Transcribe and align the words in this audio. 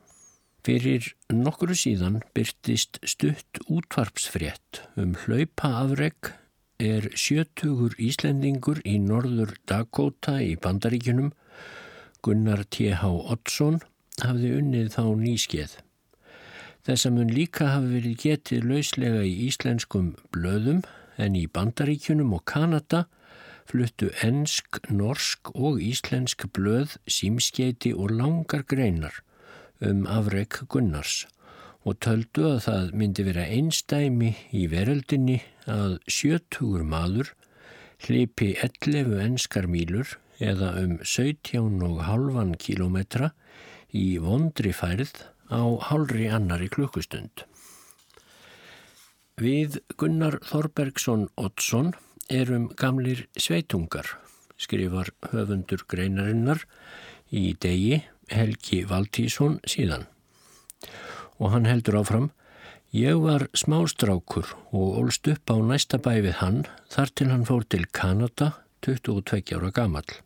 Fyrir 0.62 1.18
nokkuru 1.34 1.74
síðan 1.74 2.22
byrtist 2.30 3.02
stutt 3.02 3.58
útvarpsfrétt 3.66 4.86
um 4.94 5.18
hlaupaafreg 5.24 6.30
er 6.78 7.10
sjötugur 7.18 7.98
Íslendingur 7.98 8.78
í 8.86 9.02
norður 9.02 9.58
Dakota 9.66 10.38
í 10.46 10.54
Bandaríkunum 10.54 11.34
Gunnar 12.22 12.62
T.H. 12.70 13.02
Oddsson 13.34 13.82
hafði 14.22 14.54
unnið 14.60 14.94
þá 14.94 15.10
nýskeið. 15.26 15.85
Þess 16.86 17.08
að 17.08 17.14
mun 17.16 17.30
líka 17.34 17.66
hafi 17.72 17.88
verið 17.96 18.20
getið 18.22 18.66
lauslega 18.70 19.22
í 19.26 19.32
íslenskum 19.48 20.12
blöðum 20.30 20.84
en 21.18 21.34
í 21.34 21.48
Bandaríkunum 21.50 22.36
og 22.36 22.44
Kanada 22.46 23.08
fluttu 23.66 24.12
ensk, 24.22 24.78
norsk 24.86 25.50
og 25.58 25.80
íslensk 25.82 26.46
blöð, 26.54 26.94
símskeiti 27.10 27.90
og 27.90 28.14
langar 28.14 28.62
greinar 28.70 29.18
um 29.82 30.06
afreg 30.06 30.60
Gunnars 30.70 31.24
og 31.82 31.98
töldu 32.06 32.46
að 32.52 32.62
það 32.68 32.94
myndi 33.02 33.26
vera 33.26 33.50
einstæmi 33.50 34.32
í 34.54 34.68
veröldinni 34.70 35.40
að 35.66 35.98
sjötugur 36.06 36.86
maður 36.86 37.34
hlipi 38.06 38.54
11 38.62 39.18
enskar 39.26 39.66
mílur 39.66 40.14
eða 40.38 40.76
um 40.84 40.98
17,5 41.02 42.58
kilometra 42.62 43.34
í 43.90 44.20
vondri 44.22 44.70
færð 44.70 45.26
á 45.50 45.62
hálri 45.88 46.28
annari 46.32 46.68
klukkustund. 46.72 47.44
Við 49.36 49.80
Gunnar 50.00 50.38
Þorbergsson 50.48 51.26
Oddsson 51.36 51.92
erum 52.32 52.70
gamlir 52.80 53.26
sveitungar, 53.36 54.08
skrifar 54.56 55.12
höfundur 55.30 55.84
greinarinnar 55.88 56.64
í 57.28 57.52
degi 57.60 58.00
Helgi 58.32 58.82
Valtísson 58.88 59.60
síðan. 59.68 60.06
Og 61.36 61.52
hann 61.52 61.68
heldur 61.68 62.00
áfram, 62.00 62.30
ég 62.96 63.20
var 63.20 63.48
smástrákur 63.52 64.54
og 64.72 65.02
ólst 65.02 65.28
upp 65.28 65.52
á 65.52 65.56
næsta 65.60 66.00
bæ 66.00 66.14
við 66.24 66.38
hann 66.40 66.62
þar 66.88 67.12
til 67.12 67.28
hann 67.34 67.44
fór 67.44 67.68
til 67.68 67.84
Kanada 67.92 68.54
22 68.86 69.52
ára 69.58 69.70
gamal. 69.70 70.25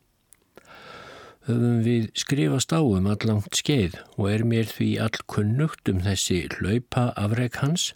Höfum 1.47 1.81
við 1.81 2.11
skrifast 2.21 2.69
á 2.69 2.85
um 2.85 3.07
allangt 3.09 3.57
skeið 3.57 3.95
og 4.13 4.27
er 4.29 4.43
mér 4.45 4.67
því 4.69 4.89
all 5.01 5.23
kunnugt 5.25 5.89
um 5.89 6.03
þessi 6.05 6.43
hlaupa 6.59 7.07
afreg 7.17 7.57
hans 7.63 7.87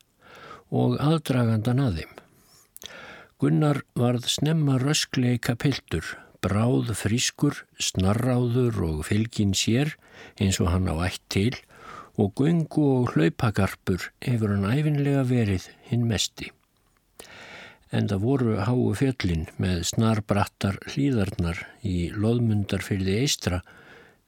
og 0.73 0.97
aðdragandan 0.97 1.83
að 1.83 1.99
þeim. 2.01 2.13
Gunnar 3.37 3.83
varð 3.93 4.25
snemma 4.31 4.79
röskleika 4.81 5.53
pildur 5.61 6.15
bráð 6.45 6.91
frískur, 6.97 7.61
snarráður 7.77 8.81
og 8.89 9.05
fylgin 9.11 9.53
sér 9.57 9.93
eins 10.41 10.57
og 10.61 10.73
hann 10.73 10.89
á 10.89 10.95
ætt 11.05 11.21
til 11.29 11.53
og 12.17 12.33
gungu 12.39 12.89
og 12.97 13.13
hlaupagarpur 13.13 14.09
hefur 14.25 14.53
hann 14.55 14.69
æfinlega 14.69 15.25
verið 15.29 15.69
hinn 15.89 16.05
mesti. 16.09 16.54
En 17.95 18.09
það 18.11 18.23
voru 18.27 18.57
háu 18.67 18.91
fjöllin 18.99 19.45
með 19.61 19.85
snarbrattar 19.87 20.81
hlýðarnar 20.91 21.61
í 21.87 22.09
loðmundarfyrði 22.11 23.21
eistra 23.21 23.61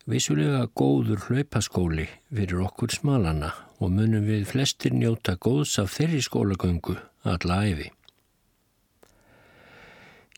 vissulega 0.08 0.70
góður 0.72 1.26
hlaupaskóli 1.26 2.06
fyrir 2.32 2.64
okkur 2.64 2.96
smalana 2.96 3.52
og 3.84 3.92
munum 3.98 4.24
við 4.30 4.48
flestir 4.54 4.96
njóta 4.96 5.36
góðs 5.36 5.76
af 5.84 5.92
þeirri 5.98 6.22
skólagöngu 6.24 6.96
alla 7.28 7.60
æfi. 7.68 7.90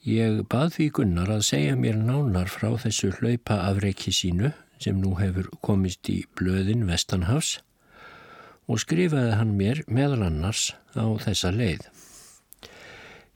Ég 0.09 0.41
bað 0.49 0.73
því 0.77 0.89
Gunnar 0.97 1.29
að 1.35 1.45
segja 1.51 1.77
mér 1.77 2.01
nánar 2.01 2.49
frá 2.49 2.71
þessu 2.81 3.11
hlaupa 3.19 3.59
afreiki 3.67 4.15
sínu 4.15 4.53
sem 4.81 4.97
nú 4.97 5.13
hefur 5.19 5.51
komist 5.61 6.09
í 6.09 6.23
blöðin 6.39 6.87
Vestanhafs 6.89 7.59
og 8.65 8.81
skrifaði 8.81 9.37
hann 9.37 9.57
mér 9.59 9.83
meðal 9.85 10.23
annars 10.31 10.71
á 10.97 11.05
þessa 11.21 11.53
leið. 11.53 11.83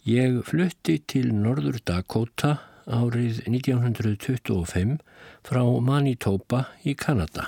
Ég 0.04 0.42
flutti 0.44 0.98
til 1.08 1.30
Norður 1.32 1.78
Dakota 1.88 2.58
árið 2.92 3.38
1925 3.48 4.98
frá 5.48 5.62
Manitoba 5.80 6.66
í 6.84 6.92
Kanada 7.00 7.46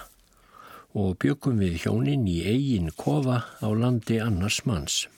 og 0.95 1.17
byggum 1.19 1.59
við 1.59 1.81
hjónin 1.83 2.23
í 2.31 2.37
eigin 2.47 2.93
kofa 2.95 3.41
á 3.59 3.67
landi 3.75 4.21
annars 4.23 4.61
manns. 4.63 5.09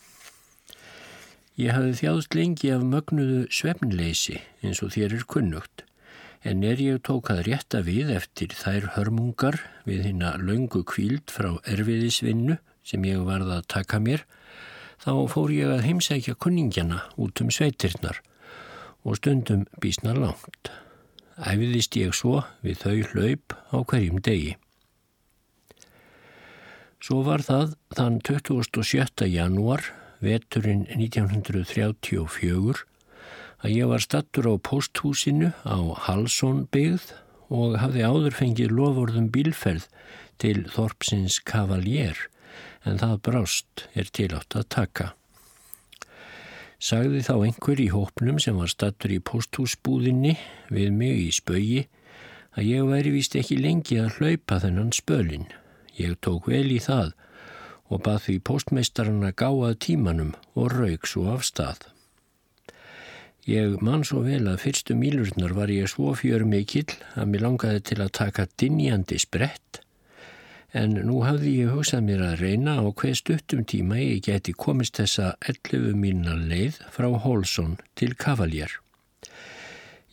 Ég 1.61 1.77
hafði 1.77 1.93
þjáðst 1.99 2.37
lengi 2.39 2.71
af 2.73 2.87
mögnuðu 2.89 3.43
svefnleysi 3.53 4.39
eins 4.65 4.81
og 4.81 4.95
þér 4.97 5.19
er 5.19 5.27
kunnugt, 5.29 5.85
en 6.41 6.65
er 6.65 6.81
ég 6.81 7.03
tók 7.05 7.29
að 7.29 7.43
rétta 7.51 7.83
við 7.85 8.15
eftir 8.17 8.57
þær 8.57 8.95
hörmungar 8.95 9.59
við 9.85 10.09
hinn 10.09 10.25
að 10.25 10.41
laungu 10.49 10.81
kvíld 10.89 11.29
frá 11.29 11.53
erfiðisvinnu 11.69 12.57
sem 12.81 13.05
ég 13.05 13.21
varða 13.29 13.61
að 13.61 13.69
taka 13.77 14.01
mér, 14.01 14.25
þá 15.03 15.13
fór 15.31 15.53
ég 15.53 15.71
að 15.71 15.85
heimsækja 15.85 16.35
kunningjana 16.41 17.03
út 17.21 17.41
um 17.43 17.51
sveitirnar 17.53 18.21
og 19.07 19.19
stundum 19.19 19.65
bísna 19.81 20.15
langt. 20.17 20.71
Æfiðist 21.37 21.95
ég 21.99 22.15
svo 22.17 22.41
við 22.65 22.81
þau 22.81 22.97
hlaup 23.11 23.55
á 23.69 23.77
hverjum 23.85 24.21
degi. 24.25 24.55
Svo 26.97 27.21
var 27.23 27.43
það 27.45 27.75
þann 27.93 28.19
27. 28.25 29.27
janúar 29.29 29.85
veturinn 30.23 30.87
1934 30.89 32.81
að 33.63 33.73
ég 33.73 33.89
var 33.89 34.01
stattur 34.01 34.49
á 34.49 34.53
posthúsinu 34.57 35.53
á 35.61 35.77
Halsson 36.07 36.65
byggð 36.73 37.13
og 37.53 37.77
hafði 37.81 38.03
áður 38.05 38.35
fengið 38.37 38.73
lofórðum 38.75 39.29
bílferð 39.33 39.85
til 40.41 40.65
Þorpsins 40.73 41.39
Kavaljer 41.45 42.27
en 42.87 42.99
það 43.01 43.21
brást 43.27 43.85
er 43.93 44.09
tilátt 44.13 44.55
að 44.57 44.67
taka. 44.73 45.11
Sagði 46.77 47.23
þá 47.25 47.33
einhver 47.35 47.79
í 47.81 47.87
hópnum 47.89 48.37
sem 48.41 48.57
var 48.57 48.69
stattur 48.69 49.15
í 49.15 49.21
posthúsbúðinni 49.25 50.35
við 50.69 50.91
mig 50.93 51.21
í 51.25 51.29
spögi 51.33 51.87
að 52.57 52.69
ég 52.69 52.89
væri 52.89 53.13
vist 53.15 53.37
ekki 53.37 53.57
lengi 53.61 53.97
að 54.01 54.19
hlaupa 54.19 54.59
þennan 54.61 54.93
spölin. 54.93 55.47
Ég 55.97 56.17
tók 56.21 56.49
vel 56.51 56.67
í 56.69 56.79
það 56.81 57.13
og 57.87 58.03
bað 58.05 58.23
því 58.27 58.39
postmeistarinn 58.49 59.25
að 59.25 59.37
gáað 59.41 59.77
tímanum 59.87 60.33
og 60.53 60.73
raug 60.75 61.07
svo 61.09 61.27
af 61.33 61.45
stað. 61.47 61.87
Ég 63.47 63.77
man 63.79 64.03
svo 64.03 64.25
vel 64.25 64.43
að 64.51 64.59
fyrstu 64.65 64.95
mílurnar 64.99 65.53
var 65.55 65.71
ég 65.71 65.87
svo 65.87 66.11
fjör 66.19 66.43
mikill 66.43 66.89
að 67.15 67.29
mér 67.31 67.45
langaði 67.45 67.83
til 67.89 68.01
að 68.03 68.15
taka 68.19 68.47
dinjandi 68.59 69.21
sprett 69.23 69.81
en 70.73 70.97
nú 71.07 71.21
hafði 71.23 71.53
ég 71.61 71.75
hugsað 71.75 72.03
mér 72.07 72.23
að 72.25 72.41
reyna 72.41 72.73
á 72.81 72.85
hver 72.89 73.15
stuttum 73.15 73.63
tíma 73.63 73.99
ég 74.01 74.25
geti 74.27 74.53
komist 74.53 74.99
þessa 74.99 75.35
11 75.47 75.95
mílna 75.95 76.35
leið 76.35 76.81
frá 76.91 77.07
Holson 77.23 77.77
til 77.95 78.15
Kavaljar. 78.19 78.71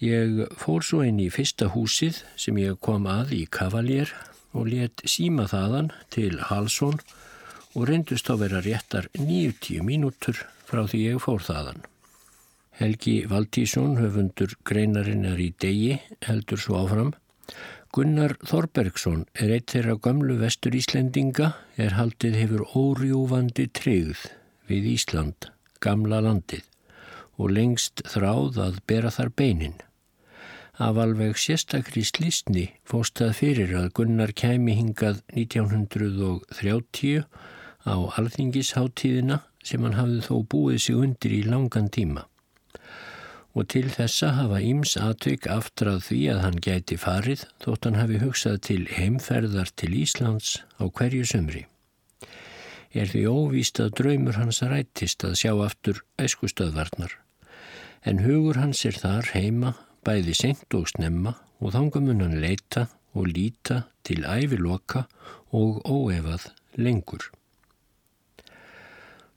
Ég 0.04 0.44
fór 0.58 0.84
svo 0.84 1.02
inn 1.06 1.20
í 1.22 1.30
fyrsta 1.32 1.70
húsið 1.74 2.22
sem 2.36 2.58
ég 2.60 2.78
kom 2.82 3.06
að 3.10 3.34
í 3.38 3.44
Kavaljar 3.50 4.12
og 4.54 4.70
let 4.70 5.02
síma 5.10 5.48
þaðan 5.50 5.90
til 6.14 6.38
Halsson 6.50 7.00
og 7.74 7.88
reyndust 7.88 8.30
á 8.30 8.34
vera 8.38 8.62
réttar 8.62 9.08
90 9.18 9.82
mínútur 9.82 10.38
frá 10.68 10.84
því 10.86 11.00
ég 11.08 11.22
fór 11.22 11.42
þaðan. 11.42 11.82
Helgi 12.74 13.22
Valdísson, 13.30 13.94
höfundur 14.00 14.56
greinarinnar 14.66 15.38
í 15.38 15.52
degi, 15.62 16.00
heldur 16.26 16.58
svo 16.58 16.80
áfram. 16.82 17.12
Gunnar 17.94 18.32
Þorbergsson 18.42 19.20
er 19.38 19.52
eitt 19.54 19.70
þeirra 19.70 19.92
gamlu 20.02 20.34
vestur 20.40 20.74
Íslendinga 20.74 21.52
er 21.78 21.92
haldið 21.94 22.34
hefur 22.40 22.64
órjúvandi 22.80 23.68
tryggð 23.78 24.24
við 24.66 24.88
Ísland, 24.96 25.46
gamla 25.78 26.18
landið 26.24 26.64
og 27.38 27.54
lengst 27.54 28.02
þráð 28.10 28.58
að 28.64 28.80
bera 28.90 29.14
þar 29.14 29.30
beinin. 29.38 29.78
Af 30.82 30.98
alveg 31.04 31.38
sérstakri 31.38 32.02
slísni 32.02 32.66
fóstað 32.82 33.36
fyrir 33.44 33.76
að 33.78 33.92
Gunnar 34.00 34.34
kæmi 34.34 34.74
hingað 34.74 35.22
1930 35.38 37.22
á 37.86 37.94
alþingisháttíðina 38.18 39.44
sem 39.62 39.86
hann 39.86 40.00
hafði 40.00 40.26
þó 40.26 40.36
búið 40.50 40.82
sig 40.88 40.98
undir 40.98 41.38
í 41.38 41.44
langan 41.46 41.86
tíma. 41.94 42.26
Og 43.54 43.68
til 43.70 43.86
þessa 43.94 44.32
hafa 44.34 44.58
Íms 44.66 44.96
aðtök 44.98 45.46
aftrað 45.50 46.00
því 46.08 46.20
að 46.32 46.40
hann 46.42 46.56
gæti 46.66 46.96
farið 46.98 47.44
þótt 47.62 47.86
hann 47.86 47.98
hafi 48.00 48.18
hugsað 48.22 48.56
til 48.68 48.80
heimferðar 48.90 49.70
til 49.78 49.92
Íslands 50.00 50.56
á 50.82 50.90
hverju 50.90 51.28
sömri. 51.30 51.62
Er 52.94 53.10
því 53.10 53.22
óvíst 53.30 53.78
að 53.82 53.94
draumur 54.00 54.40
hans 54.40 54.58
rættist 54.62 55.22
að 55.26 55.38
sjá 55.38 55.52
aftur 55.66 56.02
eskustöðvarnar. 56.18 57.14
En 58.02 58.20
hugur 58.26 58.58
hans 58.58 58.82
er 58.86 58.98
þar 58.98 59.30
heima, 59.34 59.76
bæði 60.02 60.34
senkt 60.38 60.74
og 60.74 60.90
snemma 60.90 61.36
og 61.62 61.74
þangamun 61.74 62.26
hann 62.26 62.36
leita 62.42 62.88
og 63.14 63.30
líta 63.30 63.84
til 64.02 64.26
æviloka 64.26 65.06
og 65.54 65.80
óefað 65.86 66.50
lengur. 66.76 67.30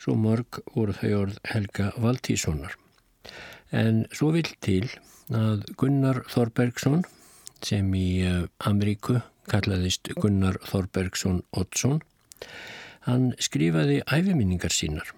svo 0.07 0.15
mörg 0.15 0.61
voru 0.73 0.93
þau 0.95 1.09
orð 1.21 1.39
Helga 1.51 1.91
Valtíssonar. 1.99 2.75
En 3.71 4.05
svo 4.15 4.31
vil 4.35 4.47
til 4.63 4.87
að 5.33 5.65
Gunnar 5.79 6.23
Þorbergsson 6.31 7.03
sem 7.65 7.93
í 7.97 8.21
eh, 8.23 8.45
Ameríku 8.63 9.19
kallaðist 9.51 10.11
Gunnar 10.19 10.57
Þorbergsson 10.67 11.41
Oddsson, 11.55 12.01
hann 13.07 13.33
skrifaði 13.39 14.01
æfiminningar 14.03 14.73
sínar 14.75 15.13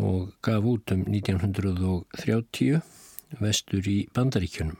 og 0.00 0.32
gaf 0.44 0.64
út 0.68 0.92
um 0.94 1.04
1930 1.08 2.80
vestur 3.40 3.88
í 3.88 4.08
Bandaríkjunum 4.16 4.78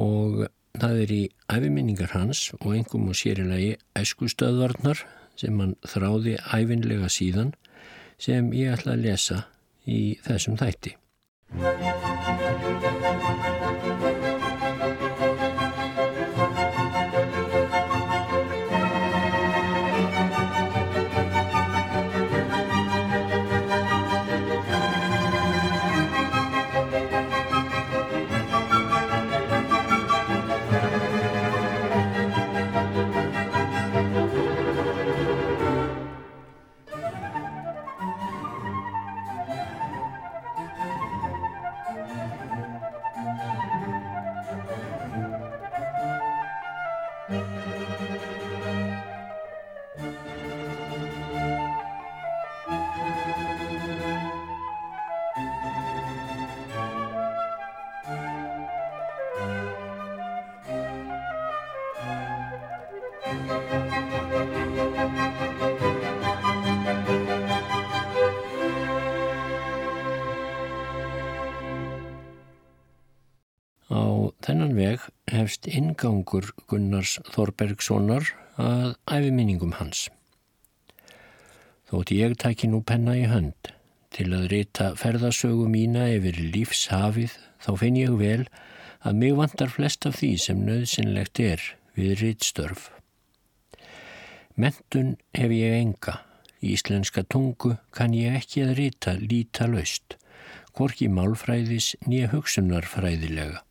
og 0.00 0.46
það 0.76 1.02
er 1.04 1.12
í 1.12 1.22
æfiminningar 1.52 2.12
hans 2.16 2.50
og 2.60 2.74
engum 2.76 3.08
og 3.12 3.16
sérilegi 3.18 3.76
æskustöðvarnar 3.96 4.98
sem 5.40 5.60
hann 5.60 5.74
þráði 5.84 6.36
æfinlega 6.44 7.08
síðan 7.12 7.54
sem 8.20 8.52
ég 8.56 8.72
ætla 8.76 8.96
að 8.96 9.04
lesa 9.08 9.38
í 9.86 10.16
þessum 10.24 10.56
þætti. 10.60 10.96
Þennan 11.54 11.95
hefst 76.06 76.22
ingangur 76.22 76.52
Gunnars 76.68 77.18
Þorbergssonar 77.34 78.28
að 78.56 78.94
æfiminningum 79.10 79.74
hans. 79.78 80.08
Þótt 81.90 82.12
ég 82.14 82.36
taki 82.38 82.68
nú 82.68 82.82
penna 82.82 83.16
í 83.16 83.26
hönd 83.26 83.72
til 84.10 84.32
að 84.32 84.48
rita 84.50 84.94
ferðasögu 84.96 85.68
mína 85.68 86.08
yfir 86.14 86.38
lífshafið 86.54 87.32
þá 87.62 87.70
finn 87.78 87.96
ég 87.96 88.14
vel 88.18 88.46
að 89.02 89.18
mig 89.18 89.34
vantar 89.36 89.68
flest 89.68 90.06
af 90.06 90.18
því 90.18 90.36
sem 90.38 90.62
nöðsynlegt 90.66 91.40
er 91.40 91.62
við 91.94 92.20
rittstörf. 92.22 92.90
Mentun 94.56 95.16
hef 95.34 95.50
ég 95.50 95.74
enga. 95.74 96.22
Íslenska 96.62 97.22
tungu 97.22 97.76
kann 97.92 98.14
ég 98.14 98.34
ekki 98.38 98.64
að 98.64 98.76
rita 98.78 99.12
líta 99.20 99.66
laust, 99.68 100.16
hvorki 100.72 101.10
málfræðis 101.12 101.94
nýja 102.06 102.32
hugsunarfræðilega. 102.32 103.62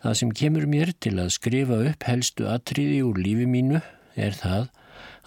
Það 0.00 0.14
sem 0.16 0.30
kemur 0.32 0.66
mér 0.70 0.94
til 0.96 1.16
að 1.20 1.34
skrifa 1.34 1.76
upp 1.90 2.04
helstu 2.08 2.46
atriði 2.48 3.02
úr 3.04 3.18
lífi 3.20 3.48
mínu 3.48 3.82
er 4.16 4.36
það 4.36 4.70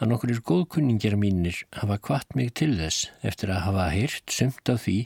að 0.01 0.09
nokkur 0.09 0.39
góðkunningjar 0.49 1.17
mínir 1.19 1.59
hafa 1.77 1.99
kvart 2.01 2.33
mig 2.37 2.55
til 2.57 2.73
þess 2.79 3.11
eftir 3.21 3.53
að 3.53 3.67
hafa 3.67 3.91
heyrt 3.93 4.33
sumt 4.33 4.73
af 4.73 4.81
því 4.87 4.97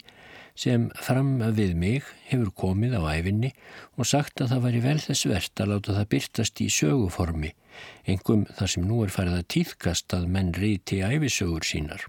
sem 0.57 0.87
fram 1.03 1.35
við 1.53 1.75
mig 1.77 2.07
hefur 2.31 2.49
komið 2.63 2.97
á 2.97 3.01
æfinni 3.13 3.51
og 3.99 4.09
sagt 4.09 4.41
að 4.41 4.55
það 4.55 4.63
væri 4.65 4.83
vel 4.87 4.99
þess 5.03 5.29
verðt 5.29 5.61
að 5.61 5.73
láta 5.73 5.97
það 5.99 6.11
byrtast 6.15 6.61
í 6.63 6.69
söguformi, 6.73 7.53
engum 8.09 8.47
þar 8.57 8.73
sem 8.73 8.87
nú 8.87 9.03
er 9.05 9.13
farið 9.13 9.41
að 9.41 9.49
týðkast 9.53 10.17
að 10.17 10.29
menn 10.33 10.55
reyti 10.57 11.03
æfisögur 11.05 11.67
sínar. 11.67 12.07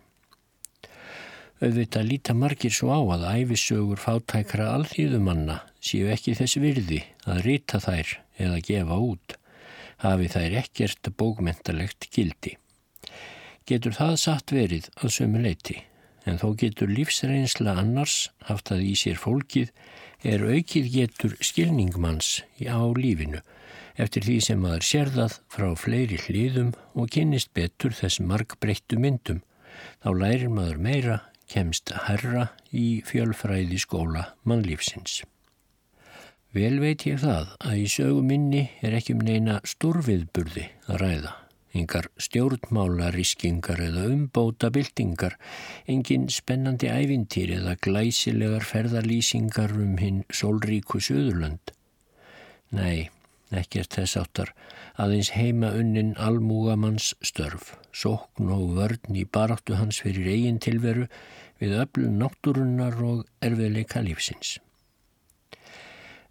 Auðvitað 1.59 2.07
líta 2.07 2.35
margir 2.39 2.71
svo 2.71 2.95
á 2.95 3.01
að 3.17 3.25
æfisögur 3.41 3.99
fátækra 3.99 4.69
alþýðumanna 4.77 5.57
séu 5.83 6.07
ekki 6.13 6.37
þess 6.39 6.61
virði 6.63 7.01
að 7.27 7.41
rita 7.49 7.81
þær 7.83 8.13
eða 8.39 8.61
gefa 8.69 8.99
út, 9.03 9.35
hafi 10.05 10.29
þær 10.31 10.55
ekkert 10.61 11.11
bókmentalegt 11.19 12.07
gildi. 12.15 12.55
Getur 13.67 13.97
það 13.97 14.15
satt 14.23 14.55
verið 14.55 14.87
að 15.03 15.15
sömu 15.17 15.43
leiti, 15.43 15.81
en 16.31 16.39
þó 16.39 16.53
getur 16.63 16.93
lífsreynsla 16.95 17.75
annars 17.83 18.29
haft 18.47 18.71
að 18.71 18.85
í 18.87 18.95
sér 19.01 19.19
fólkið 19.19 19.73
er 20.23 20.47
aukið 20.47 20.91
getur 20.95 21.35
skilningmanns 21.43 22.45
á 22.71 22.79
lífinu 22.95 23.43
eftir 23.99 24.23
því 24.23 24.37
sem 24.47 24.61
maður 24.63 24.87
sérðað 24.87 25.35
frá 25.51 25.73
fleiri 25.75 26.21
hlýðum 26.23 26.71
og 26.95 27.11
kynist 27.15 27.51
betur 27.57 27.91
þess 27.99 28.23
markbreyttu 28.23 28.99
myndum, 29.03 29.43
þá 30.03 30.09
lærir 30.15 30.55
maður 30.55 30.79
meira 30.87 31.19
kemst 31.49 31.93
herra 32.07 32.51
í 32.71 33.01
fjölfræði 33.09 33.81
skóla 33.81 34.29
mannlífsins. 34.49 35.23
Vel 36.57 36.79
veit 36.81 37.05
ég 37.09 37.21
það 37.21 37.51
að 37.61 37.83
í 37.83 37.89
söguminni 37.93 38.63
er 38.85 38.97
ekki 38.97 39.17
um 39.17 39.25
neina 39.27 39.59
stórviðburði 39.69 40.65
að 40.89 41.01
ræða. 41.03 41.35
Engar 41.77 42.09
stjórnmálariskingar 42.17 43.83
eða 43.85 44.07
umbóta 44.09 44.71
byltingar, 44.73 45.37
engin 45.85 46.25
spennandi 46.33 46.89
ævintýr 46.89 47.53
eða 47.59 47.77
glæsilegar 47.85 48.65
ferðarlýsingar 48.65 49.77
um 49.77 49.99
hinn 50.01 50.23
sólríku 50.33 51.03
söðurlönd. 51.05 51.75
Nei, 52.73 53.11
ekkert 53.53 54.01
þess 54.01 54.17
áttar 54.21 54.55
aðeins 54.99 55.31
heima 55.37 55.71
unnin 55.79 56.15
almúgamanns 56.19 57.13
störf, 57.23 57.77
sókn 57.95 58.51
og 58.51 58.75
vörn 58.79 59.19
í 59.19 59.25
baráttu 59.25 59.79
hans 59.79 60.01
fyrir 60.03 60.27
eigin 60.33 60.59
tilveru 60.63 61.07
við 61.63 61.77
öflun 61.85 62.19
náttúrunnar 62.23 62.99
og 63.07 63.23
erfiðleika 63.45 64.03
lífsins. 64.03 64.59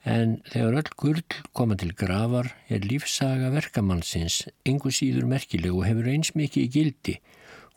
En 0.08 0.38
þegar 0.48 0.80
öll 0.82 0.92
gurl 1.00 1.24
koma 1.56 1.76
til 1.80 1.92
gravar 1.96 2.54
er 2.72 2.86
lífsaga 2.88 3.50
verkamannsins 3.56 4.46
engu 4.68 4.92
síður 4.92 5.28
merkileg 5.28 5.76
og 5.76 5.88
hefur 5.88 6.08
eins 6.14 6.32
mikið 6.36 6.72
gildi 6.76 7.18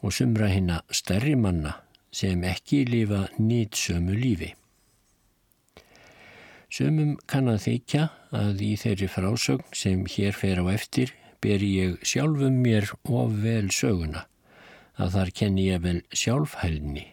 og 0.03 0.15
sumra 0.15 0.51
hinna 0.53 0.83
stærri 0.95 1.35
manna 1.35 1.79
sem 2.15 2.43
ekki 2.47 2.85
lifa 2.87 3.27
nýtsömu 3.39 4.15
lífi. 4.15 4.55
Sumum 6.71 7.17
kann 7.27 7.50
að 7.50 7.65
þykja 7.65 8.03
að 8.39 8.61
í 8.62 8.75
þeirri 8.79 9.09
frásögn 9.11 9.73
sem 9.75 10.05
hér 10.07 10.37
fer 10.39 10.61
á 10.62 10.65
eftir 10.71 11.11
ber 11.43 11.65
ég 11.67 11.97
sjálfum 12.07 12.61
mér 12.62 12.93
of 13.11 13.33
vel 13.43 13.73
söguna, 13.75 14.23
að 14.95 15.17
þar 15.17 15.33
kenni 15.41 15.65
ég 15.67 15.83
vel 15.83 15.97
sjálfhælni. 16.15 17.09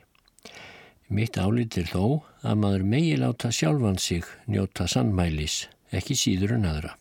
Mitt 1.10 1.40
álitir 1.42 1.90
þó 1.90 2.22
að 2.44 2.62
maður 2.62 2.86
megi 2.94 3.18
láta 3.18 3.50
sjálfan 3.50 3.98
sig 3.98 4.30
njóta 4.46 4.86
sannmælis, 4.86 5.66
ekki 5.90 6.20
síður 6.20 6.58
en 6.60 6.70
aðra. 6.70 6.94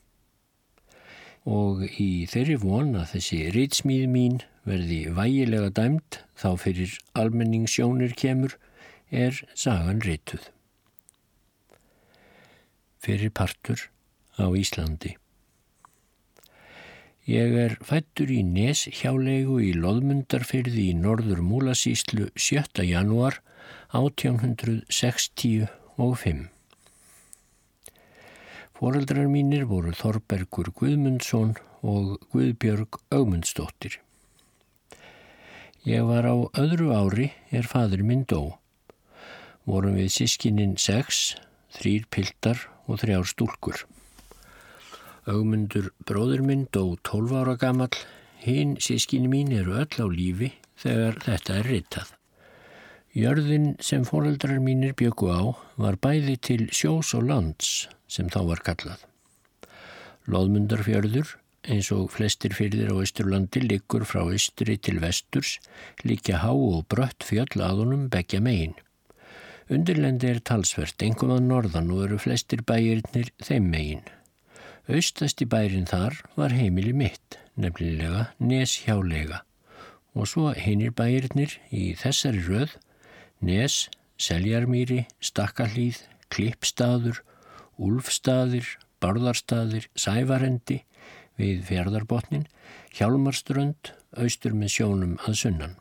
Og 1.45 1.85
í 2.01 2.25
þeirri 2.31 2.57
von 2.65 2.95
að 2.97 3.17
þessi 3.19 3.45
rýtsmíð 3.53 4.09
mín 4.17 4.41
verði 4.65 5.05
vægilega 5.13 5.75
dæmt 5.77 6.23
þá 6.41 6.51
fyrir 6.65 6.97
almenningssjónir 7.21 8.17
kemur 8.17 8.57
er 9.13 9.45
sagan 9.53 10.01
rýtuð 10.01 10.49
fyrir 13.07 13.31
partur 13.31 13.87
á 14.35 14.51
Íslandi. 14.51 15.15
Ég 17.27 17.57
er 17.59 17.73
fættur 17.83 18.31
í 18.31 18.45
Nes 18.47 18.85
hjálegu 19.01 19.57
í 19.63 19.73
Lóðmundarfyrði 19.75 20.91
í 20.93 20.95
norður 20.95 21.41
Múlasíslu 21.43 22.29
7. 22.39 22.85
janúar 22.87 23.41
1865. 23.91 26.47
Fóreldrar 28.77 29.27
mínir 29.33 29.65
voru 29.67 29.93
Þorbergur 29.97 30.69
Guðmundsson 30.77 31.57
og 31.83 32.21
Guðbjörg 32.31 33.01
Augmundsdóttir. 33.11 33.99
Ég 35.87 36.03
var 36.07 36.27
á 36.31 36.35
öðru 36.55 36.93
ári 36.95 37.33
er 37.51 37.67
fadur 37.67 38.03
minn 38.07 38.27
dó. 38.27 38.59
Vorum 39.67 39.95
við 39.99 40.11
sískininn 40.21 40.77
sex, 40.79 41.35
þrýr 41.75 42.07
piltar 42.07 42.76
og 42.87 43.03
þrjár 43.03 43.27
stúlkur. 43.31 43.85
Augmundur 45.27 45.91
bróður 46.07 46.45
minn 46.47 46.69
dó 46.71 46.95
12 47.03 47.35
ára 47.41 47.57
gammal, 47.59 47.91
hinn 48.43 48.77
sískinni 48.83 49.31
mín 49.31 49.51
eru 49.55 49.75
öll 49.83 49.99
á 49.99 50.07
lífi 50.07 50.53
þegar 50.79 51.19
þetta 51.25 51.59
er 51.59 51.69
ritað. 51.73 52.13
Jörðin 53.17 53.69
sem 53.81 54.05
foreldrar 54.05 54.61
mínir 54.61 54.93
byggu 54.95 55.33
á 55.33 55.43
var 55.81 55.97
bæði 55.97 56.37
til 56.37 56.63
sjós 56.69 57.15
og 57.17 57.27
lands 57.31 57.89
sem 58.13 58.29
þá 58.31 58.41
var 58.53 58.63
kallað. 58.67 59.03
Lóðmundarfjörður, 60.31 61.33
eins 61.67 61.89
og 61.95 62.11
flestir 62.15 62.55
fyrðir 62.55 62.93
á 62.93 62.97
Ísturlandi, 63.03 63.63
liggur 63.65 64.05
frá 64.07 64.21
Ísturi 64.37 64.77
til 64.79 65.01
vesturs, 65.03 65.57
líka 66.05 66.43
há 66.45 66.53
og 66.53 66.85
brött 66.93 67.27
fjöll 67.27 67.63
aðunum 67.63 68.11
begja 68.13 68.43
megin. 68.45 68.77
Undirlendi 69.67 70.29
er 70.31 70.39
talsvert, 70.47 71.03
engum 71.03 71.33
að 71.35 71.49
norðan 71.49 71.91
og 71.91 72.05
eru 72.05 72.21
flestir 72.23 72.63
bæirinnir 72.67 73.33
þeim 73.43 73.67
megin. 73.73 74.05
Austasti 74.87 75.49
bærin 75.51 75.89
þar 75.91 76.21
var 76.39 76.55
heimili 76.55 76.93
mitt, 76.95 77.41
nefnilega 77.59 78.29
Neshjálega 78.39 79.43
og 80.17 80.29
svo 80.31 80.53
hinnir 80.57 80.95
bæirinnir 80.97 81.59
í 81.75 81.91
þessari 81.99 82.43
röð 82.47 82.77
Nes, 83.45 83.89
Seljarmýri, 84.17 85.03
Stakkalíð, 85.21 85.99
Klippstaður, 86.33 87.21
Úlfstaðir, 87.77 88.71
Barðarstaðir, 89.03 89.91
Sævarendi 89.93 90.81
við 91.37 91.67
fjardarbotnin, 91.69 92.47
Hjálmarströnd, 92.97 93.93
austur 94.17 94.57
með 94.57 94.73
sjónum 94.79 95.19
að 95.27 95.37
sunnan. 95.43 95.77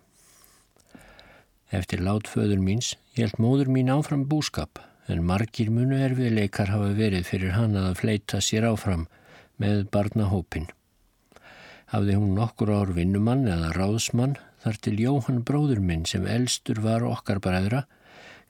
Eftir 1.75 1.99
látföður 2.05 2.61
míns 2.63 2.93
held 3.17 3.35
móður 3.41 3.69
mín 3.75 3.91
áfram 3.91 4.23
búskap 4.31 4.79
en 5.11 5.25
margir 5.27 5.71
munu 5.73 5.97
erfiðleikar 6.07 6.71
hafa 6.71 6.93
verið 6.95 7.27
fyrir 7.27 7.55
hann 7.57 7.75
að 7.79 7.97
fleita 7.99 8.39
sér 8.41 8.67
áfram 8.69 9.05
með 9.61 9.83
barnahópin. 9.91 10.69
Hafði 11.91 12.15
hún 12.17 12.31
nokkur 12.37 12.71
ár 12.73 12.93
vinnumann 12.95 13.43
eða 13.49 13.73
ráðsmann 13.75 14.37
þar 14.63 14.79
til 14.87 14.95
Jóhann 15.03 15.43
bróður 15.45 15.81
minn 15.89 16.05
sem 16.09 16.25
elstur 16.25 16.79
var 16.85 17.05
okkar 17.05 17.41
bræðra 17.43 17.83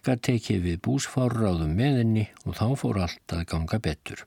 gæt 0.05 0.22
tekið 0.29 0.62
við 0.67 0.77
búsfárráðum 0.86 1.74
með 1.79 2.00
henni 2.01 2.25
og 2.46 2.60
þá 2.60 2.67
fór 2.79 3.01
allt 3.08 3.34
að 3.36 3.46
ganga 3.51 3.79
betur. 3.82 4.22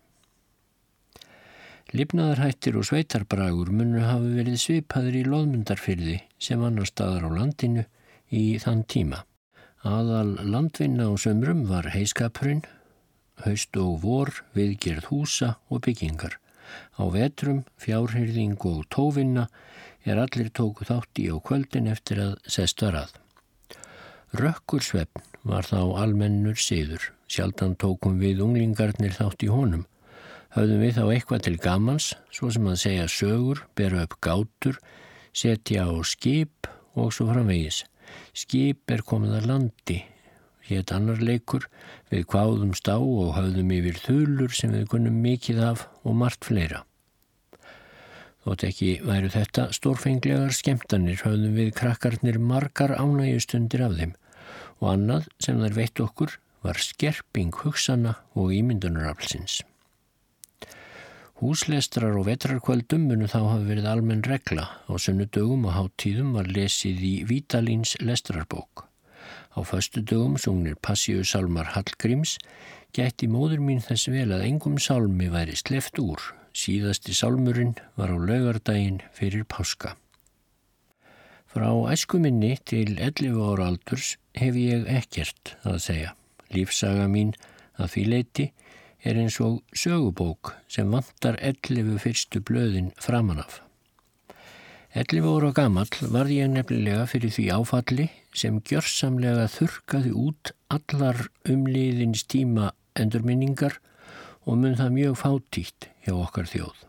Lifnaðarhættir 1.95 2.76
og 2.76 2.85
sveitarbragur 2.85 3.71
munu 3.73 4.02
hafi 4.05 4.35
verið 4.40 4.59
svipaður 4.61 5.21
í 5.23 5.23
loðmundarfyrði 5.25 6.19
sem 6.43 6.64
annar 6.67 6.90
staðar 6.90 7.25
á 7.25 7.31
landinu 7.38 7.87
í 8.35 8.58
þann 8.62 8.85
tíma. 8.90 9.23
Aðal 9.87 10.35
landvinna 10.42 11.06
á 11.08 11.14
sömrum 11.20 11.64
var 11.70 11.90
heiskapurinn, 11.94 12.64
haust 13.44 13.76
og 13.78 14.00
vor, 14.02 14.32
viðgerð 14.56 15.08
húsa 15.12 15.54
og 15.70 15.85
byggingar. 15.87 16.38
Á 16.99 17.04
vetrum, 17.14 17.62
fjárhyrðing 17.80 18.58
og 18.68 18.85
tóvinna 18.92 19.47
er 20.04 20.18
allir 20.20 20.50
tóku 20.50 20.85
þátt 20.88 21.20
í 21.23 21.28
á 21.30 21.37
kvöldin 21.38 21.88
eftir 21.90 22.20
að 22.25 22.35
sest 22.50 22.82
var 22.85 23.04
að. 23.04 23.14
Rökkursvefn 24.37 25.25
var 25.49 25.64
þá 25.64 25.80
almennur 26.02 26.58
síður, 26.61 27.12
sjaldan 27.30 27.76
tókum 27.80 28.18
við 28.20 28.42
unglingarnir 28.44 29.14
þátt 29.16 29.47
í 29.47 29.52
honum. 29.52 29.87
Höfðum 30.52 30.82
við 30.82 30.97
þá 30.99 31.04
eitthvað 31.12 31.44
til 31.47 31.56
gamans, 31.61 32.12
svo 32.32 32.50
sem 32.52 32.66
að 32.68 32.80
segja 32.82 33.08
sögur, 33.12 33.62
bera 33.76 34.04
upp 34.04 34.18
gátur, 34.25 34.80
setja 35.32 35.87
á 35.88 35.97
skip 36.04 36.68
og 36.99 37.12
svo 37.14 37.28
framvegis. 37.30 37.85
Skip 38.37 38.93
er 38.95 39.05
komið 39.07 39.38
að 39.38 39.49
landi, 39.50 39.99
hétt 40.69 40.93
annar 40.95 41.23
leikur, 41.25 41.67
við 42.12 42.27
kváðum 42.31 42.75
stá 42.77 42.97
og 42.99 43.35
höfðum 43.37 43.73
yfir 43.79 44.03
þulur 44.05 44.55
sem 44.55 44.75
við 44.77 44.87
kunnum 44.93 45.19
mikið 45.25 45.62
af 45.71 45.87
og 46.05 46.19
margt 46.23 46.49
fleira. 46.49 46.85
Þótt 48.45 48.65
ekki 48.69 48.91
væru 49.05 49.29
þetta 49.33 49.69
stórfenglegar 49.77 50.55
skemtanir 50.57 51.21
höfðum 51.25 51.57
við 51.59 51.73
krakkarnir 51.77 52.38
margar 52.41 52.95
ánægjustundir 52.97 53.85
af 53.85 53.97
þeim 53.99 54.15
og 54.79 54.93
annað 54.93 55.27
sem 55.43 55.59
þær 55.61 55.75
veitt 55.77 56.00
okkur 56.05 56.38
var 56.65 56.79
skerping 56.83 57.53
hugsana 57.65 58.15
og 58.38 58.55
ímyndunaraflsins. 58.55 59.61
Húslestrar 61.38 62.16
og 62.18 62.26
vetrarkvöldum 62.26 63.04
munu 63.11 63.28
þá 63.30 63.38
hafa 63.45 63.66
verið 63.68 63.85
almenn 63.87 64.25
regla 64.26 64.64
og 64.90 64.99
sunnudögum 65.04 65.68
og 65.71 65.76
háttíðum 65.76 66.33
var 66.35 66.50
lesið 66.50 67.04
í 67.07 67.12
Vítalíns 67.28 67.95
lestrarbók. 68.02 68.88
Á 69.54 69.62
föstu 69.62 70.02
dögum 70.02 70.35
sungnir 70.35 70.75
Passíu 70.83 71.23
Salmar 71.23 71.71
Hallgríms 71.76 72.38
gætti 72.90 73.30
móður 73.30 73.62
mín 73.62 73.78
þess 73.85 74.11
vel 74.11 74.33
að 74.35 74.49
engum 74.49 74.83
salmi 74.83 75.30
væri 75.30 75.54
sleft 75.59 76.02
úr 76.02 76.18
Síðasti 76.59 77.14
sálmurinn 77.14 77.76
var 77.95 78.11
á 78.11 78.18
laugardaginn 78.18 78.99
fyrir 79.14 79.45
páska. 79.47 79.95
Frá 81.47 81.71
æskuminni 81.92 82.57
til 82.66 82.97
11 82.99 83.38
ára 83.38 83.68
aldurs 83.71 84.16
hef 84.35 84.59
ég 84.59 84.88
ekkert 84.90 85.54
að 85.62 85.78
segja. 85.87 86.14
Lífsaga 86.50 87.07
mín 87.07 87.30
að 87.78 87.92
því 87.95 88.04
leiti 88.11 88.47
er 89.05 89.19
eins 89.21 89.38
og 89.45 89.62
sögubók 89.76 90.55
sem 90.71 90.90
vantar 90.90 91.38
11 91.40 91.99
fyrstu 92.02 92.43
blöðin 92.43 92.90
framanaf. 92.99 93.61
11 94.97 95.28
óra 95.28 95.52
gammal 95.52 95.90
var 96.11 96.31
ég 96.33 96.49
nefnilega 96.50 97.05
fyrir 97.07 97.31
því 97.35 97.45
áfalli 97.55 98.09
sem 98.35 98.59
gjörsamlega 98.64 99.47
þurkaði 99.52 100.14
út 100.17 100.52
allar 100.73 101.28
umliðins 101.49 102.25
tíma 102.25 102.73
endurminningar 102.99 103.78
og 104.49 104.59
mun 104.59 104.78
það 104.78 104.95
mjög 104.97 105.19
fátítt 105.21 105.88
hjá 106.07 106.14
okkar 106.17 106.49
þjóð. 106.49 106.85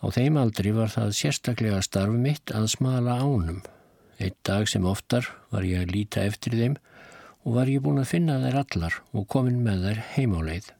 Á 0.00 0.06
þeim 0.16 0.38
aldri 0.40 0.72
var 0.74 0.90
það 0.92 1.16
sérstaklega 1.16 1.80
starf 1.84 2.16
mitt 2.16 2.52
að 2.56 2.70
smala 2.74 3.18
ánum. 3.20 3.60
Eitt 4.20 4.38
dag 4.44 4.68
sem 4.68 4.84
oftar 4.84 5.28
var 5.52 5.64
ég 5.64 5.84
að 5.84 5.94
líta 5.94 6.24
eftir 6.26 6.56
þeim 6.56 6.76
og 7.44 7.56
var 7.56 7.70
ég 7.72 7.82
búin 7.84 8.02
að 8.02 8.10
finna 8.12 8.38
þær 8.42 8.58
allar 8.62 9.00
og 9.16 9.26
komin 9.32 9.62
með 9.64 9.86
þær 9.86 10.02
heimáleið. 10.14 10.70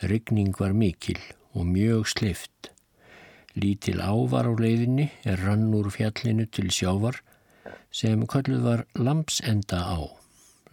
Ryggning 0.00 0.54
var 0.56 0.72
mikil 0.72 1.18
og 1.52 1.66
mjög 1.68 2.08
slift. 2.14 2.70
Lítil 3.58 3.98
ávar 4.00 4.48
á 4.48 4.52
leiðinni 4.54 5.10
er 5.28 5.42
rann 5.44 5.68
úr 5.74 5.90
fjallinu 5.92 6.46
til 6.46 6.70
sjávar 6.72 7.20
sem 7.92 8.22
kölluð 8.30 8.64
var 8.64 8.86
lampsenda 8.94 9.82
á. 9.84 10.00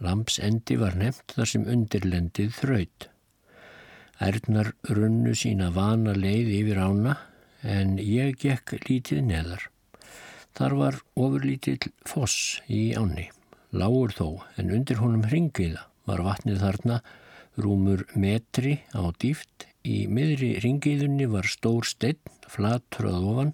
Lampsendi 0.00 0.78
var 0.78 0.94
nefnt 0.96 1.34
þar 1.34 1.50
sem 1.52 1.66
undirlendið 1.66 2.52
þraut. 2.60 3.08
Ærnar 4.22 4.72
runnu 4.88 5.34
sína 5.38 5.72
vana 5.74 6.14
leið 6.14 6.52
yfir 6.60 6.80
ána 6.82 7.16
en 7.62 7.98
ég 8.02 8.38
gekk 8.38 8.78
lítið 8.86 9.26
neðar. 9.26 9.66
Þar 10.58 10.78
var 10.78 11.02
ofurlítill 11.14 11.92
foss 12.06 12.62
í 12.66 12.94
áni. 12.98 13.28
Lágur 13.68 14.14
þó 14.16 14.28
en 14.56 14.70
undir 14.72 15.00
honum 15.02 15.26
hringiða 15.28 15.82
var 16.08 16.22
vatnið 16.24 16.62
þarna 16.62 17.00
rúmur 17.60 18.06
metri 18.16 18.78
á 18.96 19.04
dýft. 19.20 19.66
Í 19.84 20.06
miðri 20.08 20.54
ringiðunni 20.62 21.28
var 21.28 21.46
stór 21.48 21.84
steinn, 21.86 22.20
flatröð 22.48 23.26
ofan 23.28 23.52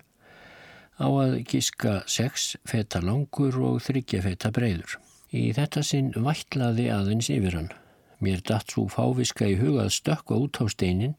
á 0.98 1.06
að 1.10 1.40
giska 1.50 1.96
sex 2.06 2.54
feta 2.66 3.02
langur 3.02 3.58
og 3.58 3.82
þryggja 3.82 4.22
feta 4.22 4.52
breyður. 4.54 4.98
Í 5.34 5.50
þetta 5.54 5.82
sinn 5.82 6.12
vætlaði 6.14 6.88
aðeins 6.94 7.30
yfir 7.34 7.58
hann. 7.58 7.72
Mér 8.22 8.42
datt 8.46 8.70
svo 8.70 8.86
fáviska 8.86 9.50
í 9.50 9.58
hugað 9.58 9.90
stökka 9.98 10.38
út 10.38 10.62
á 10.62 10.64
steinin 10.70 11.18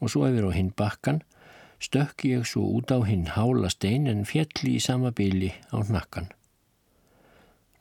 og 0.00 0.12
svo 0.12 0.24
yfir 0.30 0.48
á 0.48 0.50
hinn 0.56 0.72
bakkan 0.72 1.20
stökk 1.80 2.24
ég 2.28 2.48
svo 2.48 2.64
út 2.80 2.88
á 2.88 3.04
hinn 3.04 3.28
hála 3.36 3.68
stein 3.72 4.08
en 4.08 4.24
fjalli 4.28 4.78
í 4.80 4.84
sama 4.84 5.12
bíli 5.12 5.52
á 5.72 5.80
nakkan. 5.84 6.32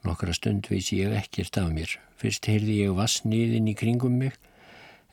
Nokkra 0.07 0.33
stund 0.35 0.69
veisi 0.71 1.01
ég 1.03 1.15
ekkert 1.17 1.57
af 1.59 1.73
mér. 1.75 1.97
Fyrst 2.19 2.47
heyrði 2.47 2.79
ég 2.85 2.95
vassniðin 2.95 3.67
í 3.71 3.75
kringum 3.79 4.19
mig 4.21 4.37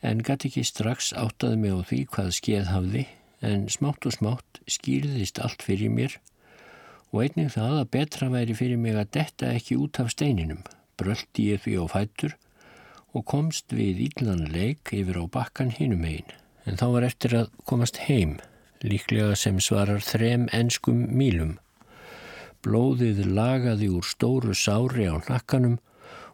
en 0.05 0.21
gæti 0.23 0.51
ekki 0.51 0.63
strax 0.67 1.11
áttaði 1.17 1.59
mig 1.61 1.75
á 1.75 1.79
því 1.89 1.99
hvað 2.13 2.33
skeið 2.37 2.71
hafði 2.71 3.03
en 3.47 3.67
smátt 3.71 4.07
og 4.07 4.15
smátt 4.15 4.61
skýrðist 4.69 5.41
allt 5.43 5.63
fyrir 5.65 5.93
mér 5.93 6.17
og 7.11 7.21
einnig 7.23 7.53
það 7.55 7.77
að 7.81 7.91
betra 7.95 8.29
væri 8.31 8.55
fyrir 8.57 8.81
mig 8.81 8.97
að 8.97 9.11
detta 9.19 9.51
ekki 9.55 9.77
út 9.79 9.99
af 10.03 10.11
steininum. 10.13 10.63
Bröldi 10.97 11.51
ég 11.53 11.63
því 11.63 11.77
á 11.79 11.85
fættur 11.91 12.35
og 13.15 13.25
komst 13.25 13.73
við 13.73 14.03
íllan 14.09 14.47
leik 14.51 14.91
yfir 14.93 15.21
á 15.21 15.25
bakkan 15.31 15.71
hinum 15.73 16.03
einn. 16.07 16.35
En 16.67 16.75
þá 16.79 16.87
var 16.95 17.07
eftir 17.07 17.35
að 17.37 17.53
komast 17.69 18.01
heim, 18.07 18.37
líklega 18.83 19.37
sem 19.39 19.61
svarar 19.63 20.03
þrem 20.03 20.49
enskum 20.53 21.05
mílum. 21.15 21.55
Blóðið 22.65 23.25
lagaði 23.37 23.89
úr 23.93 24.05
stóru 24.07 24.55
sári 24.57 25.05
á 25.05 25.15
nakkanum 25.27 25.77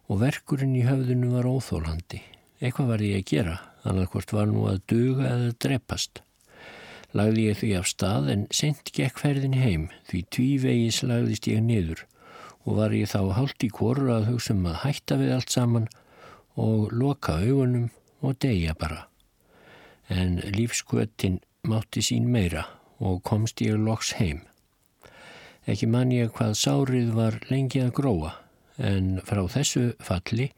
og 0.07 0.21
verkurinn 0.21 0.77
í 0.79 0.85
höfðinu 0.87 1.33
var 1.33 1.47
óþólandi. 1.49 2.21
Eitthvað 2.63 2.91
var 2.93 3.03
ég 3.03 3.19
að 3.19 3.27
gera, 3.31 3.55
þannig 3.83 4.13
hvort 4.13 4.33
var 4.35 4.47
nú 4.47 4.63
að 4.69 4.79
duga 4.87 5.31
eða 5.33 5.55
dreppast. 5.65 6.21
Lagði 7.13 7.47
ég 7.49 7.59
því 7.59 7.71
af 7.77 7.89
stað 7.91 8.29
en 8.33 8.45
sent 8.55 8.91
gekk 8.95 9.19
ferðin 9.21 9.57
heim 9.59 9.89
því 10.09 10.21
tvívegis 10.33 11.01
lagðist 11.05 11.49
ég 11.51 11.59
niður 11.61 12.05
og 12.63 12.79
var 12.79 12.95
ég 12.95 13.11
þá 13.11 13.33
hálft 13.35 13.65
í 13.67 13.69
kóru 13.73 14.07
að 14.15 14.29
hugsa 14.31 14.55
um 14.55 14.63
að 14.71 14.79
hætta 14.85 15.19
við 15.19 15.33
allt 15.35 15.51
saman 15.53 15.89
og 16.55 16.93
loka 16.95 17.35
augunum 17.43 17.91
og 18.23 18.39
deyja 18.39 18.73
bara. 18.79 19.09
En 20.07 20.39
lífskvötin 20.55 21.41
mátti 21.67 22.01
sín 22.05 22.31
meira 22.31 22.65
og 23.03 23.21
komst 23.27 23.61
ég 23.61 23.75
loks 23.75 24.15
heim. 24.17 24.41
Ekki 25.63 25.87
man 25.87 26.11
ég 26.11 26.33
hvað 26.35 26.57
sárið 26.59 27.13
var 27.15 27.39
lengi 27.47 27.79
að 27.83 27.93
gróa 27.99 28.33
en 28.81 29.21
frá 29.23 29.45
þessu 29.47 29.93
falli 30.03 30.49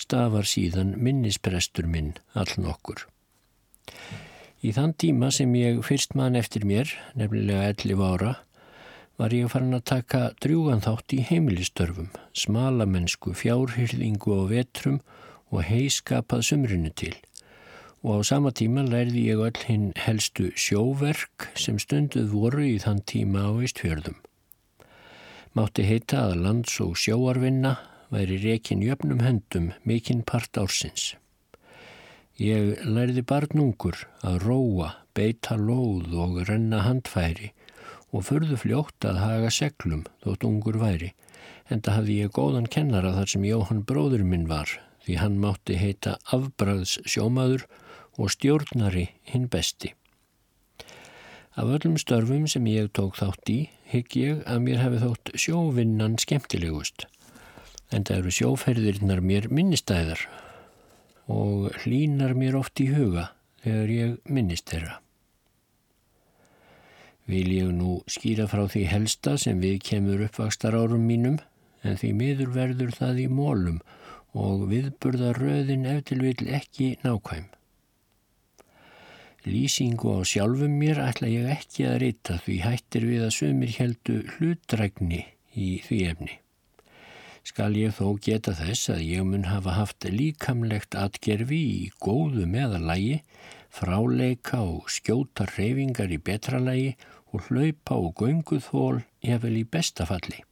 stafar 0.00 0.48
síðan 0.48 0.94
minnisprestur 1.00 1.88
minn 1.88 2.12
all 2.34 2.50
nokkur. 2.60 3.06
Í 4.60 4.74
þann 4.76 4.92
tíma 5.00 5.30
sem 5.32 5.52
ég 5.56 5.80
fyrst 5.86 6.12
mann 6.18 6.36
eftir 6.36 6.66
mér, 6.68 6.90
nefnilega 7.16 7.70
11 7.72 8.04
ára, 8.04 8.34
var 9.20 9.32
ég 9.36 9.48
farin 9.52 9.76
að 9.76 9.86
taka 9.88 10.20
drjúgan 10.44 10.84
þátt 10.84 11.14
í 11.16 11.22
heimilistörfum, 11.28 12.10
smalamennsku, 12.36 13.32
fjárhyrðingu 13.36 14.32
og 14.36 14.46
vetrum 14.52 15.00
og 15.48 15.64
heiskapað 15.68 16.44
sumrinu 16.50 16.92
til. 16.92 17.14
Og 18.04 18.20
á 18.24 18.28
sama 18.28 18.52
tíma 18.56 18.84
lærði 18.84 19.26
ég 19.28 19.40
öll 19.44 19.64
hinn 19.68 19.90
helstu 20.00 20.48
sjóverk 20.56 21.50
sem 21.56 21.80
stunduð 21.80 22.32
voru 22.32 22.64
í 22.64 22.78
þann 22.80 23.04
tíma 23.08 23.48
á 23.48 23.52
Ístfjörðum. 23.64 24.20
Mátti 25.50 25.82
heita 25.82 26.28
að 26.28 26.36
lands- 26.44 26.78
og 26.78 26.92
sjóarvinna 26.94 27.72
væri 28.14 28.36
rekin 28.38 28.84
jöfnum 28.86 29.18
hendum 29.24 29.72
mikinn 29.82 30.22
part 30.22 30.54
ársins. 30.54 31.16
Ég 32.38 32.78
lærði 32.86 33.24
barnungur 33.26 33.98
að 34.22 34.38
róa, 34.46 34.92
beita 35.12 35.58
lóð 35.58 36.14
og 36.14 36.38
renna 36.46 36.84
handfæri 36.86 37.50
og 38.14 38.22
förðu 38.30 38.60
fljótt 38.62 39.02
að 39.10 39.18
haga 39.24 39.50
seglum 39.50 40.06
þótt 40.22 40.46
ungur 40.46 40.78
væri, 40.78 41.12
en 41.66 41.82
það 41.82 41.98
hafði 41.98 42.22
ég 42.22 42.34
góðan 42.38 42.70
kennara 42.70 43.12
þar 43.18 43.34
sem 43.34 43.50
Jóhann 43.50 43.84
bróður 43.86 44.22
minn 44.22 44.46
var, 44.46 44.70
því 45.02 45.18
hann 45.18 45.38
mátti 45.42 45.78
heita 45.82 46.18
afbræðs 46.30 47.00
sjómaður 47.10 47.66
og 48.18 48.30
stjórnari 48.30 49.08
hinn 49.26 49.50
besti. 49.50 49.96
Af 51.58 51.66
öllum 51.66 51.96
störfum 51.98 52.46
sem 52.46 52.66
ég 52.70 52.92
tók 52.94 53.16
þátt 53.18 53.50
í, 53.50 53.58
hygg 53.90 54.14
ég 54.20 54.44
að 54.46 54.60
mér 54.68 54.78
hefði 54.84 55.00
þótt 55.02 55.32
sjóvinnan 55.34 56.14
skemmtilegust, 56.22 57.08
en 57.90 58.06
það 58.06 58.20
eru 58.20 58.34
sjóferðirnar 58.36 59.22
mér 59.24 59.48
minnistæðar 59.50 60.22
og 61.30 61.70
hlínar 61.82 62.36
mér 62.38 62.58
oft 62.60 62.78
í 62.82 62.86
huga 62.94 63.32
þegar 63.64 63.94
ég 63.96 64.16
minnist 64.30 64.70
þeirra. 64.70 65.00
Vil 67.30 67.50
ég 67.54 67.74
nú 67.74 68.00
skýra 68.10 68.46
frá 68.50 68.64
því 68.70 68.86
helsta 68.90 69.36
sem 69.38 69.58
við 69.62 69.78
kemur 69.90 70.22
uppvakstar 70.26 70.74
árum 70.78 71.02
mínum 71.06 71.38
en 71.82 71.98
því 71.98 72.14
miður 72.14 72.54
verður 72.54 72.94
það 72.94 73.24
í 73.26 73.30
mólum 73.30 73.78
og 74.38 74.68
viðburða 74.70 75.34
röðin 75.38 75.86
eftir 75.90 76.22
vil 76.22 76.38
ekki 76.46 76.94
nákvæm. 77.02 77.50
Lýsingu 79.46 80.18
á 80.18 80.20
sjálfum 80.26 80.76
mér 80.82 81.00
ætla 81.06 81.30
ég 81.32 81.48
ekki 81.56 81.88
að 81.88 81.98
reyta 82.04 82.36
því 82.44 82.60
hættir 82.66 83.08
við 83.08 83.26
að 83.28 83.34
sömur 83.38 83.74
heldu 83.78 84.20
hlutrækni 84.36 85.24
í 85.56 85.72
því 85.86 86.04
efni 86.12 86.40
skal 87.50 87.74
ég 87.78 87.94
þó 87.96 88.18
geta 88.22 88.52
þess 88.56 88.90
að 88.94 89.00
ég 89.06 89.24
mun 89.26 89.46
hafa 89.48 89.76
haft 89.78 90.06
líkamlegt 90.06 90.96
atgerfi 90.98 91.60
í 91.60 91.88
góðu 92.02 92.46
meðalægi, 92.50 93.20
fráleika 93.72 94.60
og 94.66 94.90
skjóta 94.92 95.46
reyfingar 95.54 96.12
í 96.12 96.20
betralægi 96.26 96.92
og 97.32 97.48
hlaupa 97.48 97.96
og 97.96 98.14
gönguðhól 98.20 99.02
efvel 99.22 99.56
í 99.60 99.64
bestafalli. 99.64 100.42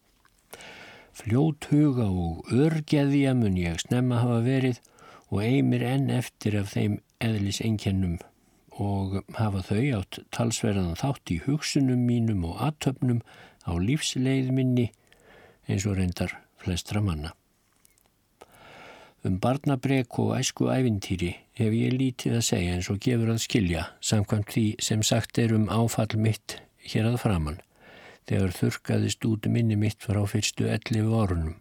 Fljót 1.18 1.66
huga 1.72 2.06
og 2.06 2.52
örgeðja 2.54 3.34
mun 3.34 3.58
ég 3.58 3.80
snemma 3.82 4.22
hafa 4.22 4.40
verið 4.46 4.80
og 5.28 5.42
eigmir 5.44 5.84
enn 5.84 6.12
eftir 6.14 6.60
af 6.62 6.72
þeim 6.76 7.00
eðlis 7.20 7.60
einkennum 7.64 8.18
og 8.78 9.18
hafa 9.34 9.64
þau 9.66 9.82
átt 9.98 10.20
talsverðan 10.34 10.96
þátt 10.98 11.34
í 11.34 11.40
hugsunum 11.46 12.04
mínum 12.06 12.44
og 12.46 12.62
aðtöfnum 12.62 13.20
á 13.66 13.72
lífsleið 13.74 14.52
minni 14.54 14.86
eins 15.68 15.86
og 15.86 15.98
reyndar 15.98 16.36
flestra 16.62 17.02
manna. 17.02 17.34
Um 19.26 19.40
barnabrek 19.42 20.14
og 20.22 20.36
æsku 20.38 20.68
ævintýri 20.70 21.32
hef 21.58 21.74
ég 21.74 21.96
lítið 21.98 22.38
að 22.38 22.44
segja 22.46 22.74
eins 22.76 22.88
og 22.92 23.00
gefur 23.02 23.32
að 23.34 23.42
skilja 23.42 23.88
samkvæmt 24.00 24.52
því 24.54 24.66
sem 24.88 25.02
sagt 25.02 25.40
er 25.42 25.54
um 25.56 25.66
áfall 25.74 26.14
mitt 26.14 26.60
hér 26.86 27.10
að 27.10 27.18
framann 27.24 27.58
þegar 28.30 28.54
þurkaðist 28.54 29.26
út 29.26 29.48
minni 29.50 29.74
mitt 29.80 30.04
frá 30.04 30.20
fyrstu 30.28 30.68
11 30.70 31.10
orunum. 31.18 31.56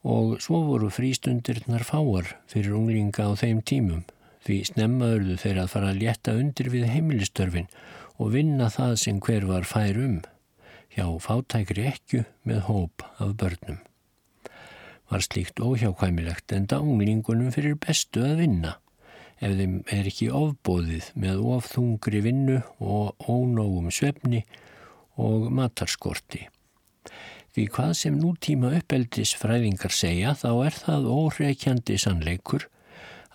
Og 0.00 0.38
svo 0.40 0.62
voru 0.64 0.88
frístundirnar 0.88 1.84
fáar 1.84 2.32
fyrir 2.48 2.78
unglinga 2.78 3.28
á 3.28 3.36
þeim 3.36 3.60
tímum 3.60 4.06
því 4.46 4.58
snemmaðurðu 4.70 5.38
þeir 5.42 5.62
að 5.62 5.72
fara 5.74 5.92
að 5.92 6.02
létta 6.04 6.34
undir 6.40 6.70
við 6.72 6.88
heimilistörfin 6.90 7.70
og 8.20 8.34
vinna 8.34 8.68
það 8.72 8.96
sem 9.04 9.20
hver 9.24 9.46
var 9.48 9.68
fær 9.68 10.00
um 10.00 10.20
hjá 10.94 11.06
fátækri 11.22 11.86
ekju 11.90 12.24
með 12.48 12.62
hóp 12.66 13.04
af 13.22 13.34
börnum. 13.40 13.80
Var 15.10 15.24
slíkt 15.26 15.60
óhjákvæmilegt 15.62 16.52
enda 16.54 16.80
unglingunum 16.82 17.50
fyrir 17.54 17.78
bestu 17.80 18.22
að 18.26 18.44
vinna 18.44 18.76
ef 19.40 19.54
þeim 19.56 19.76
er 19.88 20.08
ekki 20.10 20.28
ofbóðið 20.36 21.10
með 21.18 21.44
ofþungri 21.56 22.20
vinnu 22.26 22.58
og 22.78 23.16
ónógum 23.24 23.88
svefni 23.94 24.42
og 25.20 25.48
matarskorti. 25.54 26.46
Því 27.50 27.64
hvað 27.74 27.94
sem 27.98 28.18
nútíma 28.20 28.74
uppeldis 28.78 29.32
fræðingar 29.38 29.94
segja 29.94 30.36
þá 30.38 30.50
er 30.68 30.76
það 30.76 31.08
óreikjandi 31.10 31.96
sannleikur 31.98 32.68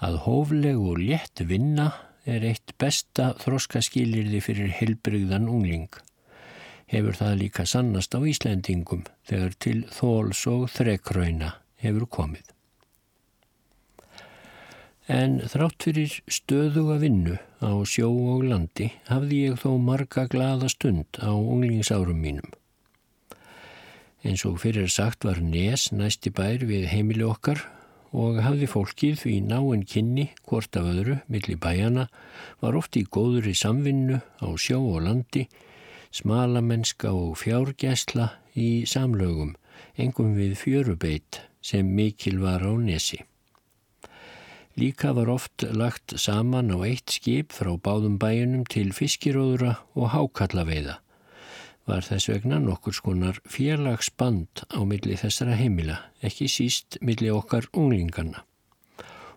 að 0.05 0.21
hófleg 0.25 0.77
og 0.79 0.99
létt 1.01 1.41
vinna 1.49 1.91
er 2.25 2.45
eitt 2.45 2.73
besta 2.81 3.33
þróskaskýlirði 3.41 4.41
fyrir 4.43 4.73
helbrygðan 4.79 5.49
ungling 5.49 5.89
hefur 6.91 7.17
það 7.17 7.37
líka 7.41 7.65
sannast 7.69 8.13
á 8.13 8.19
Íslendingum 8.21 9.05
þegar 9.27 9.55
til 9.61 9.79
þóls 9.93 10.43
og 10.49 10.67
þrekrauna 10.73 11.55
hefur 11.81 12.05
komið. 12.17 12.51
En 15.05 15.37
þrátt 15.45 15.85
fyrir 15.85 16.13
stöðuga 16.25 16.97
vinnu 17.01 17.37
á 17.61 17.73
sjó 17.85 18.09
og 18.09 18.45
landi 18.49 18.89
hafði 19.09 19.41
ég 19.49 19.59
þó 19.61 19.75
marga 19.77 20.25
glada 20.29 20.69
stund 20.69 21.19
á 21.21 21.29
unglingsárum 21.29 22.17
mínum. 22.17 22.47
Eins 24.25 24.41
og 24.49 24.57
fyrir 24.63 24.89
sagt 24.89 25.25
var 25.27 25.37
Nes 25.37 25.91
næsti 25.93 26.33
bær 26.33 26.65
við 26.65 26.87
heimili 26.89 27.25
okkar 27.25 27.61
og 28.15 28.39
hafði 28.45 28.71
fólkið 28.71 29.21
því 29.21 29.35
náinn 29.49 29.83
kynni 29.91 30.29
hvort 30.47 30.79
af 30.79 30.87
öðru 30.87 31.19
millir 31.27 31.59
bæjana 31.59 32.07
var 32.63 32.79
oft 32.79 32.95
í 32.95 33.03
góður 33.03 33.51
í 33.51 33.55
samvinnu 33.59 34.21
á 34.39 34.47
sjó 34.55 34.79
og 34.79 35.03
landi 35.09 35.45
smalamennska 36.15 37.11
og 37.11 37.35
fjárgæsla 37.41 38.29
í 38.55 38.85
samlögum, 38.87 39.55
engum 39.99 40.35
við 40.37 40.55
fjörubeit 40.61 41.41
sem 41.65 41.87
mikil 41.97 42.39
var 42.39 42.63
á 42.63 42.71
nesi. 42.79 43.19
Líka 44.79 45.13
var 45.15 45.31
oft 45.31 45.63
lagt 45.71 46.15
saman 46.19 46.71
á 46.71 46.77
eitt 46.87 47.11
skip 47.17 47.55
frá 47.55 47.73
báðum 47.79 48.17
bæjunum 48.19 48.65
til 48.67 48.91
fiskiróðura 48.95 49.77
og 49.95 50.11
hákallaveiða. 50.15 50.99
Var 51.85 52.01
þess 52.01 52.31
vegna 52.31 52.57
nokkur 52.57 52.95
skonar 52.97 53.37
félagsband 53.45 54.63
á 54.73 54.81
milli 54.89 55.17
þessara 55.21 55.53
heimila, 55.59 55.99
ekki 56.25 56.47
síst 56.49 56.97
milli 57.05 57.29
okkar 57.29 57.67
unglingarna. 57.77 58.41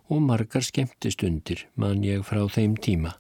Og 0.09 0.23
margar 0.25 0.65
skemmtistundir 0.65 1.67
man 1.77 2.01
ég 2.07 2.25
frá 2.25 2.41
þeim 2.49 2.79
tíma. 2.81 3.13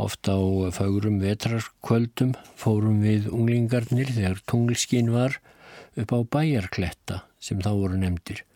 Ofta 0.00 0.38
á 0.40 0.72
fagrum 0.72 1.18
vetrarkvöldum 1.20 2.32
fórum 2.56 3.02
við 3.04 3.28
unglingarnir 3.28 4.08
þegar 4.08 4.40
tunglskinn 4.48 5.12
var 5.12 5.36
upp 6.00 6.16
á 6.16 6.18
bæjarkletta 6.24 7.20
sem 7.36 7.60
þá 7.60 7.70
voru 7.76 8.00
nefndir 8.00 8.46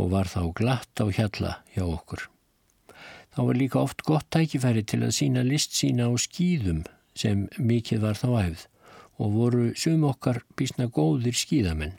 og 0.00 0.14
var 0.14 0.32
þá 0.32 0.48
glatt 0.56 1.04
á 1.04 1.04
hjalla 1.12 1.58
hjá 1.74 1.84
okkur. 1.84 2.24
Þá 3.36 3.40
var 3.46 3.60
líka 3.60 3.84
oft 3.84 4.00
gott 4.08 4.30
tækifæri 4.32 4.86
til 4.88 5.04
að 5.04 5.16
sína 5.20 5.44
list 5.44 5.76
sína 5.76 6.08
á 6.08 6.12
skýðum 6.16 6.86
sem 7.12 7.50
mikið 7.60 8.06
var 8.08 8.16
þá 8.16 8.28
æfð 8.48 8.68
og 9.20 9.34
voru 9.36 9.66
sum 9.76 10.06
okkar 10.08 10.40
bísna 10.56 10.88
góðir 10.88 11.36
skýðamenn. 11.36 11.98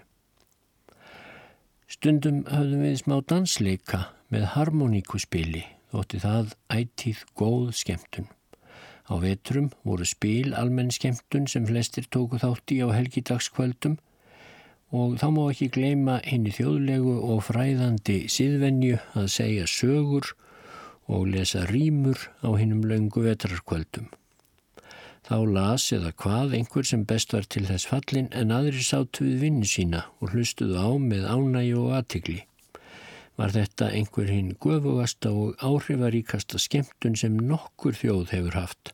Stundum 1.92 2.44
höfðum 2.50 2.86
við 2.88 2.98
smá 3.04 3.18
dansleika 3.30 4.06
með 4.34 4.48
harmoníkuspili 4.56 5.66
þótti 5.92 6.22
það 6.24 6.54
ættíð 6.72 7.26
góð 7.38 7.74
skemmtun. 7.78 8.30
Á 9.12 9.14
vetrum 9.20 9.68
voru 9.84 10.08
spil 10.08 10.54
almenn 10.56 10.94
skemmtun 10.96 11.50
sem 11.52 11.68
flestir 11.68 12.08
tóku 12.08 12.40
þátti 12.42 12.80
á 12.80 12.88
helgidagskvöldum 12.96 13.98
og 14.96 15.18
þá 15.20 15.28
má 15.36 15.44
ekki 15.50 15.68
gleima 15.76 16.18
henni 16.24 16.54
þjóðlegu 16.56 17.18
og 17.34 17.44
fræðandi 17.48 18.18
síðvenju 18.32 19.02
að 19.20 19.28
segja 19.36 19.68
sögur 19.68 20.32
og 21.12 21.28
lesa 21.34 21.66
rýmur 21.68 22.30
á 22.40 22.50
hennum 22.56 22.88
laungu 22.88 23.28
vetrarkvöldum. 23.28 24.08
Þá 25.32 25.46
las 25.48 25.84
eða 25.96 26.10
hvað 26.20 26.54
einhver 26.58 26.88
sem 26.90 27.04
best 27.08 27.32
var 27.32 27.46
til 27.54 27.62
þess 27.64 27.88
fallin 27.88 28.26
en 28.36 28.50
aðri 28.52 28.82
sátt 28.84 29.22
við 29.24 29.46
vinnu 29.46 29.70
sína 29.74 30.02
og 30.20 30.34
hlustuðu 30.34 30.76
á 30.76 30.92
með 31.00 31.24
ánægi 31.32 31.78
og 31.80 31.94
aðtikli. 31.96 32.42
Var 33.40 33.54
þetta 33.56 33.88
einhver 33.96 34.28
hinn 34.28 34.50
guðvugasta 34.66 35.32
og 35.32 35.64
áhrifaríkasta 35.64 36.60
skemmtun 36.60 37.16
sem 37.24 37.40
nokkur 37.40 37.96
þjóð 38.02 38.36
hefur 38.36 38.60
haft 38.60 38.92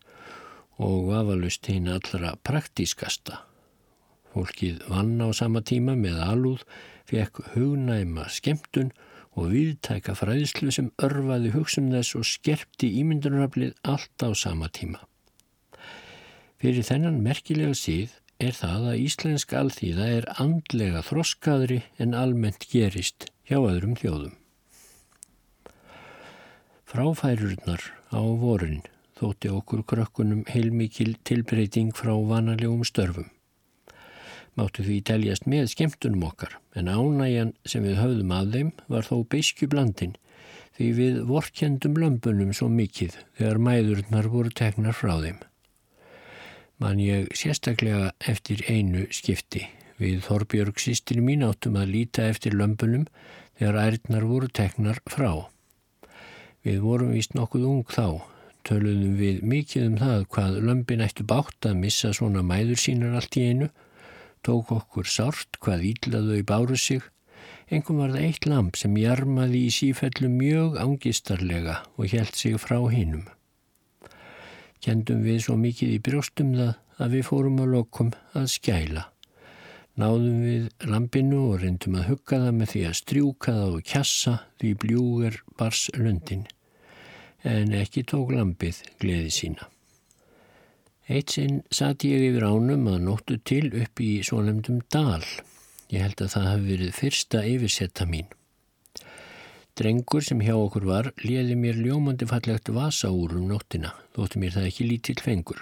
og 0.78 1.10
vafalust 1.10 1.72
hinn 1.74 1.90
allra 1.90 2.36
praktískasta. 2.46 3.42
Fólkið 4.38 4.86
vann 4.94 5.18
á 5.18 5.34
sama 5.34 5.66
tíma 5.66 5.98
með 5.98 6.22
alúð, 6.22 6.64
fekk 7.10 7.48
hugnæma 7.56 8.30
skemmtun 8.30 8.94
og 9.34 9.56
viðtæka 9.58 10.14
fræðslu 10.22 10.70
sem 10.70 10.94
örfaði 11.02 11.58
hugsun 11.58 11.90
þess 11.98 12.22
og 12.22 12.30
skerpti 12.30 12.94
ímyndunaraflið 13.02 13.74
allt 13.82 14.22
á 14.22 14.30
sama 14.38 14.70
tíma. 14.70 15.02
Fyrir 16.58 16.86
þennan 16.88 17.20
merkilega 17.22 17.76
síð 17.78 18.16
er 18.42 18.56
það 18.58 18.86
að 18.92 19.02
íslensk 19.04 19.54
alþýða 19.60 20.10
er 20.16 20.28
andlega 20.42 21.04
þroskaðri 21.06 21.80
en 22.02 22.16
almennt 22.18 22.66
gerist 22.72 23.28
hjá 23.46 23.60
öðrum 23.60 23.94
þjóðum. 24.00 24.36
Fráfærurnar 26.88 27.84
á 28.10 28.22
vorin 28.42 28.82
þótti 29.20 29.52
okkur 29.54 29.84
krökkunum 29.92 30.46
heilmikil 30.50 31.18
tilbreyting 31.28 31.92
frá 31.98 32.14
vanalegum 32.30 32.86
störfum. 32.88 33.28
Máttu 34.58 34.86
því 34.86 35.02
teljast 35.06 35.46
með 35.46 35.68
skemmtunum 35.74 36.24
okkar 36.30 36.56
en 36.74 36.90
ánægjan 36.90 37.52
sem 37.70 37.86
við 37.86 38.00
höfðum 38.02 38.34
að 38.34 38.56
þeim 38.56 38.72
var 38.90 39.06
þó 39.06 39.20
beiskju 39.30 39.70
blandin 39.70 40.16
því 40.78 40.88
við 41.02 41.22
vorkjendum 41.30 42.02
lömbunum 42.02 42.50
svo 42.54 42.70
mikið 42.70 43.20
þegar 43.38 43.62
mæðurnar 43.68 44.32
voru 44.34 44.54
teknar 44.62 44.98
frá 44.98 45.14
þeim. 45.22 45.38
Man 46.78 47.00
ég 47.02 47.32
sérstaklega 47.34 48.12
eftir 48.30 48.62
einu 48.70 49.08
skipti. 49.10 49.64
Við 49.98 50.20
Þorbjörg 50.28 50.78
sýstir 50.78 51.24
mín 51.26 51.42
áttum 51.48 51.78
að 51.82 51.94
líta 51.96 52.28
eftir 52.30 52.54
lömbunum 52.54 53.08
þegar 53.58 53.80
ærnar 53.82 54.28
voru 54.30 54.50
teknar 54.60 55.00
frá. 55.10 55.50
Við 56.62 56.84
vorum 56.84 57.16
vist 57.16 57.34
nokkuð 57.34 57.66
ung 57.66 57.88
þá, 57.90 58.22
töluðum 58.68 59.16
við 59.18 59.42
mikið 59.42 59.88
um 59.88 59.96
það 60.04 60.26
hvað 60.36 60.60
lömbin 60.68 61.02
ættu 61.06 61.26
bátt 61.26 61.66
að 61.66 61.80
missa 61.82 62.12
svona 62.14 62.44
mæður 62.46 62.82
sínar 62.84 63.18
allt 63.18 63.40
í 63.42 63.48
einu 63.50 63.70
tók 64.46 64.70
okkur 64.72 65.10
sárt 65.10 65.58
hvað 65.64 65.88
íllaðu 65.92 66.38
í 66.42 66.46
báru 66.48 66.78
sig. 66.80 67.02
Engum 67.74 68.04
var 68.04 68.14
það 68.14 68.28
eitt 68.28 68.46
lamp 68.48 68.78
sem 68.80 68.94
jarmaði 69.02 69.66
í 69.66 69.74
sífellu 69.74 70.30
mjög 70.32 70.78
ángistarlega 70.84 71.82
og 71.98 72.14
held 72.14 72.38
sig 72.38 72.62
frá 72.62 72.80
hinnum. 72.94 73.26
Kendum 74.84 75.24
við 75.26 75.40
svo 75.46 75.56
mikið 75.60 75.94
í 75.96 76.02
brjóstum 76.06 76.52
það 76.58 76.74
að 77.02 77.16
við 77.18 77.24
fórum 77.30 77.62
að 77.62 77.72
lokum 77.74 78.12
að 78.38 78.50
skæla. 78.54 79.06
Náðum 79.98 80.42
við 80.46 80.68
lampinu 80.86 81.40
og 81.52 81.64
reyndum 81.64 81.98
að 81.98 82.12
hugga 82.12 82.42
það 82.44 82.60
með 82.60 82.72
því 82.74 82.84
að 82.86 83.00
strjúka 83.00 83.56
það 83.56 83.72
og 83.80 83.88
kjassa 83.92 84.36
því 84.62 84.74
bljúger 84.84 85.40
bars 85.58 85.88
löndin. 85.98 86.46
En 87.42 87.74
ekki 87.74 88.06
tók 88.06 88.34
lampið 88.36 88.84
gleði 89.02 89.34
sína. 89.34 89.70
Eitt 91.08 91.34
sinn 91.34 91.62
satt 91.72 92.04
ég 92.06 92.30
yfir 92.30 92.46
ánum 92.46 92.90
að 92.92 93.06
nóttu 93.08 93.40
til 93.42 93.72
upp 93.72 94.02
í 94.04 94.18
svolemdum 94.28 94.84
dal. 94.94 95.24
Ég 95.90 96.04
held 96.04 96.22
að 96.22 96.34
það 96.36 96.50
hafi 96.52 96.68
verið 96.74 96.98
fyrsta 96.98 97.46
yfirsetta 97.48 98.06
mín. 98.10 98.28
Drengur 99.78 100.24
sem 100.26 100.40
hjá 100.42 100.56
okkur 100.58 100.88
var 100.90 101.08
liði 101.22 101.54
mér 101.54 101.76
ljómandi 101.78 102.26
fallegt 102.26 102.72
vasa 102.74 103.12
úr 103.14 103.36
um 103.38 103.44
nóttina, 103.46 103.92
þótti 104.18 104.40
mér 104.42 104.56
það 104.56 104.70
ekki 104.72 104.88
lítill 104.88 105.22
fengur. 105.22 105.60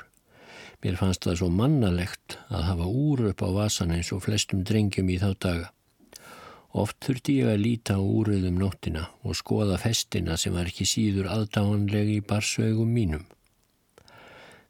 Mér 0.85 0.95
fannst 1.01 1.27
það 1.27 1.41
svo 1.41 1.49
mannalegt 1.51 2.37
að 2.47 2.63
hafa 2.69 2.87
úr 2.87 3.25
upp 3.33 3.43
á 3.43 3.49
vasan 3.57 3.91
eins 3.91 4.13
og 4.15 4.23
flestum 4.23 4.61
drengjum 4.63 5.11
í 5.11 5.17
þá 5.19 5.27
daga. 5.47 5.67
Oft 6.71 6.95
þurfti 7.03 7.37
ég 7.41 7.51
að 7.51 7.63
líta 7.65 7.99
á 7.99 8.03
úrið 8.03 8.47
um 8.53 8.63
nóttina 8.63 9.03
og 9.27 9.35
skoða 9.35 9.81
festina 9.83 10.39
sem 10.39 10.55
var 10.55 10.71
ekki 10.71 10.87
síður 10.87 11.27
aðdáanlegi 11.35 12.15
í 12.21 12.23
barsögum 12.23 12.95
mínum. 12.95 13.27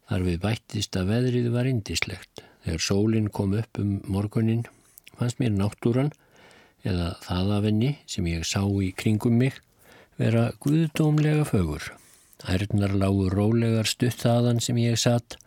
Þar 0.10 0.26
við 0.26 0.42
bættist 0.42 0.98
að 0.98 1.14
veðrið 1.14 1.54
var 1.54 1.70
indislegt. 1.70 2.42
Þegar 2.66 2.88
sólinn 2.90 3.30
kom 3.30 3.54
upp 3.62 3.78
um 3.78 3.98
morgunin 4.10 4.66
fannst 5.20 5.38
mér 5.38 5.54
náttúran 5.54 6.16
eða 6.86 7.16
það 7.26 7.54
af 7.58 7.68
henni 7.68 7.92
sem 8.10 8.28
ég 8.30 8.46
sá 8.48 8.62
í 8.62 8.92
kringum 8.96 9.40
mig 9.42 9.58
vera 10.20 10.52
guðdómlega 10.64 11.46
fögur. 11.50 11.90
Ærnar 12.46 12.94
lágu 12.96 13.30
rólegar 13.32 13.90
stutt 13.90 14.22
þaðan 14.22 14.62
sem 14.64 14.78
ég 14.80 15.00
satt, 15.02 15.38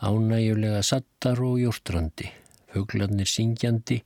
ánægulega 0.00 0.82
sattar 0.86 1.40
og 1.42 1.58
jórtrandi, 1.60 2.28
föglarnir 2.72 3.28
syngjandi, 3.28 4.02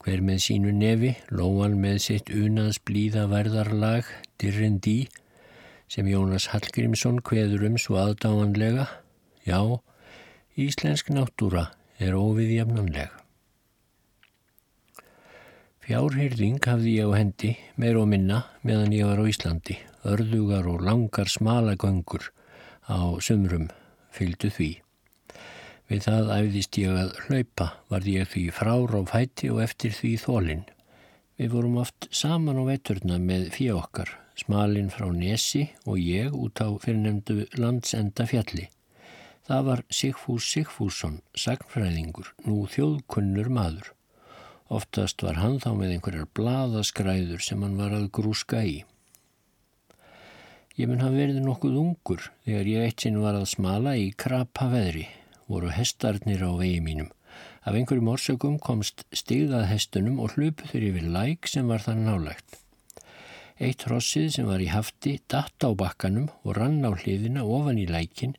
hver 0.00 0.24
með 0.24 0.42
sínu 0.46 0.72
nefi, 0.74 1.14
lóan 1.30 1.76
með 1.80 2.00
sitt 2.06 2.32
unaðs 2.32 2.80
blíða 2.82 3.26
verðarlag, 3.30 4.08
dirrendi, 4.40 5.04
sem 5.90 6.08
Jónas 6.08 6.48
Hallgrímsson 6.50 7.20
hveður 7.26 7.68
um 7.70 7.78
svo 7.78 8.00
aðdáanlega, 8.02 8.88
Já, 9.40 9.80
íslensk 10.60 11.08
náttúra 11.14 11.70
er 11.98 12.12
óviðjafnanleg. 12.14 13.19
Fjárhyrðing 15.90 16.60
hafði 16.62 16.90
ég 17.00 17.08
á 17.10 17.18
hendi, 17.18 17.48
meir 17.74 17.96
og 17.98 18.04
minna, 18.12 18.44
meðan 18.62 18.92
ég 18.94 19.08
var 19.08 19.18
á 19.18 19.26
Íslandi. 19.26 19.74
Örðugar 20.06 20.68
og 20.70 20.84
langar 20.86 21.26
smalagöngur 21.26 22.28
á 22.86 23.18
sumrum 23.18 23.64
fylgdu 24.14 24.52
því. 24.54 24.68
Við 25.90 26.06
það 26.06 26.32
æfðist 26.36 26.78
ég 26.78 26.94
að 26.94 27.18
hlaupa, 27.24 27.68
varði 27.90 28.16
ég 28.20 28.30
því 28.30 28.44
frár 28.60 28.94
á 28.94 29.02
fæti 29.10 29.50
og 29.50 29.64
eftir 29.66 29.98
því 29.98 30.14
þólinn. 30.22 30.64
Við 31.42 31.52
vorum 31.58 31.82
oft 31.82 32.06
saman 32.14 32.62
á 32.62 32.64
veturna 32.70 33.18
með 33.18 33.50
fjö 33.58 33.82
okkar, 33.82 34.14
smalinn 34.38 34.94
frá 34.94 35.10
Nesi 35.10 35.72
og 35.90 35.98
ég 35.98 36.30
út 36.30 36.62
á 36.62 36.70
fyrirnemdu 36.70 37.48
landsenda 37.58 38.30
fjalli. 38.30 38.70
Það 39.42 39.70
var 39.74 39.88
Sigfús 39.90 40.54
Sigfússon, 40.54 41.24
sagnfræðingur, 41.34 42.36
nú 42.46 42.68
þjóðkunnur 42.70 43.50
maður. 43.50 43.96
Oftast 44.70 45.24
var 45.26 45.40
hann 45.42 45.56
þá 45.58 45.72
með 45.74 45.96
einhverjar 45.96 46.28
bladaskræður 46.38 47.42
sem 47.42 47.62
hann 47.66 47.74
var 47.80 47.90
að 47.96 48.10
grúska 48.14 48.60
í. 48.62 48.76
Ég 50.78 50.86
mun 50.86 51.02
hafa 51.02 51.16
verið 51.18 51.40
nokkuð 51.42 51.78
ungur 51.80 52.28
þegar 52.46 52.70
ég 52.70 52.84
eitt 52.86 53.02
sinn 53.02 53.18
var 53.18 53.34
að 53.34 53.48
smala 53.50 53.96
í 53.98 54.12
krapa 54.14 54.68
veðri, 54.70 55.08
voru 55.50 55.72
hestarnir 55.74 56.44
á 56.46 56.54
vegi 56.54 56.78
mínum. 56.86 57.10
Af 57.66 57.74
einhverjum 57.74 58.12
orsökum 58.14 58.60
komst 58.62 59.02
stigðað 59.10 59.66
hestunum 59.72 60.22
og 60.22 60.36
hlupu 60.36 60.70
þeir 60.70 60.86
yfir 60.92 61.10
læk 61.18 61.50
sem 61.50 61.66
var 61.66 61.82
þann 61.82 62.06
nálegt. 62.06 62.60
Eitt 63.60 63.84
rossið 63.90 64.30
sem 64.36 64.46
var 64.48 64.62
í 64.62 64.70
hafti 64.70 65.18
datt 65.28 65.66
á 65.66 65.74
bakkanum 65.74 66.30
og 66.46 66.54
rann 66.56 66.78
á 66.86 66.94
hliðina 66.94 67.42
ofan 67.42 67.82
í 67.82 67.90
lækin 67.90 68.38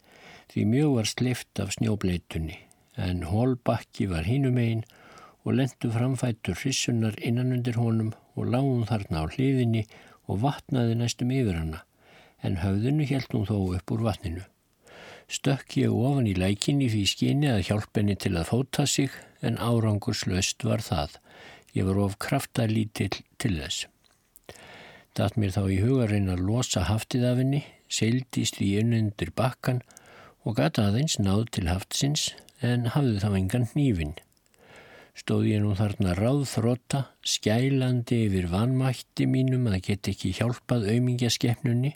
því 0.53 0.65
mjög 0.71 0.95
var 0.95 1.11
slift 1.11 1.61
af 1.61 1.75
snjóbleitunni 1.75 2.57
en 2.97 3.21
hólbakki 3.27 4.07
var 4.09 4.25
hínum 4.25 4.57
einn 4.63 4.87
og 5.45 5.55
lendu 5.57 5.89
framfættur 5.93 6.59
hrissunar 6.61 7.17
innan 7.19 7.53
undir 7.55 7.79
honum 7.81 8.11
og 8.35 8.51
lágum 8.53 8.83
þarna 8.89 9.23
á 9.23 9.31
hliðinni 9.33 9.85
og 10.29 10.43
vatnaði 10.45 10.97
næstum 10.99 11.33
yfir 11.33 11.57
hana 11.57 11.81
en 12.45 12.59
höfðinu 12.61 13.05
held 13.09 13.33
hún 13.35 13.47
þó 13.49 13.57
upp 13.77 13.93
úr 13.93 14.03
vatninu. 14.07 14.43
Stökk 15.31 15.77
ég 15.79 15.93
ofan 15.93 16.27
í 16.27 16.33
lækinni 16.35 16.89
því 16.91 17.03
skyni 17.07 17.49
að 17.51 17.65
hjálp 17.69 17.97
henni 17.97 18.17
til 18.19 18.33
að 18.35 18.49
fóta 18.49 18.87
sig 18.89 19.13
en 19.45 19.59
árangurslaust 19.61 20.65
var 20.67 20.83
það. 20.83 21.17
Ég 21.77 21.87
var 21.87 22.01
of 22.03 22.17
kraftalítill 22.19 23.21
til 23.39 23.53
þess. 23.61 23.85
Datt 25.15 25.37
mér 25.39 25.53
þá 25.55 25.63
í 25.71 25.79
hugarinn 25.83 26.31
að 26.31 26.43
losa 26.47 26.83
haftið 26.87 27.27
af 27.29 27.39
henni, 27.39 27.61
seildist 27.91 28.59
því 28.59 28.67
innundir 28.81 29.31
bakkan 29.35 29.81
og 30.43 30.57
gata 30.59 30.89
aðeins 30.89 31.17
náð 31.19 31.47
til 31.55 31.67
haftsins 31.69 32.29
en 32.59 32.89
hafði 32.95 33.23
þá 33.23 33.29
engan 33.39 33.67
nýfin. 33.75 34.15
Stóð 35.11 35.49
ég 35.49 35.59
nú 35.59 35.73
þarna 35.75 36.13
ráðþróta, 36.15 37.01
skælandi 37.27 38.21
yfir 38.29 38.47
vanmætti 38.51 39.27
mínum 39.27 39.67
að 39.67 39.81
geta 39.89 40.13
ekki 40.13 40.31
hjálpað 40.37 40.87
auðmingjaskefnunni, 40.93 41.91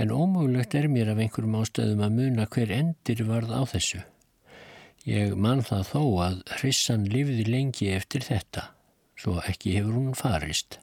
en 0.00 0.12
ómögulegt 0.12 0.76
er 0.76 0.88
mér 0.92 1.14
af 1.14 1.22
einhverjum 1.24 1.56
ástöðum 1.62 2.04
að 2.04 2.18
muna 2.18 2.46
hver 2.52 2.74
endir 2.76 3.24
varð 3.28 3.56
á 3.56 3.62
þessu. 3.72 4.02
Ég 5.08 5.32
man 5.32 5.64
það 5.64 5.86
þó 5.94 6.02
að 6.26 6.38
hrissan 6.58 7.08
lifði 7.08 7.48
lengi 7.48 7.88
eftir 7.96 8.24
þetta, 8.28 8.68
svo 9.16 9.40
ekki 9.40 9.78
hefur 9.78 9.96
hún 9.96 10.16
farist. 10.16 10.76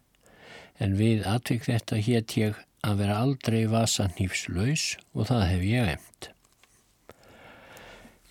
En 0.81 0.97
við 0.97 1.25
atvik 1.29 1.69
þetta 1.69 2.01
hétt 2.01 2.37
ég 2.37 2.61
að 2.81 3.03
vera 3.03 3.21
aldrei 3.21 3.63
vasanhýfslaus 3.69 4.95
og 5.13 5.29
það 5.29 5.49
hef 5.53 5.67
ég 5.69 5.97
emt. 5.97 6.31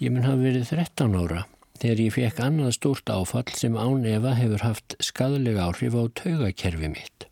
Ég 0.03 0.11
mun 0.11 0.27
hafa 0.27 0.43
verið 0.43 0.75
13 0.75 1.23
ára 1.23 1.47
þegar 1.81 2.01
ég 2.03 2.13
fekk 2.15 2.43
annað 2.43 2.75
stórt 2.77 3.11
áfall 3.13 3.53
sem 3.55 3.77
án 3.77 4.05
Eva 4.09 4.35
hefur 4.39 4.63
haft 4.65 4.97
skadalega 5.05 5.69
áhrif 5.69 5.97
á 5.97 6.03
taugakerfi 6.21 6.91
mitt. 6.93 7.27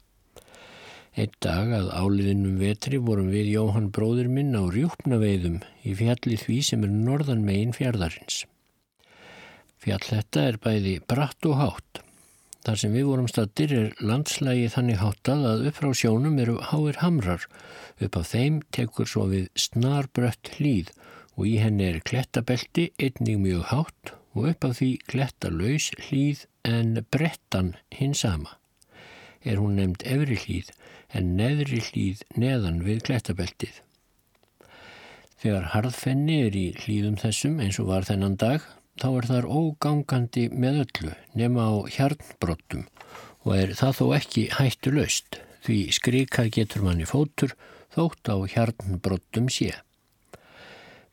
Eitt 1.15 1.37
dag 1.45 1.71
að 1.71 1.93
áliðinum 1.95 2.57
vetri 2.59 2.99
vorum 2.99 3.29
við 3.31 3.53
Jóhann 3.53 3.93
bróður 3.95 4.27
minn 4.35 4.57
á 4.59 4.67
rjúpnaveiðum 4.67 5.61
í 5.87 5.95
fjalli 5.95 6.39
því 6.41 6.57
sem 6.69 6.87
er 6.87 6.91
norðan 6.91 7.45
megin 7.47 7.75
fjardarins. 7.77 8.41
Fjall 9.79 10.03
þetta 10.03 10.49
er 10.49 10.59
bæði 10.65 10.97
bratt 11.07 11.47
og 11.47 11.61
hátt. 11.61 12.01
Þar 12.65 12.81
sem 12.81 12.97
við 12.97 13.07
vorum 13.11 13.31
staðir 13.31 13.77
er 13.77 14.03
landslægi 14.03 14.67
þannig 14.75 15.01
háttað 15.05 15.47
að 15.53 15.65
upp 15.71 15.79
frá 15.79 15.91
sjónum 16.01 16.41
eru 16.43 16.57
háir 16.73 16.99
hamrar. 17.05 17.47
Upp 18.03 18.19
af 18.19 18.33
þeim 18.33 18.59
tekur 18.75 19.07
svo 19.07 19.29
við 19.31 19.51
snarbrött 19.55 20.57
hlýð 20.57 20.91
og 21.37 21.47
í 21.47 21.59
henni 21.63 21.93
er 21.93 22.03
klettabelti 22.03 22.91
einnig 22.99 23.39
mjög 23.45 23.71
hátt 23.71 24.15
og 24.35 24.51
upp 24.51 24.67
af 24.69 24.77
því 24.81 24.91
kletta 25.11 25.51
laus 25.51 25.91
hlýð 26.07 26.45
en 26.69 27.01
brettan 27.15 27.75
hinn 27.95 28.15
sama. 28.19 28.59
Er 29.45 29.61
hún 29.61 29.77
nefnd 29.79 30.05
efri 30.09 30.39
hlýð 30.45 30.71
en 31.15 31.35
neðri 31.39 31.81
hlýð 31.89 32.23
neðan 32.41 32.81
við 32.87 33.05
klettabeltið. 33.09 33.75
Þegar 35.43 35.71
harðfenni 35.75 36.41
er 36.47 36.57
í 36.57 36.67
hlýðum 36.81 37.19
þessum 37.21 37.59
eins 37.61 37.79
og 37.83 37.91
var 37.91 38.07
þennan 38.09 38.39
dag, 38.41 38.63
þá 39.01 39.09
er 39.11 39.27
þar 39.29 39.49
ógangandi 39.51 40.49
með 40.51 40.85
öllu 40.85 41.15
nema 41.37 41.67
á 41.69 41.75
hjarnbrottum 41.91 42.87
og 43.45 43.57
er 43.59 43.75
það 43.77 43.99
þó 43.99 44.05
ekki 44.19 44.45
hættu 44.57 44.93
laust 44.95 45.41
því 45.67 45.79
skrikað 45.97 46.53
getur 46.59 46.85
manni 46.87 47.09
fótur 47.09 47.55
þótt 47.95 48.31
á 48.31 48.37
hjarnbrottum 48.55 49.51
sé. 49.53 49.75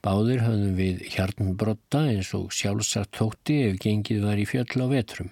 Báðir 0.02 0.40
höfðum 0.42 0.78
við 0.80 1.02
hjarnbrotta 1.14 2.00
eins 2.10 2.32
og 2.34 2.50
sjálfsagt 2.58 3.20
þótti 3.20 3.58
ef 3.68 3.80
gengið 3.84 4.24
var 4.26 4.42
í 4.42 4.48
fjöll 4.50 4.82
á 4.82 4.88
vetrum. 4.90 5.30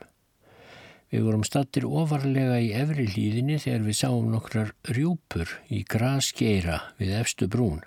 Við 1.09 1.23
vorum 1.25 1.45
stattir 1.47 1.87
ofarlega 1.89 2.59
í 2.61 2.69
efri 2.77 3.07
hlýðinni 3.09 3.57
þegar 3.63 3.87
við 3.87 3.97
sáum 3.97 4.27
nokkrar 4.29 4.75
rjúpur 4.85 5.55
í 5.73 5.81
grasgeira 5.89 6.83
við 6.99 7.15
efstu 7.17 7.49
brún. 7.49 7.81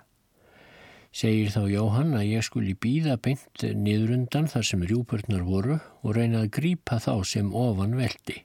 Segir 1.15 1.53
þá 1.55 1.69
Jóhann 1.71 2.17
að 2.19 2.31
ég 2.33 2.47
skuli 2.49 2.75
býða 2.75 3.19
beint 3.23 3.63
niðrundan 3.63 4.51
þar 4.51 4.67
sem 4.67 4.83
rjúpurnar 4.83 5.45
voru 5.47 5.79
og 6.03 6.17
reyna 6.17 6.43
að 6.43 6.55
grípa 6.59 6.99
þá 7.05 7.15
sem 7.29 7.55
ofan 7.55 7.95
veldi. 8.01 8.43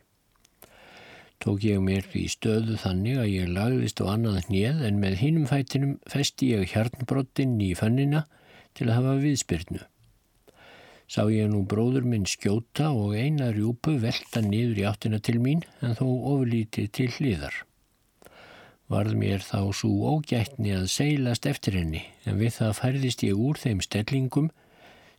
Tók 1.43 1.63
ég 1.63 1.84
mér 1.86 2.08
því 2.12 2.23
stöðu 2.34 2.80
þannig 2.82 3.19
að 3.21 3.30
ég 3.34 3.52
lagðist 3.54 4.02
á 4.02 4.06
annað 4.13 4.39
hnið 4.47 4.82
en 4.88 4.97
með 5.04 5.19
hinum 5.21 5.45
fætinum 5.50 5.93
festi 6.10 6.52
ég 6.56 6.73
hjarnbrottin 6.73 7.56
í 7.62 7.73
fönnina 7.78 8.26
til 8.78 8.89
að 8.89 8.97
hafa 8.97 9.15
viðspyrnu. 9.21 9.84
Sá 11.08 11.21
ég 11.32 11.47
nú 11.54 11.62
bróður 11.69 12.04
minn 12.10 12.28
skjóta 12.28 12.89
og 12.91 13.15
eina 13.15 13.54
rjúpu 13.54 13.95
velta 14.02 14.43
niður 14.43 14.82
í 14.82 14.88
áttina 14.89 15.21
til 15.23 15.38
mín 15.39 15.63
en 15.80 15.95
þó 15.95 16.06
oflítið 16.34 16.91
til 16.97 17.12
hliðar 17.19 17.63
varð 18.91 19.17
mér 19.19 19.43
þá 19.43 19.60
svo 19.76 20.13
ógætni 20.15 20.71
að 20.76 20.88
seilast 20.91 21.47
eftir 21.50 21.76
henni 21.76 22.04
en 22.26 22.39
við 22.39 22.56
það 22.60 22.78
færðist 22.80 23.23
ég 23.28 23.39
úr 23.47 23.60
þeim 23.60 23.82
stellingum 23.84 24.47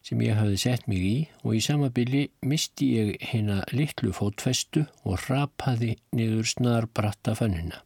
sem 0.08 0.22
ég 0.24 0.38
hafði 0.38 0.58
sett 0.62 0.86
mig 0.88 1.02
í 1.04 1.16
og 1.42 1.58
í 1.58 1.60
samabili 1.60 2.22
misti 2.48 2.86
ég 2.96 3.26
hérna 3.28 3.58
litlu 3.74 4.14
fótfestu 4.16 4.86
og 5.04 5.26
rapaði 5.28 5.98
niður 6.16 6.48
snar 6.48 6.86
bratta 6.96 7.34
fannina. 7.36 7.82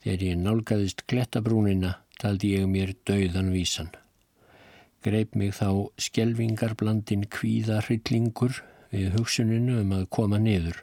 Þegar 0.00 0.24
ég 0.24 0.40
nálgæðist 0.40 1.04
klettabrúnina 1.10 1.98
taldi 2.20 2.54
ég 2.54 2.70
mér 2.70 2.94
dauðan 3.04 3.52
vísan. 3.52 3.90
Greip 5.04 5.36
mig 5.36 5.52
þá 5.58 5.92
skjelvingarblandin 6.00 7.26
kvíða 7.28 7.82
hryllingur 7.84 8.62
við 8.94 9.18
hugsuninu 9.18 9.82
um 9.82 9.92
að 9.98 10.08
koma 10.16 10.40
niður 10.40 10.80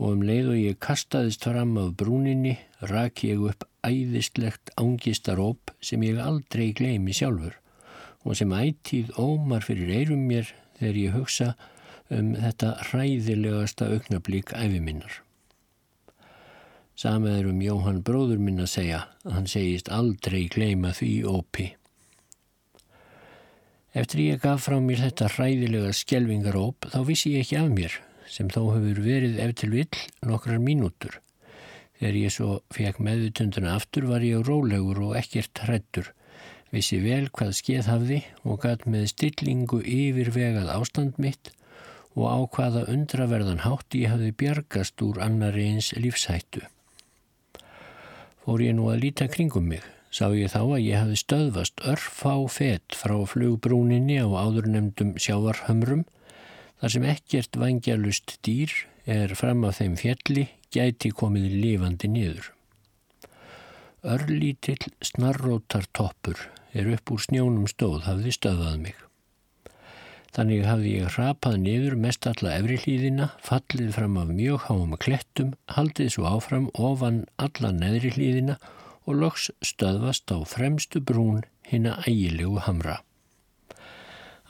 og 0.00 0.16
um 0.16 0.24
leið 0.24 0.52
og 0.52 0.60
ég 0.60 0.78
kastaðist 0.80 1.44
fram 1.48 1.72
af 1.80 1.94
brúninni 2.00 2.58
rak 2.92 3.24
ég 3.24 3.40
upp 3.48 3.64
æðislegt 3.84 4.72
ángistaróp 4.80 5.72
sem 5.84 6.04
ég 6.04 6.20
aldrei 6.20 6.70
gleymi 6.76 7.16
sjálfur 7.16 7.56
og 8.24 8.36
sem 8.36 8.52
ættíð 8.52 9.14
ómar 9.20 9.64
fyrir 9.64 9.92
eirum 10.00 10.26
mér 10.28 10.52
þegar 10.78 11.00
ég 11.00 11.16
hugsa 11.16 11.54
um 12.10 12.34
þetta 12.36 12.74
hræðilegasta 12.90 13.88
augnablík 13.94 14.54
æfiminnar. 14.56 15.20
Samað 17.00 17.38
er 17.38 17.46
um 17.48 17.60
Jóhann 17.64 18.02
bróður 18.04 18.40
minn 18.42 18.60
að 18.60 18.72
segja 18.74 19.04
að 19.24 19.36
hann 19.38 19.48
segist 19.48 19.88
aldrei 19.94 20.42
gleyma 20.52 20.92
því 20.96 21.12
ópi. 21.30 21.70
Eftir 23.96 24.20
ég 24.26 24.42
gaf 24.42 24.66
frá 24.66 24.76
mér 24.84 25.00
þetta 25.06 25.30
hræðilega 25.34 25.94
skjelvingaróp 25.96 26.90
þá 26.92 27.00
vissi 27.08 27.32
ég 27.34 27.46
ekki 27.46 27.56
af 27.58 27.72
mér 27.72 27.96
sem 28.30 28.50
þó 28.52 28.60
hefur 28.76 29.00
verið 29.02 29.40
ef 29.42 29.56
til 29.58 29.72
vill 29.72 30.02
nokkrar 30.28 30.60
mínútur. 30.62 31.16
Þegar 31.98 32.18
ég 32.20 32.34
svo 32.34 32.60
fekk 32.72 33.00
meðutunduna 33.02 33.74
aftur 33.76 34.06
var 34.08 34.22
ég 34.24 34.44
rólegur 34.46 35.00
og 35.08 35.16
ekkert 35.18 35.64
hrættur, 35.66 36.12
vissi 36.74 37.00
vel 37.02 37.28
hvað 37.34 37.54
skeið 37.58 37.88
hafði 37.90 38.18
og 38.42 38.60
gæt 38.64 38.86
með 38.90 39.06
stillingu 39.12 39.80
yfirvegað 39.82 40.72
ástand 40.74 41.18
mitt 41.22 41.52
og 42.16 42.26
á 42.26 42.38
hvaða 42.56 42.84
undraverðan 42.92 43.64
hátt 43.66 43.96
ég 43.98 44.12
hafði 44.12 44.34
bjargast 44.42 45.02
úr 45.06 45.20
annari 45.22 45.68
eins 45.70 45.92
lífshættu. 45.94 46.62
Fór 48.44 48.62
ég 48.64 48.74
nú 48.78 48.88
að 48.90 49.04
líta 49.04 49.28
kringum 49.30 49.68
mig, 49.70 49.84
sá 50.10 50.32
ég 50.34 50.50
þá 50.50 50.62
að 50.64 50.86
ég 50.86 51.02
hafði 51.02 51.18
stöðvast 51.20 51.84
örfá 51.86 52.34
fett 52.50 52.96
frá 52.98 53.18
flugbrúninni 53.30 54.18
á 54.22 54.26
áðurnemdum 54.26 55.14
sjávarhömrum 55.20 56.06
Þar 56.80 56.92
sem 56.94 57.04
ekkert 57.12 57.56
vangjalust 57.60 58.38
dýr 58.46 58.72
er 59.04 59.34
fram 59.36 59.66
af 59.68 59.82
þeim 59.82 59.98
fjalli 60.00 60.46
gæti 60.72 61.10
komið 61.12 61.52
lifandi 61.60 62.08
niður. 62.08 62.46
Örlítill 64.00 64.88
snarrótar 65.04 65.84
toppur 65.92 66.40
er 66.72 66.90
upp 66.94 67.12
úr 67.14 67.22
snjónum 67.24 67.68
stóð 67.70 68.04
hafði 68.06 68.34
stöðað 68.36 68.76
mig. 68.84 68.98
Þannig 70.30 70.62
hafði 70.62 70.90
ég 71.00 71.14
rapað 71.16 71.56
niður 71.64 71.96
mest 71.98 72.26
alla 72.30 72.52
efri 72.54 72.76
hlýðina, 72.78 73.32
fallið 73.42 73.88
fram 73.96 74.18
af 74.20 74.28
mjög 74.30 74.66
háum 74.68 74.92
klettum, 75.02 75.54
haldið 75.74 76.12
svo 76.14 76.28
áfram 76.30 76.68
ofan 76.78 77.24
alla 77.42 77.72
neðri 77.74 78.12
hlýðina 78.14 78.60
og 79.10 79.18
loks 79.18 79.48
stöðvast 79.66 80.30
á 80.30 80.38
fremstu 80.46 81.02
brún 81.02 81.42
hinn 81.66 81.88
að 81.90 82.06
ægilegu 82.12 82.62
hamra. 82.62 83.00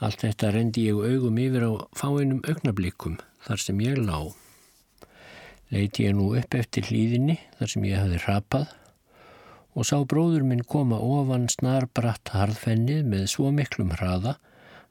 Allt 0.01 0.21
þetta 0.21 0.51
rendi 0.53 0.85
ég 0.89 1.01
augum 1.01 1.41
yfir 1.41 1.65
á 1.65 1.71
fáinum 1.97 2.45
augnablikum 2.45 3.17
þar 3.47 3.65
sem 3.65 3.81
ég 3.81 3.97
lá. 4.01 4.29
Leiti 5.73 6.05
ég 6.05 6.13
nú 6.17 6.31
upp 6.37 6.57
eftir 6.57 6.89
hlýðinni 6.89 7.39
þar 7.57 7.73
sem 7.73 7.89
ég 7.89 8.01
hafi 8.01 8.21
rapað 8.27 8.69
og 9.71 9.87
sá 9.87 9.97
bróður 10.03 10.43
minn 10.47 10.63
koma 10.67 10.99
ofan 10.99 11.47
snarbratt 11.51 12.33
harðfennið 12.35 13.05
með 13.07 13.27
svo 13.33 13.51
miklum 13.55 13.93
hraða 13.95 14.35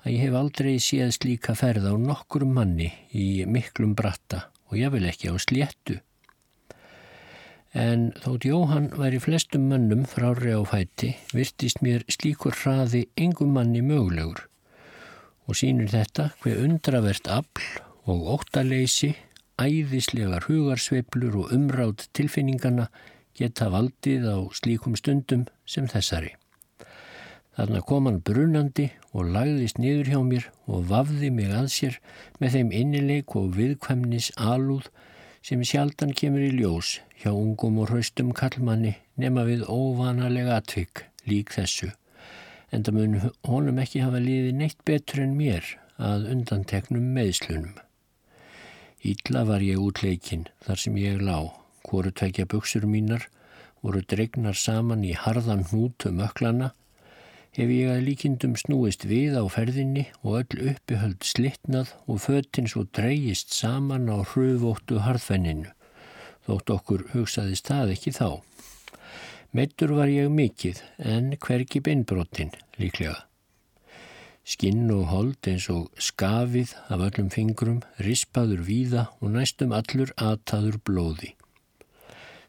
að 0.00 0.12
ég 0.14 0.22
hef 0.24 0.36
aldrei 0.40 0.76
séð 0.80 1.12
slíka 1.16 1.56
ferð 1.58 1.90
á 1.92 1.94
nokkur 2.00 2.46
manni 2.48 2.88
í 3.12 3.44
miklum 3.44 3.92
bratta 3.98 4.46
og 4.70 4.78
ég 4.80 4.92
vil 4.94 5.04
ekki 5.10 5.32
á 5.32 5.36
sléttu. 5.42 5.98
En 7.76 8.08
þótt 8.18 8.48
Jóhann 8.48 8.88
væri 8.98 9.20
flestum 9.22 9.68
mannum 9.70 10.06
frári 10.08 10.56
á 10.56 10.62
fæti 10.66 11.12
virtist 11.36 11.84
mér 11.84 12.02
slíkur 12.10 12.56
hraði 12.64 13.04
engum 13.20 13.52
manni 13.54 13.82
mögulegur 13.84 14.46
og 15.46 15.58
sínur 15.58 15.90
þetta 15.92 16.30
hver 16.42 16.64
undravert 16.64 17.28
afl 17.30 17.68
og 18.10 18.26
óttaleysi, 18.34 19.12
æðislegar 19.60 20.46
hugarsveiplur 20.48 21.36
og 21.42 21.54
umráð 21.54 22.06
tilfinningana 22.16 22.88
geta 23.38 23.70
valdið 23.72 24.26
á 24.30 24.38
slíkum 24.56 24.96
stundum 24.98 25.46
sem 25.66 25.88
þessari. 25.90 26.34
Þarna 27.56 27.82
kom 27.84 28.06
hann 28.08 28.22
brunandi 28.24 28.88
og 29.12 29.30
lagðist 29.34 29.80
niður 29.82 30.10
hjá 30.12 30.20
mér 30.24 30.48
og 30.70 30.88
vafði 30.90 31.30
mig 31.34 31.52
að 31.52 31.70
sér 31.74 32.00
með 32.40 32.56
þeim 32.56 32.74
innileik 32.80 33.36
og 33.36 33.52
viðkvæmnis 33.58 34.30
alúð 34.38 34.88
sem 35.44 35.62
sjaldan 35.66 36.14
kemur 36.16 36.46
í 36.46 36.52
ljós 36.56 36.98
hjá 37.20 37.32
ungum 37.34 37.80
og 37.82 37.90
hraustum 37.90 38.32
kallmanni 38.36 38.94
nema 39.20 39.44
við 39.48 39.66
óvanalega 39.68 40.60
atvik 40.60 41.04
lík 41.28 41.52
þessu 41.56 41.90
en 42.70 42.84
það 42.86 42.96
mun 42.96 43.16
honum 43.48 43.80
ekki 43.82 44.02
hafa 44.04 44.20
liðið 44.22 44.58
neitt 44.60 44.82
betur 44.86 45.24
en 45.24 45.36
mér 45.38 45.66
að 46.00 46.28
undanteknum 46.32 47.10
meðslunum. 47.16 47.74
Ítla 49.00 49.44
var 49.48 49.64
ég 49.64 49.80
útleikinn 49.80 50.46
þar 50.64 50.80
sem 50.80 50.96
ég 51.00 51.20
lá, 51.24 51.50
hvoru 51.86 52.12
tvekja 52.12 52.46
buksur 52.50 52.86
mínar 52.86 53.28
voru 53.80 54.02
dregnar 54.04 54.56
saman 54.56 55.04
í 55.06 55.14
harðan 55.16 55.64
hnútum 55.70 56.20
öklana, 56.24 56.72
hef 57.56 57.70
ég 57.72 57.90
að 57.90 58.04
líkindum 58.06 58.54
snúist 58.60 59.06
við 59.08 59.38
á 59.40 59.44
ferðinni 59.50 60.06
og 60.20 60.42
öll 60.42 60.68
uppihöld 60.74 61.24
slittnað 61.26 61.94
og 62.06 62.20
föttin 62.26 62.68
svo 62.70 62.84
dreyist 62.98 63.56
saman 63.56 64.10
á 64.12 64.20
hruvóttu 64.20 65.00
harðfenninu, 65.06 65.72
þótt 66.46 66.76
okkur 66.76 67.08
hugsaðist 67.14 67.72
það 67.72 67.96
ekki 67.96 68.14
þá. 68.20 68.28
Meittur 69.56 69.96
var 69.96 70.12
ég 70.12 70.30
mikið 70.30 70.84
en 71.02 71.32
hverki 71.42 71.82
beinbrottin 71.82 72.52
líklega. 72.78 73.16
Skinn 74.46 74.86
og 74.94 75.08
hold 75.10 75.48
eins 75.50 75.66
og 75.72 75.90
skafið 76.00 76.72
af 76.90 77.02
öllum 77.08 77.28
fingrum, 77.34 77.82
rispaður 77.98 78.62
víða 78.66 79.08
og 79.20 79.34
næstum 79.34 79.74
allur 79.76 80.14
ataður 80.16 80.78
blóði. 80.86 81.34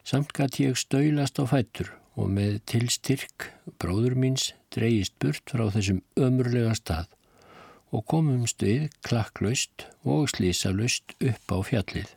Samt 0.04 0.32
gæti 0.36 0.66
ég 0.68 0.78
stöylast 0.78 1.38
á 1.38 1.44
fættur 1.46 1.92
og 2.18 2.30
með 2.36 2.60
tilstyrk 2.68 3.48
bróður 3.80 4.16
míns 4.18 4.50
dreyist 4.74 5.14
burt 5.22 5.44
frá 5.52 5.68
þessum 5.74 6.02
ömurlega 6.18 6.74
stað 6.78 7.12
og 7.92 8.06
komumst 8.08 8.64
við 8.64 8.88
klakklaust 9.06 9.86
og 10.02 10.28
slísalust 10.32 11.14
upp 11.20 11.54
á 11.54 11.58
fjallið. 11.68 12.08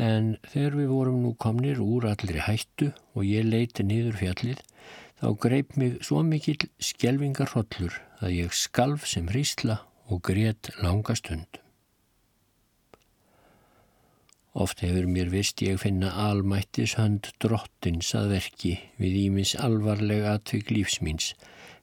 En 0.00 0.36
þegar 0.50 0.76
við 0.80 0.92
vorum 0.94 1.22
nú 1.24 1.34
komnir 1.38 1.80
úr 1.84 2.08
allri 2.10 2.40
hættu 2.42 2.90
og 3.14 3.26
ég 3.26 3.46
leiti 3.46 3.84
niður 3.86 4.18
fjallið, 4.20 4.60
Þá 5.20 5.34
greip 5.36 5.74
mig 5.76 5.98
svo 6.06 6.22
mikill 6.24 6.62
skjelvingar 6.80 7.50
hollur 7.52 7.98
að 8.24 8.38
ég 8.38 8.54
skalf 8.56 9.04
sem 9.10 9.28
hrísla 9.28 9.82
og 10.08 10.22
grét 10.24 10.72
langa 10.80 11.12
stund. 11.18 11.59
Oft 14.52 14.80
hefur 14.82 15.06
mér 15.06 15.28
vist 15.30 15.62
ég 15.62 15.78
finna 15.78 16.10
almættis 16.26 16.96
hönd 16.98 17.28
drottins 17.42 18.08
að 18.18 18.32
verki 18.34 18.72
við 18.98 19.18
ímis 19.26 19.52
alvarleg 19.54 20.24
atvik 20.26 20.72
lífsmýns 20.74 21.34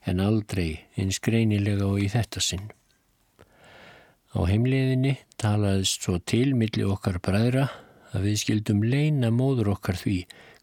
en 0.08 0.20
aldrei 0.20 0.84
eins 1.00 1.20
greinilega 1.24 1.86
og 1.88 2.02
í 2.04 2.10
þetta 2.12 2.42
sinn. 2.44 2.66
Á 4.36 4.44
heimliðinni 4.44 5.14
talaðist 5.40 6.04
svo 6.04 6.18
til 6.20 6.52
milli 6.60 6.84
okkar 6.84 7.16
bræðra 7.24 7.70
að 8.12 8.28
við 8.28 8.36
skildum 8.42 8.84
leina 8.84 9.30
móður 9.32 9.72
okkar 9.76 9.96
því 9.96 10.18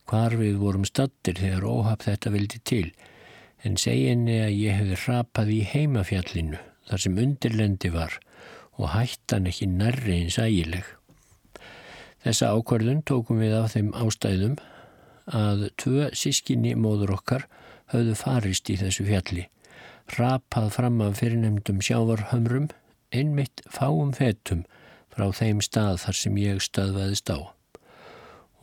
hvar 0.05 0.35
við 0.37 0.59
vorum 0.61 0.85
stattir 0.85 1.41
þegar 1.41 1.65
óhaf 1.65 2.05
þetta 2.05 2.33
vildi 2.35 2.61
til 2.61 2.85
en 3.65 3.79
seginni 3.81 4.37
að 4.43 4.53
ég 4.53 4.77
hefði 4.77 4.99
rapað 5.07 5.49
í 5.55 5.61
heimafjallinu 5.71 6.61
þar 6.85 7.01
sem 7.01 7.17
undirlendi 7.25 7.89
var 7.93 8.19
og 8.77 8.91
hættan 8.93 9.49
ekki 9.49 9.71
nærri 9.71 10.19
eins 10.19 10.37
ægileg. 10.37 10.85
Þessa 12.25 12.55
ákvarðun 12.57 13.03
tókum 13.05 13.37
við 13.37 13.51
af 13.53 13.75
þeim 13.75 13.91
ástæðum 14.01 14.55
að 15.29 15.67
tvö 15.77 16.07
sískinni 16.17 16.71
móður 16.73 17.11
okkar 17.19 17.43
höfðu 17.93 18.15
farist 18.17 18.71
í 18.73 18.77
þessu 18.79 19.05
fjalli, 19.05 19.43
rapað 20.17 20.71
fram 20.73 21.03
af 21.05 21.19
fyrirnemdum 21.19 21.83
sjávarhömrum, 21.85 22.71
einmitt 23.13 23.61
fáum 23.69 24.09
fetum 24.17 24.63
frá 25.13 25.29
þeim 25.37 25.61
stað 25.61 25.99
þar 26.01 26.19
sem 26.21 26.39
ég 26.41 26.63
staðvaðist 26.65 27.29
á. 27.29 27.39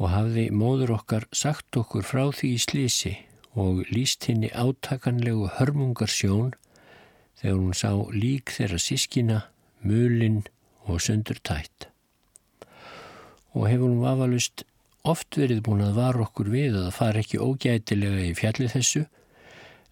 Og 0.03 0.11
hafði 0.11 0.49
móður 0.51 0.97
okkar 0.99 1.29
sagt 1.31 1.79
okkur 1.79 2.03
frá 2.03 2.25
því 2.35 2.53
í 2.57 2.65
slísi 2.67 3.15
og 3.55 3.85
líst 3.95 4.27
henni 4.27 4.51
átakanlegu 4.51 5.47
hörmungar 5.61 6.11
sjón 6.11 6.51
þegar 7.39 7.63
hún 7.63 7.79
sá 7.79 7.95
lík 8.11 8.51
þeirra 8.59 8.83
sískina, 8.83 9.41
mulinn 9.87 10.43
og 10.91 10.99
sundur 11.07 11.39
tætt. 11.47 11.92
Og 13.53 13.67
hefur 13.69 13.89
hún 13.91 14.03
vafalust 14.03 14.65
oft 15.03 15.37
verið 15.37 15.65
búin 15.67 15.83
að 15.85 15.99
vara 15.99 16.25
okkur 16.25 16.51
við 16.53 16.77
að 16.77 16.87
það 16.87 16.99
far 16.99 17.19
ekki 17.23 17.43
ógætilega 17.43 18.27
í 18.29 18.35
fjalli 18.39 18.69
þessu 18.73 19.03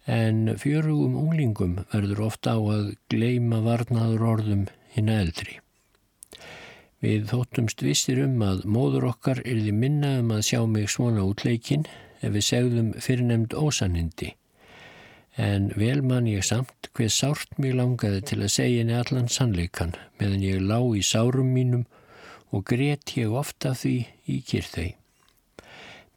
en 0.09 0.55
fjörugum 0.57 1.17
unglingum 1.19 1.75
verður 1.91 2.23
ofta 2.27 2.55
á 2.57 2.59
að 2.59 2.93
gleima 3.11 3.61
varnaður 3.65 4.27
orðum 4.33 4.63
hinn 4.95 5.11
eldri. 5.13 5.59
Við 7.01 7.29
þóttumst 7.31 7.81
vissir 7.85 8.21
um 8.23 8.41
að 8.45 8.65
móður 8.69 9.09
okkar 9.11 9.41
erði 9.45 9.73
minna 9.73 10.17
um 10.21 10.33
að 10.35 10.45
sjá 10.49 10.61
mig 10.69 10.89
svona 10.93 11.25
út 11.25 11.45
leikin 11.45 11.87
ef 12.21 12.33
við 12.35 12.47
segðum 12.47 12.93
fyrirnemd 13.01 13.57
ósanindi 13.57 14.35
en 15.39 15.71
vel 15.79 16.01
man 16.03 16.27
ég 16.27 16.43
samt 16.43 16.89
hver 16.97 17.09
sárt 17.09 17.57
mér 17.57 17.77
langaði 17.79 18.21
til 18.27 18.41
að 18.41 18.53
segja 18.55 18.83
henni 18.83 18.97
allan 18.99 19.29
sannleikan 19.31 19.95
meðan 20.19 20.43
ég 20.43 20.61
lá 20.61 20.79
í 20.97 21.01
sárum 21.05 21.53
mínum 21.55 21.85
og 22.51 22.65
grétt 22.67 23.15
ég 23.17 23.31
ofta 23.31 23.73
því 23.77 23.95
í 24.27 24.39
kyrþei. 24.47 24.89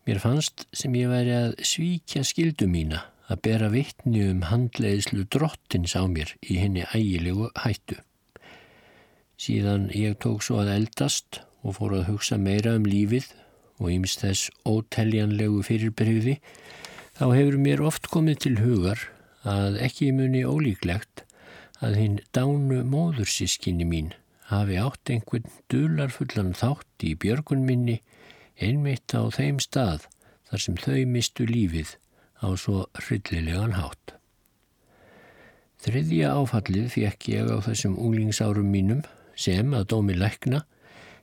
Mér 0.05 0.21
fannst 0.21 0.67
sem 0.77 0.95
ég 0.99 1.09
væri 1.09 1.33
að 1.33 1.53
svíkja 1.65 2.25
skildu 2.27 2.67
mína 2.69 3.05
að 3.33 3.41
bera 3.47 3.71
vittni 3.73 4.27
um 4.29 4.43
handleiðslu 4.51 5.25
drottins 5.33 5.95
á 5.97 6.05
mér 6.05 6.35
í 6.45 6.59
henni 6.61 6.85
ægilegu 6.93 7.49
hættu. 7.63 7.97
Síðan 9.41 9.89
ég 9.97 10.19
tók 10.21 10.45
svo 10.45 10.61
að 10.61 10.75
eldast 10.75 11.41
og 11.65 11.79
fór 11.79 11.97
að 11.99 12.09
hugsa 12.11 12.37
meira 12.39 12.75
um 12.77 12.85
lífið 12.87 13.31
og 13.81 13.91
ymst 13.95 14.23
þess 14.23 14.51
óteljanlegu 14.69 15.63
fyrirbreyði 15.67 16.37
þá 17.17 17.25
hefur 17.31 17.57
mér 17.63 17.83
oft 17.89 18.11
komið 18.13 18.43
til 18.45 18.55
hugar 18.61 19.01
að 19.49 19.81
ekki 19.87 20.11
muni 20.17 20.45
ólíklegt 20.45 21.25
að 21.85 21.99
hinn 22.01 22.21
dánu 22.37 22.83
móðursískinni 22.89 23.89
mín 23.89 24.13
hafi 24.55 24.81
átt 24.81 25.13
einhvern 25.13 25.49
dularfullan 25.73 26.53
þátt 26.59 27.07
í 27.07 27.15
björgun 27.21 27.65
minni 27.69 28.01
einmitt 28.63 29.15
á 29.15 29.23
þeim 29.35 29.61
stað 29.63 30.07
þar 30.51 30.65
sem 30.67 30.77
þau 30.79 31.01
mistu 31.11 31.47
lífið 31.49 31.97
á 32.45 32.49
svo 32.61 32.85
hryllilegan 32.99 33.75
hátt. 33.79 34.15
Þriðja 35.85 36.31
áfallið 36.39 36.87
fekk 36.95 37.29
ég 37.33 37.51
á 37.51 37.59
þessum 37.65 37.99
unglingsárum 38.01 38.71
mínum 38.73 39.03
sem 39.37 39.75
að 39.77 39.89
dómi 39.93 40.17
lækna 40.17 40.63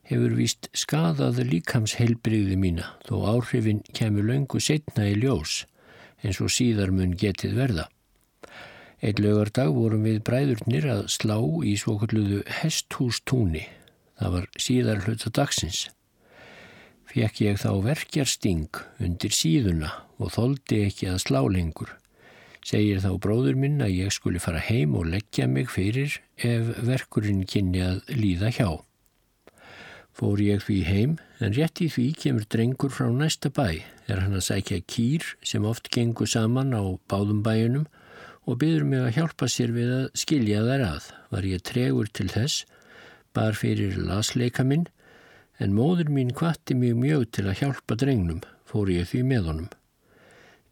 hefur 0.09 0.35
víst 0.37 0.67
skadaði 0.77 1.47
líkamsheilbriði 1.47 2.57
mína 2.59 2.91
þó 3.07 3.15
áhrifin 3.31 3.81
kemur 3.95 4.27
löngu 4.27 4.59
setna 4.61 5.07
í 5.09 5.15
ljós 5.21 5.63
eins 6.21 6.41
og 6.43 6.51
síðar 6.53 6.91
mun 6.93 7.15
getið 7.17 7.55
verða. 7.57 7.87
Eitt 9.01 9.17
lögardag 9.17 9.71
vorum 9.73 10.03
við 10.05 10.19
bræðurnir 10.27 10.85
að 10.85 11.07
slá 11.09 11.39
í 11.65 11.73
svokulluðu 11.81 12.43
hesthústúni. 12.59 13.63
Það 14.21 14.35
var 14.35 14.43
síðar 14.61 15.01
hluta 15.07 15.31
dagsins. 15.33 15.79
Fekk 17.09 17.39
ég 17.41 17.57
þá 17.63 17.71
verkjarsting 17.81 18.77
undir 19.01 19.33
síðuna 19.33 19.89
og 20.21 20.35
þóldi 20.35 20.83
ekki 20.85 21.09
að 21.09 21.17
slá 21.23 21.41
lengur. 21.49 21.95
Segir 22.61 23.01
þá 23.01 23.15
bróður 23.23 23.57
minn 23.57 23.81
að 23.81 23.95
ég 24.03 24.13
skuli 24.13 24.39
fara 24.39 24.61
heim 24.61 24.93
og 24.93 25.09
leggja 25.09 25.47
mig 25.49 25.71
fyrir 25.73 26.19
ef 26.37 26.69
verkurinn 26.85 27.41
kynni 27.49 27.81
að 27.81 28.03
líða 28.13 28.51
hjá. 28.53 28.69
Fór 30.13 30.43
ég 30.45 30.61
því 30.67 30.77
heim 30.85 31.17
en 31.41 31.55
rétt 31.57 31.81
í 31.81 31.87
því 31.89 32.05
kemur 32.21 32.45
drengur 32.53 32.93
frá 32.93 33.09
næsta 33.09 33.49
bæ 33.49 33.81
er 34.05 34.21
hann 34.21 34.37
að 34.37 34.45
sækja 34.51 34.83
kýr 34.85 35.25
sem 35.41 35.65
oft 35.65 35.89
gengur 35.89 36.29
saman 36.29 36.75
á 36.77 36.85
báðum 37.09 37.41
bæjunum 37.41 37.89
og 38.51 38.59
byður 38.59 38.87
mig 38.91 39.03
að 39.05 39.13
hjálpa 39.15 39.47
sér 39.47 39.71
við 39.71 39.91
að 39.95 40.07
skilja 40.19 40.63
þær 40.67 40.81
að. 40.89 41.05
Var 41.31 41.45
ég 41.47 41.61
tregur 41.63 42.09
til 42.11 42.27
þess, 42.31 42.65
bar 43.31 43.55
fyrir 43.55 43.95
lasleika 43.95 44.65
minn 44.67 44.89
en 45.61 45.75
móður 45.77 46.09
mín 46.11 46.33
kvatti 46.35 46.75
mig 46.75 46.97
mjög 46.97 47.29
til 47.37 47.45
að 47.47 47.61
hjálpa 47.61 47.95
drengnum, 48.01 48.41
fór 48.67 48.91
ég 48.91 49.07
því 49.07 49.21
með 49.29 49.47
honum. 49.47 49.69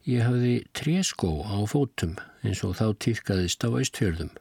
Ég 0.10 0.26
hafði 0.26 0.54
tréskó 0.76 1.30
á 1.46 1.58
fótum 1.70 2.16
eins 2.44 2.64
og 2.66 2.76
þá 2.80 2.88
týrkaðist 3.04 3.64
á 3.64 3.70
austfjörðum. 3.70 4.32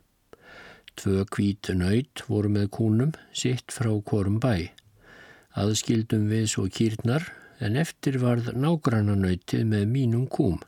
Tvö 0.98 1.26
kvítu 1.30 1.76
nöyt 1.78 2.24
voru 2.26 2.50
með 2.50 2.70
kúnum 2.74 3.12
sitt 3.30 3.70
frá 3.74 3.90
korum 4.02 4.40
bæ. 4.42 4.72
Aðskildum 5.58 6.26
við 6.32 6.48
svo 6.54 6.66
kýrnar 6.72 7.28
en 7.62 7.78
eftir 7.78 8.18
varð 8.22 8.50
nágrannanöytið 8.56 9.66
með 9.68 9.86
mínum 9.92 10.26
kúm. 10.26 10.58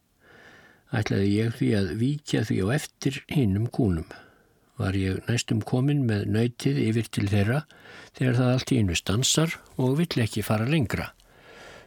Ætlaði 0.90 1.28
ég 1.36 1.54
því 1.54 1.68
að 1.78 1.90
víkja 2.00 2.42
því 2.48 2.56
á 2.62 2.66
eftir 2.74 3.20
hinnum 3.30 3.68
kúnum. 3.70 4.08
Var 4.80 4.96
ég 4.98 5.20
næstum 5.28 5.60
komin 5.62 6.02
með 6.08 6.24
nöytið 6.34 6.80
yfir 6.88 7.10
til 7.14 7.26
þeirra 7.30 7.60
þegar 8.16 8.38
það 8.38 8.52
allt 8.54 8.72
í 8.72 8.78
einu 8.80 8.96
stansar 8.98 9.56
og 9.76 9.98
vill 10.00 10.24
ekki 10.24 10.42
fara 10.42 10.66
lengra. 10.66 11.12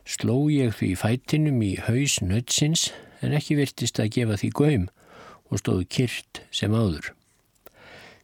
Sló 0.07 0.45
ég 0.51 0.75
því 0.77 0.93
fætinum 0.99 1.59
í 1.63 1.73
haus 1.83 2.19
nöytsins 2.23 2.91
en 3.23 3.35
ekki 3.35 3.57
virtist 3.59 3.99
að 3.99 4.13
gefa 4.17 4.39
því 4.39 4.51
göym 4.59 4.87
og 5.49 5.59
stóðu 5.59 5.89
kyrt 5.97 6.43
sem 6.51 6.71
áður. 6.75 7.11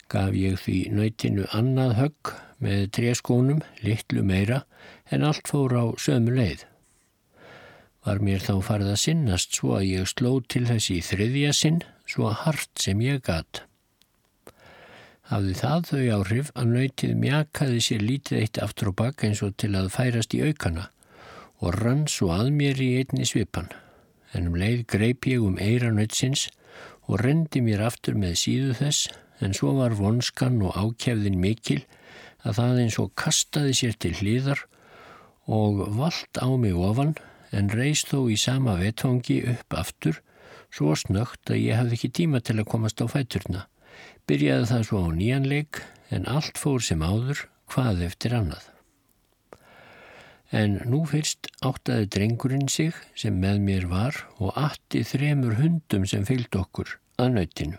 Gaf 0.09 0.33
ég 0.33 0.57
því 0.63 0.79
nöytinu 0.95 1.45
annað 1.53 1.95
högg 1.99 2.33
með 2.63 2.87
tréskónum, 2.95 3.59
litlu 3.85 4.23
meira, 4.25 4.63
en 5.11 5.27
allt 5.27 5.47
fór 5.47 5.75
á 5.75 5.85
sömu 6.01 6.33
leið. 6.35 6.65
Var 8.07 8.21
mér 8.23 8.43
þá 8.43 8.53
farið 8.63 8.93
að 8.93 9.01
sinnast 9.01 9.57
svo 9.57 9.73
að 9.77 9.87
ég 9.89 10.11
sló 10.11 10.37
til 10.47 10.63
þessi 10.69 11.01
þriðja 11.03 11.55
sinn, 11.55 11.81
svo 12.07 12.31
hart 12.31 12.71
sem 12.79 13.01
ég 13.03 13.19
gatt. 13.25 13.65
Hafði 15.29 15.55
það 15.59 15.83
þau 15.89 16.05
áhrif 16.15 16.47
að 16.57 16.71
nöytið 16.73 17.11
mjakaði 17.21 17.81
sér 17.85 18.05
lítið 18.05 18.39
eitt 18.39 18.61
aftur 18.63 18.89
og 18.89 18.95
bakk 19.03 19.27
eins 19.27 19.43
og 19.45 19.53
til 19.61 19.75
að 19.77 19.91
færast 19.93 20.33
í 20.33 20.41
aukana 20.41 20.87
og 21.59 21.75
rann 21.75 22.07
svo 22.09 22.31
að 22.33 22.49
mér 22.55 22.79
í 22.81 22.89
einni 23.01 23.27
svipan. 23.29 23.67
En 24.33 24.47
um 24.49 24.57
leið 24.57 24.87
greip 24.89 25.27
ég 25.29 25.43
um 25.45 25.59
eira 25.61 25.91
nöytsins 25.93 26.47
og 27.05 27.21
rendi 27.21 27.61
mér 27.61 27.83
aftur 27.85 28.17
með 28.17 28.39
síðu 28.41 28.73
þess 28.79 29.09
en 29.43 29.53
svo 29.53 29.75
var 29.77 29.97
vonskan 29.99 30.57
og 30.65 30.77
ákjæfðin 30.77 31.39
mikil 31.41 31.81
að 32.47 32.61
það 32.61 32.81
eins 32.83 32.99
og 33.01 33.13
kastaði 33.19 33.75
sér 33.75 33.97
til 34.01 34.15
hlýðar 34.17 34.65
og 35.49 35.83
vald 35.97 36.41
á 36.41 36.47
mig 36.57 36.77
ofan 36.77 37.13
en 37.55 37.69
reist 37.73 38.11
þó 38.11 38.27
í 38.31 38.37
sama 38.39 38.77
vetfangi 38.79 39.41
upp 39.53 39.77
aftur 39.77 40.21
svo 40.73 40.95
snögt 40.97 41.49
að 41.49 41.63
ég 41.63 41.79
hafði 41.79 41.97
ekki 41.97 42.11
tíma 42.19 42.41
til 42.45 42.59
að 42.59 42.69
komast 42.71 43.01
á 43.01 43.05
fæturna. 43.09 43.65
Byrjaði 44.29 44.67
það 44.69 44.83
svo 44.87 45.01
á 45.05 45.09
nýjanleik 45.13 45.81
en 46.13 46.27
allt 46.29 46.59
fór 46.61 46.83
sem 46.85 47.01
áður 47.01 47.47
hvað 47.73 48.05
eftir 48.05 48.35
annað. 48.37 48.65
En 50.49 50.79
nú 50.89 51.03
fyrst 51.09 51.49
áttaði 51.65 52.07
drengurinn 52.15 52.69
sig 52.73 52.95
sem 53.17 53.35
með 53.37 53.59
mér 53.65 53.85
var 53.89 54.23
og 54.41 54.55
atti 54.57 55.03
þremur 55.05 55.59
hundum 55.59 56.07
sem 56.09 56.25
fylgd 56.25 56.57
okkur 56.57 56.95
að 57.21 57.35
nautinu. 57.35 57.77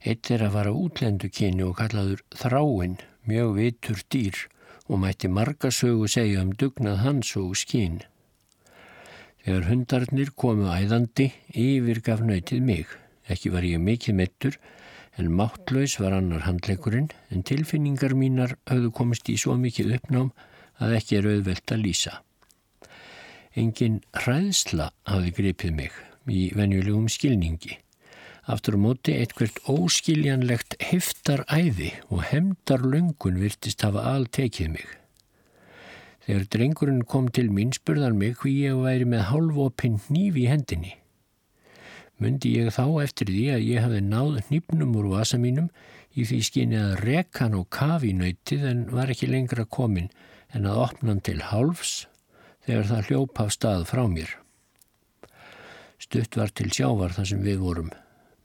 Eitt 0.00 0.30
er 0.32 0.46
að 0.46 0.54
vara 0.56 0.72
útlendu 0.74 1.28
kyni 1.30 1.62
og 1.66 1.76
kallaður 1.78 2.24
þráinn 2.32 2.96
mjög 3.28 3.52
vitur 3.58 4.02
dýr 4.10 4.38
og 4.88 5.02
mætti 5.02 5.28
marga 5.30 5.70
sögu 5.70 6.08
segja 6.10 6.42
um 6.42 6.54
dugnað 6.56 7.02
hans 7.04 7.36
og 7.38 7.52
skín. 7.58 8.00
Þegar 9.40 9.68
hundarnir 9.70 10.30
komu 10.36 10.68
æðandi, 10.68 11.30
yfirgaf 11.56 12.20
nöytið 12.24 12.60
mig. 12.64 12.90
Ekki 13.30 13.52
var 13.54 13.64
ég 13.64 13.80
mikið 13.80 14.18
mettur, 14.18 14.58
en 15.16 15.32
máttlaus 15.32 15.96
var 16.00 16.16
annar 16.16 16.44
handleikurinn, 16.44 17.08
en 17.32 17.44
tilfinningar 17.46 18.12
mínar 18.18 18.56
höfðu 18.68 18.92
komist 19.00 19.30
í 19.32 19.38
svo 19.40 19.56
mikið 19.60 19.96
uppnám 19.96 20.30
að 20.80 20.96
ekki 20.98 21.18
er 21.20 21.30
auðvelt 21.32 21.72
að 21.72 21.84
lýsa. 21.86 22.18
Engin 23.56 24.00
hræðsla 24.14 24.90
hafi 25.08 25.32
gripið 25.34 25.76
mig 25.76 25.96
í 26.30 26.50
venjulegum 26.56 27.08
skilningi. 27.10 27.80
Aftur 28.50 28.76
á 28.76 28.80
móti 28.82 29.16
eitthvert 29.16 29.60
óskiljanlegt 29.70 30.76
heftar 30.90 31.44
æði 31.48 31.92
og 32.08 32.24
hemdar 32.30 32.84
löngun 32.84 33.40
virtist 33.40 33.84
hafa 33.86 34.06
altekið 34.14 34.74
mig. 34.76 34.99
Þegar 36.26 36.48
drengurinn 36.54 37.04
kom 37.08 37.28
til 37.32 37.48
mín 37.50 37.72
spurðar 37.72 38.12
mig 38.16 38.40
hví 38.42 38.52
ég 38.66 38.80
væri 38.80 39.06
með 39.08 39.28
hálfopinn 39.30 40.00
nýf 40.12 40.36
í 40.36 40.48
hendinni. 40.50 40.92
Mundi 42.20 42.52
ég 42.58 42.74
þá 42.76 42.84
eftir 43.00 43.30
því 43.32 43.44
að 43.54 43.64
ég 43.64 43.84
hafði 43.86 44.00
náð 44.04 44.34
nýpnum 44.50 44.96
úr 45.00 45.08
vasa 45.14 45.38
mínum 45.40 45.70
í 46.12 46.26
því 46.28 46.40
skinni 46.44 46.76
að 46.76 46.98
rekan 47.06 47.56
og 47.56 47.70
kafi 47.72 48.12
nöytið 48.12 48.66
en 48.68 48.82
var 48.92 49.12
ekki 49.12 49.30
lengra 49.30 49.64
komin 49.64 50.10
en 50.52 50.68
að 50.68 50.82
opna 50.84 51.14
hann 51.14 51.24
til 51.24 51.38
hálfs 51.48 51.94
þegar 52.66 52.90
það 52.90 53.08
hljópa 53.08 53.46
af 53.46 53.56
stað 53.56 53.86
frá 53.88 54.04
mér. 54.12 54.36
Stutt 56.00 56.36
var 56.36 56.52
til 56.52 56.68
sjávar 56.68 57.16
þar 57.16 57.30
sem 57.32 57.42
við 57.44 57.64
vorum. 57.64 57.90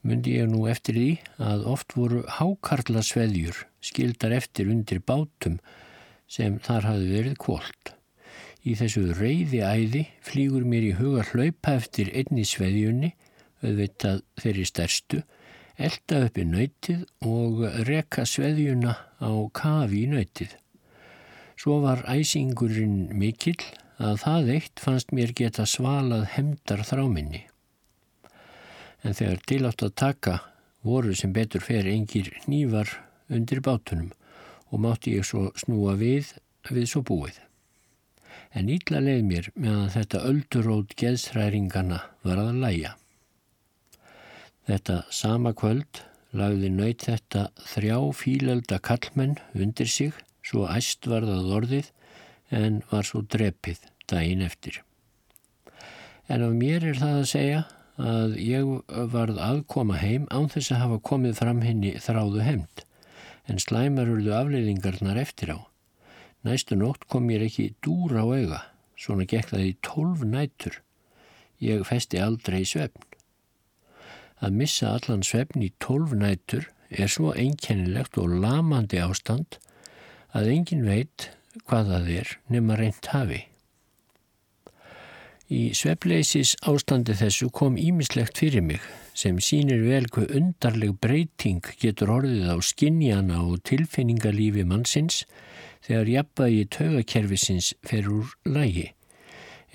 Mundi 0.06 0.36
ég 0.38 0.48
nú 0.48 0.66
eftir 0.70 0.96
því 0.96 1.10
að 1.42 1.66
oft 1.72 1.96
voru 1.98 2.22
hákarla 2.38 3.02
sveðjur 3.04 3.64
skildar 3.84 4.36
eftir 4.38 4.70
undir 4.72 5.02
bátum 5.04 5.58
sem 6.26 6.58
þar 6.62 6.90
hafi 6.90 7.08
verið 7.12 7.38
kvólt. 7.42 7.92
Í 8.66 8.74
þessu 8.74 9.12
reyði 9.14 9.62
æði 9.62 10.02
flýgur 10.26 10.66
mér 10.66 10.88
í 10.88 10.94
huga 10.98 11.22
hlaupa 11.30 11.76
eftir 11.78 12.10
einni 12.10 12.42
sveðjunni, 12.46 13.12
auðvitað 13.62 14.22
þeirri 14.42 14.64
stærstu, 14.66 15.22
elda 15.76 16.22
upp 16.26 16.38
í 16.40 16.46
nöytið 16.50 17.04
og 17.30 17.62
reka 17.86 18.26
sveðjuna 18.26 18.96
á 19.22 19.30
kafi 19.54 20.02
í 20.02 20.10
nöytið. 20.10 20.56
Svo 21.56 21.78
var 21.84 22.02
æsingurinn 22.10 23.14
mikill 23.16 23.62
að 24.02 24.18
það 24.24 24.50
eitt 24.56 24.82
fannst 24.82 25.14
mér 25.16 25.32
geta 25.36 25.64
svalað 25.68 26.26
hemdar 26.34 26.82
þráminni. 26.84 27.46
En 29.06 29.14
þegar 29.14 29.46
tilátt 29.46 29.86
að 29.86 29.96
taka 30.02 30.38
voru 30.86 31.14
sem 31.16 31.32
betur 31.32 31.62
fer 31.64 31.86
engir 31.88 32.32
nývar 32.50 32.90
undir 33.30 33.62
bátunum 33.64 34.10
og 34.70 34.82
mátti 34.82 35.16
ég 35.16 35.26
svo 35.26 35.50
snúa 35.58 35.94
við 36.00 36.32
við 36.70 36.88
svo 36.90 37.02
búið. 37.06 37.38
En 38.56 38.70
ítla 38.72 39.02
leið 39.04 39.24
mér 39.26 39.48
meðan 39.54 39.92
þetta 39.92 40.22
öldurót 40.28 40.94
geðsræringana 40.98 42.00
var 42.24 42.40
að 42.40 42.60
læja. 42.62 42.94
Þetta 44.66 45.02
sama 45.14 45.52
kvöld 45.54 46.02
lagði 46.36 46.70
nöyt 46.72 47.04
þetta 47.06 47.48
þrjá 47.68 47.98
fílölda 48.16 48.80
kallmenn 48.82 49.36
undir 49.54 49.90
sig 49.90 50.16
svo 50.46 50.66
æst 50.70 51.06
varðað 51.10 51.52
orðið 51.60 51.92
en 52.54 52.82
var 52.90 53.06
svo 53.06 53.22
drepið 53.22 53.84
daginn 54.10 54.44
eftir. 54.46 54.82
En 56.26 56.42
af 56.42 56.54
mér 56.58 56.90
er 56.90 56.98
það 56.98 57.20
að 57.20 57.30
segja 57.30 57.62
að 57.96 58.36
ég 58.42 58.96
varð 59.12 59.38
aðkoma 59.40 60.00
heim 60.00 60.26
án 60.30 60.50
þess 60.52 60.74
að 60.74 60.82
hafa 60.82 60.98
komið 61.10 61.38
fram 61.38 61.62
henni 61.64 61.94
þráðu 62.02 62.42
hefnd 62.44 62.85
en 63.46 63.60
slæmar 63.62 64.10
urðu 64.10 64.34
afleiðingarnar 64.36 65.18
eftir 65.20 65.54
á. 65.54 65.58
Næstu 66.46 66.78
nótt 66.78 67.06
kom 67.10 67.26
mér 67.30 67.46
ekki 67.46 67.72
dúra 67.84 68.22
á 68.22 68.26
auga, 68.26 68.60
svona 68.98 69.26
gekk 69.26 69.52
það 69.54 69.66
í 69.66 69.72
tólf 69.86 70.22
nætur. 70.26 70.80
Ég 71.62 71.86
festi 71.88 72.20
aldrei 72.22 72.62
svefn. 72.68 73.02
Að 74.44 74.58
missa 74.60 74.92
allan 74.92 75.24
svefn 75.24 75.64
í 75.64 75.72
tólf 75.80 76.12
nætur 76.12 76.68
er 76.90 77.10
svo 77.10 77.32
einkennilegt 77.34 78.18
og 78.20 78.34
lamandi 78.42 79.00
ástand 79.00 79.58
að 80.36 80.52
engin 80.52 80.84
veit 80.86 81.30
hvað 81.66 81.92
það 81.94 82.10
er 82.20 82.36
nema 82.52 82.76
reynd 82.78 83.10
hafi. 83.14 83.42
Í 85.46 85.70
svefleysis 85.78 86.56
ástandi 86.66 87.14
þessu 87.16 87.48
kom 87.54 87.78
ímislegt 87.78 88.38
fyrir 88.42 88.64
mig 88.66 88.82
sem 89.16 89.38
sínir 89.40 89.80
vel 89.86 90.06
hvað 90.12 90.34
undarleg 90.36 90.98
breyting 91.00 91.64
getur 91.80 92.12
orðið 92.18 92.50
á 92.52 92.56
skinnjana 92.60 93.40
og 93.46 93.62
tilfinningarlífi 93.68 94.66
mannsins 94.68 95.22
þegar 95.86 96.12
jafnvægi 96.12 96.66
taugakerfisins 96.76 97.72
fer 97.86 98.10
úr 98.12 98.34
lægi. 98.44 98.90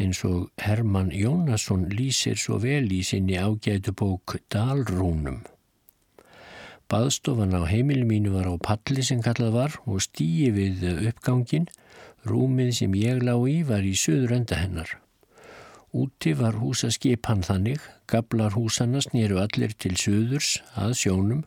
Eins 0.01 0.21
og 0.27 0.51
Herman 0.61 1.09
Jónasson 1.13 1.89
lýsir 1.89 2.37
svo 2.37 2.59
vel 2.61 2.87
í 2.93 3.01
sinni 3.05 3.37
ágætu 3.41 3.93
bók 3.97 4.37
Dalrúnum. 4.53 5.41
Baðstofan 6.91 7.55
á 7.55 7.63
heimil 7.65 8.03
mínu 8.07 8.33
var 8.35 8.49
á 8.51 8.55
palli 8.59 9.03
sem 9.05 9.21
kallað 9.23 9.55
var 9.57 9.77
og 9.87 10.03
stíi 10.03 10.49
við 10.53 10.83
uppgangin. 11.09 11.69
Rúmið 12.27 12.75
sem 12.81 12.97
ég 12.99 13.23
lág 13.23 13.47
í 13.49 13.61
var 13.65 13.85
í 13.87 13.95
söður 13.97 14.35
enda 14.41 14.59
hennar. 14.59 14.99
Úti 15.91 16.31
var 16.39 16.55
húsaskipan 16.55 17.41
þannig, 17.43 17.81
gablar 18.07 18.53
húsana 18.55 19.01
snýru 19.03 19.41
allir 19.43 19.73
til 19.75 19.97
söðurs 19.99 20.61
að 20.79 20.93
sjónum, 21.01 21.41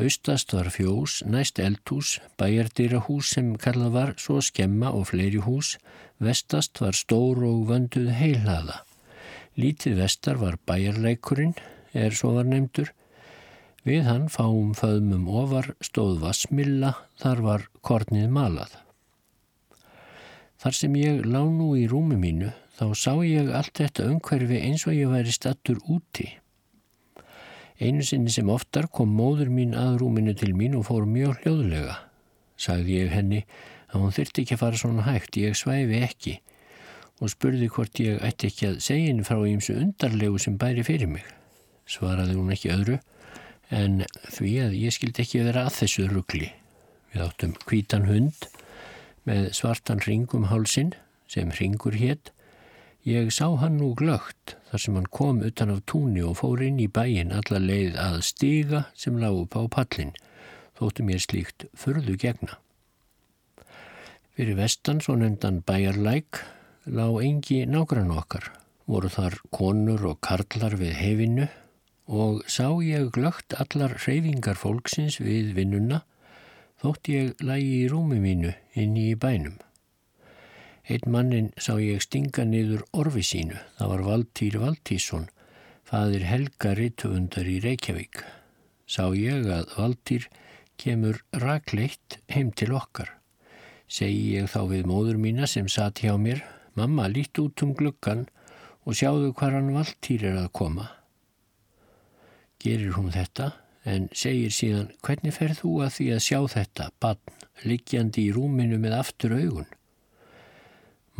austast 0.00 0.54
var 0.56 0.70
fjós, 0.72 1.18
næst 1.28 1.60
eldhús, 1.60 2.14
bæjardýrahús 2.40 3.34
sem 3.36 3.50
kallað 3.60 3.92
var 3.98 4.12
svo 4.16 4.38
skemma 4.40 4.88
og 4.96 5.10
fleiri 5.10 5.42
hús, 5.44 5.74
vestast 6.16 6.80
var 6.80 6.96
stór 6.96 7.44
og 7.44 7.66
vönduð 7.68 8.08
heilaða. 8.16 8.80
Lítið 9.60 10.00
vestar 10.00 10.40
var 10.40 10.56
bæjarleikurinn, 10.64 11.52
er 11.92 12.16
svo 12.16 12.32
var 12.38 12.48
nefndur. 12.48 12.88
Við 13.84 14.08
hann 14.08 14.30
fáum 14.32 14.72
föðmum 14.72 15.28
ofar 15.28 15.74
stóð 15.84 16.22
vassmilla, 16.24 16.94
þar 17.20 17.44
var 17.50 17.68
kornið 17.84 18.32
malað. 18.32 18.83
Þar 20.64 20.76
sem 20.78 20.94
ég 20.96 21.26
lá 21.28 21.42
nú 21.44 21.74
í 21.76 21.82
rúmi 21.84 22.16
mínu 22.16 22.46
þá 22.78 22.86
sá 22.96 23.10
ég 23.20 23.50
allt 23.52 23.82
þetta 23.82 24.06
umhverfi 24.08 24.62
eins 24.64 24.86
og 24.88 24.94
ég 24.96 25.10
væri 25.12 25.34
stattur 25.36 25.82
úti. 25.92 26.24
Einu 27.76 28.00
sinni 28.00 28.32
sem 28.32 28.48
oftar 28.48 28.88
kom 28.88 29.12
móður 29.12 29.50
mín 29.52 29.76
að 29.76 29.98
rúminu 30.00 30.32
til 30.32 30.54
mín 30.56 30.78
og 30.78 30.86
fór 30.88 31.04
mjög 31.04 31.42
hljóðlega. 31.42 31.98
Sagði 32.56 32.96
ég 32.96 33.12
henni 33.12 33.42
að 33.92 34.06
hún 34.06 34.16
þurfti 34.16 34.46
ekki 34.46 34.56
að 34.56 34.62
fara 34.62 34.80
svona 34.80 35.04
hægt, 35.04 35.36
ég 35.36 35.60
svæfi 35.60 36.00
ekki 36.08 36.34
og 37.20 37.34
spurði 37.34 37.68
hvort 37.76 38.00
ég 38.00 38.24
ætti 38.24 38.48
ekki 38.48 38.70
að 38.70 38.80
segja 38.88 39.12
henni 39.12 39.28
frá 39.28 39.44
ímsu 39.44 39.76
undarlegu 39.76 40.40
sem 40.40 40.56
bæri 40.56 40.88
fyrir 40.88 41.12
mig. 41.12 41.28
Svaraði 41.84 42.40
hún 42.40 42.56
ekki 42.56 42.72
öðru 42.72 43.02
en 43.68 44.00
því 44.32 44.56
að 44.64 44.80
ég 44.80 44.96
skildi 44.96 45.28
ekki 45.28 45.44
vera 45.44 45.68
að 45.68 45.82
þessu 45.82 46.08
ruggli. 46.08 46.54
Við 47.12 47.28
áttum 47.28 47.58
kvítan 47.68 48.08
hund 48.08 48.48
með 49.28 49.52
svartan 49.56 50.02
ringum 50.04 50.48
hálsin 50.52 50.94
sem 51.30 51.52
ringur 51.58 51.96
hétt 51.96 52.34
Ég 53.04 53.28
sá 53.36 53.50
hann 53.60 53.74
nú 53.76 53.90
glögt 53.92 54.54
þar 54.70 54.80
sem 54.80 54.94
hann 54.96 55.08
kom 55.12 55.42
utan 55.44 55.68
af 55.74 55.82
túnni 55.90 56.22
og 56.24 56.38
fór 56.38 56.62
inn 56.64 56.78
í 56.80 56.86
bæin 56.88 57.34
alla 57.36 57.58
leið 57.60 57.98
að 58.00 58.14
stiga 58.24 58.80
sem 58.96 59.18
lág 59.20 59.36
upp 59.42 59.58
á 59.60 59.68
pallin, 59.74 60.14
þóttu 60.80 61.04
mér 61.04 61.20
slíkt 61.20 61.66
förðu 61.76 62.14
gegna. 62.22 62.56
Fyrir 64.32 64.56
vestan, 64.56 65.02
svo 65.04 65.18
nefndan 65.20 65.60
bæjarlæk, 65.68 66.40
lág 66.88 67.20
engi 67.26 67.60
nágrann 67.68 68.16
okkar, 68.16 68.48
voru 68.88 69.12
þar 69.12 69.36
konur 69.52 70.08
og 70.08 70.22
karlar 70.24 70.78
við 70.80 70.96
hefinu 70.96 71.50
og 72.08 72.40
sá 72.48 72.72
ég 72.80 73.12
glögt 73.12 73.52
allar 73.60 73.98
reyfingar 74.06 74.56
fólksins 74.56 75.20
við 75.20 75.52
vinnuna, 75.60 76.06
þótt 76.84 77.08
ég 77.08 77.38
lægi 77.40 77.76
í 77.80 77.84
rúmi 77.88 78.18
mínu 78.20 78.50
inn 78.76 78.96
í 79.00 79.14
bænum. 79.16 79.54
Einn 80.84 81.06
mannin 81.08 81.46
sá 81.56 81.78
ég 81.80 82.02
stinga 82.04 82.44
niður 82.44 82.82
orfi 82.92 83.22
sínu. 83.24 83.56
Það 83.78 83.88
var 83.92 84.02
Valtýr 84.04 84.58
Valtísson, 84.60 85.24
fadir 85.88 86.26
Helga 86.28 86.74
Rittvundar 86.76 87.48
í 87.48 87.56
Reykjavík. 87.64 88.20
Sá 88.84 89.08
ég 89.16 89.48
að 89.48 89.72
Valtýr 89.78 90.28
kemur 90.76 91.22
rakleitt 91.32 92.18
heim 92.28 92.52
til 92.52 92.74
okkar. 92.76 93.14
Segi 93.88 94.36
ég 94.36 94.52
þá 94.52 94.60
við 94.74 94.84
móður 94.90 95.16
mína 95.24 95.48
sem 95.48 95.72
satt 95.72 96.04
hjá 96.04 96.18
mér, 96.20 96.44
mamma 96.76 97.08
lít 97.08 97.40
út 97.40 97.64
um 97.64 97.72
gluggan 97.72 98.26
og 98.84 99.00
sjáðu 99.00 99.32
hvað 99.32 99.56
hann 99.56 99.74
Valtýr 99.78 100.28
er 100.34 100.40
að 100.44 100.52
koma. 100.60 100.90
Gerir 102.60 102.92
hún 102.98 103.08
þetta 103.14 103.54
en 103.84 104.08
segir 104.16 104.52
síðan 104.54 104.90
hvernig 105.04 105.34
ferð 105.36 105.60
þú 105.62 105.72
að 105.84 105.92
því 105.96 106.06
að 106.14 106.24
sjá 106.26 106.38
þetta, 106.54 106.86
bann, 107.00 107.20
liggjandi 107.64 108.26
í 108.28 108.32
rúminu 108.34 108.78
með 108.80 108.96
aftur 108.98 109.36
augun. 109.36 109.68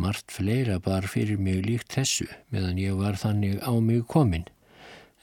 Mart 0.01 0.33
fleira 0.33 0.79
bar 0.83 1.07
fyrir 1.07 1.39
mig 1.39 1.61
líkt 1.63 1.95
þessu 1.95 2.27
meðan 2.51 2.81
ég 2.81 2.97
var 2.99 3.15
þannig 3.21 3.61
á 3.63 3.71
mig 3.79 4.03
komin 4.11 4.49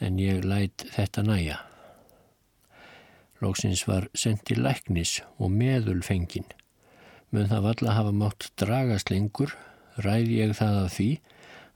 en 0.00 0.16
ég 0.22 0.46
lætt 0.46 0.86
þetta 0.94 1.26
næja. 1.26 1.58
Lóksins 3.42 3.82
var 3.88 4.06
sendið 4.14 4.62
læknis 4.62 5.18
og 5.36 5.50
meðulfengin. 5.52 6.46
Menn 7.34 7.50
það 7.50 7.66
valla 7.66 7.98
hafa 7.98 8.14
mátt 8.14 8.48
dragast 8.60 9.10
lengur, 9.10 9.52
ræði 9.98 10.40
ég 10.40 10.56
það 10.56 10.78
af 10.84 10.96
því 10.96 11.10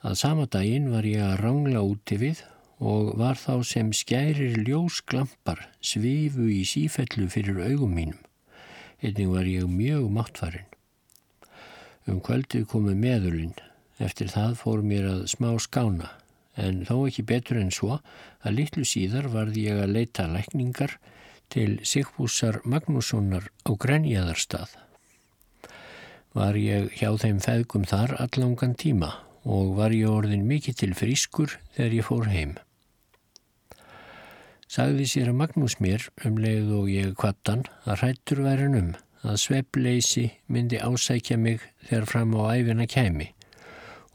Að 0.07 0.15
sama 0.21 0.45
daginn 0.47 0.91
var 0.93 1.07
ég 1.09 1.23
að 1.25 1.41
rangla 1.41 1.81
úti 1.83 2.19
við 2.21 2.43
og 2.81 3.15
var 3.17 3.39
þá 3.41 3.65
sem 3.65 3.93
skærir 3.97 4.59
ljósglampar 4.67 5.63
svifu 5.81 6.49
í 6.53 6.63
sífellu 6.69 7.29
fyrir 7.33 7.63
augum 7.71 7.95
mínum. 7.97 8.21
Einnig 9.01 9.29
var 9.33 9.49
ég 9.49 9.69
mjög 9.69 10.11
máttfarin. 10.13 10.69
Um 12.07 12.21
kvöldið 12.21 12.67
komu 12.71 12.95
meðulinn. 12.95 13.57
Eftir 13.99 14.29
það 14.29 14.59
fór 14.61 14.83
mér 14.85 15.07
að 15.09 15.27
smá 15.33 15.55
skána 15.57 16.11
en 16.57 16.85
þó 16.89 17.07
ekki 17.09 17.25
betur 17.29 17.61
en 17.61 17.73
svo 17.73 17.99
að 18.45 18.57
litlu 18.59 18.85
síðar 18.85 19.29
varði 19.33 19.69
ég 19.71 19.81
að 19.81 19.95
leita 19.97 20.27
lækningar 20.29 20.99
til 21.53 21.79
Sigbúsar 21.85 22.61
Magnússonar 22.65 23.49
á 23.65 23.71
Grenjaðarstað. 23.73 24.77
Var 26.37 26.59
ég 26.61 26.93
hjá 26.99 27.15
þeim 27.17 27.41
feðgum 27.41 27.89
þar 27.89 28.17
allangan 28.21 28.77
tíma 28.77 29.15
og 29.47 29.77
var 29.79 29.95
ég 29.97 30.11
orðin 30.11 30.45
mikið 30.49 30.81
til 30.83 30.93
frískur 30.99 31.57
þegar 31.77 31.97
ég 32.01 32.09
fór 32.09 32.29
heim. 32.33 32.57
Sagði 34.67 35.07
sér 35.07 35.31
að 35.31 35.39
Magnús 35.41 35.77
mér 35.79 36.09
um 36.27 36.39
leið 36.43 36.71
og 36.75 36.89
ég 36.91 37.15
kvattan 37.19 37.65
að 37.87 38.01
hrættur 38.03 38.43
væri 38.47 38.67
um 38.81 38.93
að 39.27 39.41
sveppleysi 39.43 40.27
myndi 40.53 40.81
ásækja 40.83 41.39
mig 41.39 41.63
þegar 41.87 42.07
fram 42.11 42.35
á 42.35 42.43
æfina 42.55 42.87
kæmi 42.91 43.29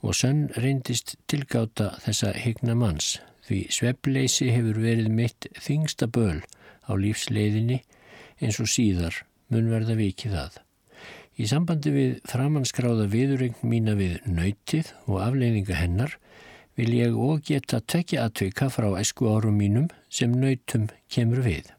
og 0.02 0.16
sönn 0.18 0.48
reyndist 0.58 1.14
tilgáta 1.30 1.92
þessa 2.04 2.32
higna 2.36 2.74
manns 2.78 3.14
því 3.46 3.62
sveppleysi 3.76 4.50
hefur 4.54 4.80
verið 4.82 5.08
mitt 5.14 5.48
þingsta 5.62 6.08
böl 6.10 6.42
á 6.88 6.92
lífsleiðinni 6.98 7.80
eins 8.42 8.60
og 8.62 8.70
síðar 8.70 9.22
mun 9.52 9.70
verða 9.70 9.96
vikið 9.98 10.36
að. 10.38 10.58
Í 11.40 11.48
sambandi 11.48 11.92
við 11.94 12.12
framanskráða 12.28 13.06
viðurregn 13.12 13.68
mína 13.68 13.94
við 13.98 14.18
nöytið 14.28 14.92
og 15.06 15.22
afleininga 15.24 15.78
hennar 15.78 16.18
vil 16.78 16.94
ég 16.96 17.16
og 17.18 17.42
geta 17.48 17.80
tekja 17.80 18.26
aðtöka 18.26 18.68
frá 18.72 18.88
esku 19.00 19.28
árum 19.32 19.58
mínum 19.60 19.88
sem 20.08 20.32
nöytum 20.32 20.88
kemur 21.12 21.42
við. 21.44 21.70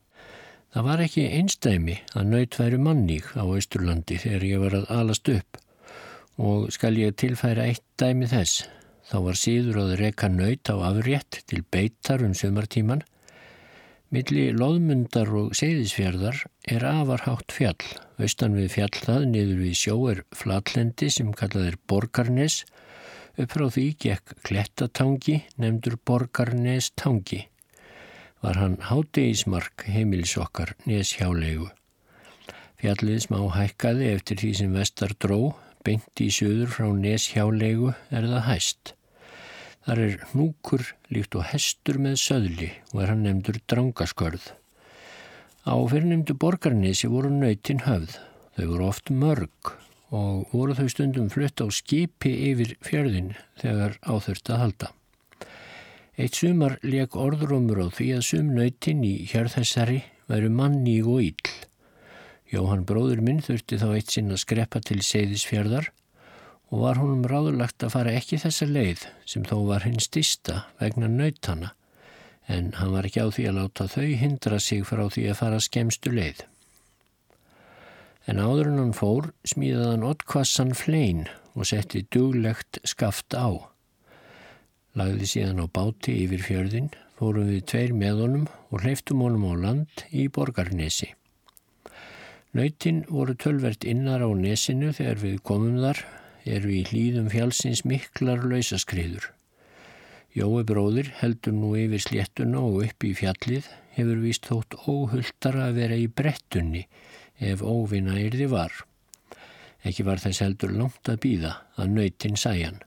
Það 0.74 0.88
var 0.90 1.04
ekki 1.06 1.26
einstæmi 1.38 1.98
að 2.18 2.30
nöyt 2.34 2.58
væri 2.60 2.80
manník 2.82 3.32
á 3.38 3.44
Östurlandi 3.46 4.20
þegar 4.24 4.48
ég 4.50 4.64
var 4.64 4.78
að 4.80 4.92
alast 5.00 5.30
upp 5.34 5.60
og 6.42 6.72
skal 6.74 6.98
ég 6.98 7.18
tilfæra 7.18 7.68
eitt 7.70 7.86
dæmi 8.02 8.30
þess. 8.30 8.68
Þá 9.10 9.18
var 9.28 9.38
síður 9.38 9.82
að 9.84 9.98
reka 10.00 10.30
nöyt 10.34 10.70
á 10.74 10.76
afrétt 10.90 11.44
til 11.46 11.62
beitar 11.70 12.24
um 12.26 12.34
sömartíman 12.34 13.04
Milli 14.14 14.52
loðmundar 14.54 15.32
og 15.34 15.56
seyðisfjörðar 15.58 16.44
er 16.70 16.84
afarhátt 16.86 17.50
fjall. 17.56 17.88
Austan 18.22 18.54
við 18.54 18.68
fjall 18.76 18.92
það 18.94 19.24
niður 19.32 19.62
við 19.64 19.80
sjó 19.80 19.96
er 20.12 20.20
flatlendi 20.38 21.08
sem 21.16 21.32
kallað 21.34 21.72
er 21.72 21.78
Borgarnes. 21.90 22.60
Upp 23.34 23.50
frá 23.50 23.66
því 23.74 23.84
gekk 23.98 24.34
Klettatangi, 24.46 25.40
nefndur 25.58 25.96
Borgarnes 26.06 26.92
Tangi. 26.94 27.40
Var 28.46 28.60
hann 28.62 28.76
hátegismark 28.86 29.88
heimilisokkar 29.90 30.76
neshjálegu. 30.86 31.66
Fjallið 32.78 33.24
smá 33.24 33.40
hækkaði 33.56 34.12
eftir 34.12 34.38
því 34.38 34.52
sem 34.60 34.76
vestar 34.78 35.16
dró, 35.18 35.40
beint 35.82 36.22
í 36.22 36.28
söður 36.30 36.70
frá 36.76 36.92
neshjálegu 36.94 37.96
er 38.14 38.28
það 38.36 38.46
hæst. 38.52 38.94
Þar 39.88 40.02
er 40.04 40.28
hnúkur 40.30 40.84
líkt 41.10 41.34
og 41.40 41.50
hestur 41.50 41.98
með 42.06 42.20
söðli 42.22 42.70
og 42.92 43.02
er 43.02 43.16
hann 43.16 43.26
nefndur 43.26 43.58
drangaskörð. 43.66 44.46
Á 45.66 45.74
fyrirnefndu 45.74 46.38
borgarnesi 46.38 47.10
voru 47.10 47.34
nöytin 47.34 47.82
höfð. 47.88 48.20
Þau 48.54 48.66
voru 48.76 48.92
oft 48.92 49.10
mörg 49.10 49.74
og 50.14 50.52
voru 50.54 50.76
þau 50.78 50.90
stundum 50.92 51.30
flutt 51.34 51.64
á 51.64 51.68
skipi 51.74 52.32
yfir 52.52 52.76
fjörðin 52.86 53.34
þegar 53.62 53.98
áþurft 54.06 54.52
að 54.54 54.62
halda. 54.62 54.90
Eitt 56.14 56.38
sumar 56.38 56.78
leik 56.86 57.18
orðrumur 57.18 57.82
á 57.82 57.88
því 57.90 58.10
að 58.20 58.28
sum 58.28 58.52
nöytin 58.54 59.02
í 59.08 59.16
hjörðhessari 59.32 60.04
væru 60.30 60.52
manni 60.54 61.00
og 61.02 61.24
íll. 61.26 61.54
Jóhann 62.54 62.86
bróður 62.86 63.24
minn 63.26 63.42
þurfti 63.42 63.80
þá 63.82 63.88
eitt 63.96 64.14
sinn 64.14 64.30
að 64.30 64.44
skreppa 64.44 64.84
til 64.86 65.00
seyðisfjörðar 65.02 65.90
og 66.70 66.84
var 66.86 67.02
honum 67.02 67.26
ráðulagt 67.26 67.82
að 67.86 67.96
fara 67.96 68.14
ekki 68.14 68.38
þessa 68.42 68.70
leið 68.70 69.08
sem 69.26 69.46
þó 69.50 69.58
var 69.72 69.88
hinn 69.88 69.98
stista 70.02 70.68
vegna 70.78 71.10
nautana 71.10 71.74
en 72.48 72.74
hann 72.78 72.94
var 72.94 73.08
ekki 73.08 73.24
á 73.24 73.34
því 73.34 73.50
að 73.50 73.60
láta 73.60 73.90
þau 73.90 74.10
hindra 74.20 74.60
sig 74.62 74.86
frá 74.86 75.08
því 75.08 75.30
að 75.32 75.40
fara 75.40 75.62
skemstu 75.64 76.14
leið. 76.14 76.44
En 78.30 78.40
áður 78.40 78.70
en 78.72 78.80
hann 78.80 78.94
fór 78.96 79.32
smíðaði 79.48 79.90
hann 79.90 80.06
ottkvassan 80.08 80.72
flein 80.80 81.26
og 81.54 81.68
setti 81.68 82.06
duglegt 82.14 82.80
skaft 82.88 83.36
á. 83.36 83.52
Lagði 84.96 85.28
síðan 85.28 85.64
á 85.64 85.68
báti 85.68 86.16
yfir 86.24 86.46
fjörðin, 86.46 86.92
fórum 87.18 87.50
við 87.50 87.66
tveir 87.72 87.94
með 87.98 88.24
honum 88.24 88.48
og 88.70 88.86
hleyftum 88.86 89.24
honum 89.26 89.48
á 89.50 89.54
land 89.66 90.06
í 90.14 90.30
borgarnesi. 90.32 91.12
Nautin 92.54 93.02
voru 93.10 93.34
tölvert 93.34 93.84
innar 93.90 94.22
á 94.22 94.30
nesinu 94.38 94.92
þegar 94.94 95.24
við 95.24 95.40
komum 95.50 95.80
þar 95.82 96.04
eru 96.46 96.70
í 96.70 96.84
hlýðum 96.86 97.32
fjálsins 97.34 97.82
miklar 97.90 98.44
lausaskriður. 98.46 99.32
Jói 100.34 100.64
bróðir 100.66 101.12
heldur 101.20 101.54
nú 101.58 101.74
yfir 101.78 102.02
sléttuna 102.02 102.62
og 102.62 102.86
upp 102.88 103.06
í 103.06 103.12
fjallið 103.18 103.68
hefur 103.98 104.22
víst 104.22 104.48
þótt 104.50 104.78
óhulltara 104.86 105.68
að 105.68 105.80
vera 105.82 105.98
í 105.98 106.08
brettunni 106.10 106.88
ef 107.44 107.62
óvinna 107.62 108.18
yrði 108.22 108.48
var. 108.52 108.74
Ekki 109.84 110.06
var 110.08 110.22
þess 110.24 110.44
heldur 110.46 110.74
langt 110.74 111.12
að 111.12 111.22
býða 111.26 111.54
að 111.78 111.96
nöytin 111.98 112.40
sæjan. 112.40 112.82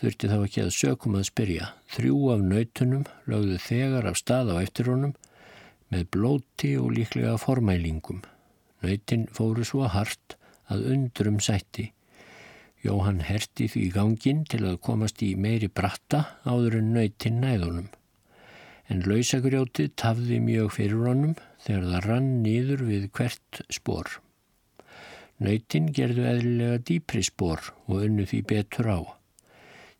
Þurfti 0.00 0.30
þá 0.30 0.36
ekki 0.38 0.64
að 0.64 0.72
sökum 0.76 1.16
að 1.16 1.28
spyrja. 1.30 1.72
Þrjú 1.94 2.22
af 2.34 2.46
nöytunum 2.50 3.04
lögðu 3.30 3.58
þegar 3.62 4.10
af 4.10 4.20
stað 4.20 4.52
á 4.52 4.56
eftir 4.60 4.90
honum 4.92 5.14
með 5.94 6.08
blóti 6.12 6.74
og 6.80 6.90
líklega 6.98 7.36
formælingum. 7.40 8.24
Nöytin 8.82 9.28
fóru 9.32 9.64
svo 9.64 9.86
hart 9.88 10.36
að 10.68 10.90
undrum 10.92 11.38
sætti 11.40 11.92
Jóhann 12.86 13.22
herti 13.26 13.66
því 13.72 13.84
gangin 13.94 14.42
til 14.46 14.62
að 14.68 14.80
komast 14.84 15.22
í 15.24 15.32
meiri 15.40 15.68
bratta 15.72 16.22
áður 16.46 16.78
en 16.80 16.92
nöytinn 16.94 17.40
næðunum. 17.42 17.88
En 18.92 19.02
lausagrjótið 19.02 19.94
tafði 19.98 20.38
mjög 20.44 20.74
fyrir 20.76 21.06
honum 21.08 21.34
þegar 21.66 21.90
það 21.90 22.06
rann 22.06 22.30
nýður 22.44 22.84
við 22.86 23.06
hvert 23.16 23.60
spór. 23.74 24.10
Nöytinn 25.42 25.90
gerðu 25.92 26.24
eðlilega 26.30 26.80
dýpri 26.88 27.22
spór 27.26 27.60
og 27.86 28.06
unnu 28.06 28.24
því 28.28 28.42
betur 28.52 28.88
á. 28.88 29.00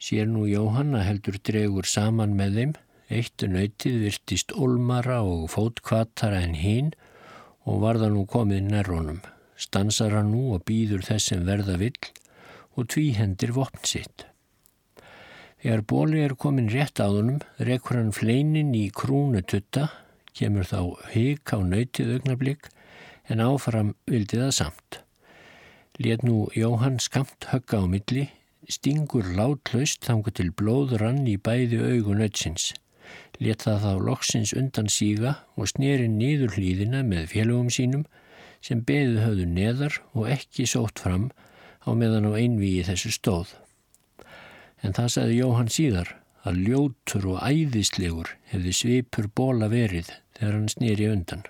Sér 0.01 0.29
nú 0.31 0.47
Jóhanna 0.49 1.03
heldur 1.05 1.37
dregur 1.45 1.89
saman 1.89 2.37
með 2.39 2.61
þeim, 2.61 2.73
eittu 3.13 3.49
nöytið 3.51 3.99
virtist 4.05 4.55
olmara 4.57 5.23
og 5.25 5.49
fótkvatara 5.53 6.41
en 6.47 6.57
hín 6.61 6.93
og 7.67 7.83
var 7.83 8.01
það 8.01 8.15
nú 8.15 8.25
komið 8.31 8.71
nærrónum. 8.71 9.21
Stansar 9.57 10.15
hann 10.17 10.33
nú 10.33 10.55
og 10.55 10.65
býður 10.69 11.05
þess 11.05 11.33
sem 11.33 11.45
verða 11.49 11.79
vill 11.81 12.11
og 12.77 12.89
tvíhendir 12.93 13.55
vopn 13.57 13.85
sitt. 13.89 14.27
Þegar 15.63 15.85
bóli 15.89 16.21
er 16.23 16.37
komin 16.39 16.69
rétt 16.71 17.01
á 17.01 17.09
þunum, 17.09 17.41
rekur 17.59 17.97
hann 17.99 18.13
fleinin 18.15 18.75
í 18.77 18.87
krúnu 18.95 19.41
tutta, 19.43 19.89
kemur 20.37 20.69
þá 20.69 20.81
hík 21.15 21.53
á 21.53 21.59
nöytið 21.65 22.13
augnablík, 22.19 22.69
en 23.33 23.43
áfram 23.43 23.95
vildi 24.07 24.39
það 24.41 24.55
samt. 24.61 25.01
Let 25.99 26.23
nú 26.27 26.47
Jóhann 26.53 26.99
skamt 27.01 27.49
högga 27.51 27.81
á 27.81 27.85
milli, 27.89 28.27
stingur 28.69 29.31
látlaust 29.39 30.05
þangu 30.05 30.35
til 30.37 30.51
blóð 30.53 30.99
rann 31.01 31.25
í 31.25 31.39
bæði 31.41 31.81
augu 31.81 32.17
nöytsins. 32.19 32.75
Let 33.41 33.65
það 33.65 33.85
þá 33.85 33.93
loksins 34.09 34.53
undan 34.57 34.91
síga 34.93 35.39
og 35.57 35.71
sneri 35.71 36.09
nýður 36.11 36.57
hlýðina 36.57 37.03
með 37.07 37.31
félögum 37.33 37.71
sínum 37.73 38.05
sem 38.61 38.83
beðu 38.85 39.23
höfðu 39.23 39.47
neðar 39.49 40.01
og 40.13 40.29
ekki 40.35 40.67
sótt 40.69 41.01
fram 41.05 41.31
á 41.87 41.91
meðan 41.95 42.29
á 42.29 42.33
einvíi 42.35 42.85
þessu 42.87 43.15
stóð. 43.15 43.55
En 44.83 44.93
það 44.97 45.13
sagði 45.15 45.41
Jóhann 45.41 45.73
síðar 45.73 46.13
að 46.47 46.63
ljótur 46.67 47.31
og 47.33 47.43
æðislegur 47.43 48.35
hefði 48.53 48.75
svipur 48.81 49.31
bóla 49.33 49.71
verið 49.73 50.13
þegar 50.37 50.57
hann 50.59 50.69
snýri 50.73 51.09
undan. 51.11 51.45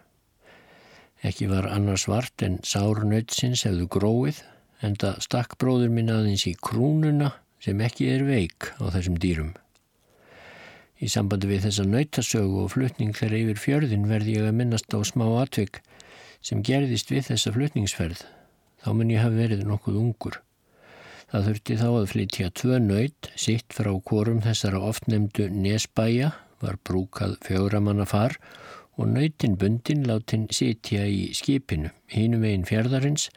Ekki 1.26 1.48
var 1.50 1.68
annars 1.70 2.06
vart 2.10 2.42
en 2.44 2.58
sárnautsins 2.66 3.64
hefðu 3.66 3.88
gróið 3.96 4.42
en 4.84 4.96
það 5.00 5.22
stakk 5.26 5.56
bróður 5.60 5.92
minn 5.92 6.12
aðeins 6.12 6.46
í 6.48 6.54
krúnuna 6.60 7.32
sem 7.64 7.80
ekki 7.82 8.10
er 8.12 8.26
veik 8.28 8.70
á 8.78 8.92
þessum 8.94 9.16
dýrum. 9.20 9.54
Í 10.96 11.10
sambandi 11.12 11.48
við 11.50 11.66
þessa 11.66 11.84
nautasögu 11.88 12.62
og 12.62 12.72
flutning 12.72 13.12
þegar 13.16 13.38
yfir 13.40 13.60
fjörðin 13.60 14.08
verði 14.08 14.38
ég 14.38 14.48
að 14.48 14.58
minnast 14.60 14.94
á 14.96 15.00
smá 15.04 15.26
atvik 15.42 15.82
sem 16.44 16.62
gerðist 16.64 17.10
við 17.12 17.30
þessa 17.32 17.52
flutningsferð 17.52 18.24
þá 18.86 18.90
mun 18.94 19.10
ég 19.10 19.24
hafa 19.24 19.40
verið 19.40 19.64
nokkuð 19.66 19.98
ungur. 19.98 20.40
Það 21.26 21.46
þurfti 21.48 21.76
þá 21.80 21.86
að 21.90 22.10
flytja 22.12 22.50
tvö 22.54 22.76
nöyt, 22.78 23.30
sitt 23.34 23.74
frá 23.74 23.90
korum 24.06 24.38
þessara 24.44 24.78
oftnemdu 24.86 25.48
nesbæja, 25.50 26.30
var 26.62 26.78
brúkað 26.86 27.36
fjóramanna 27.46 28.06
far 28.08 28.38
og 28.96 29.10
nöytin 29.12 29.56
bundin 29.60 30.06
látin 30.08 30.46
sitja 30.52 31.04
í 31.04 31.32
skipinu. 31.36 31.90
Hínum 32.08 32.44
einn 32.48 32.64
fjörðarins 32.68 33.28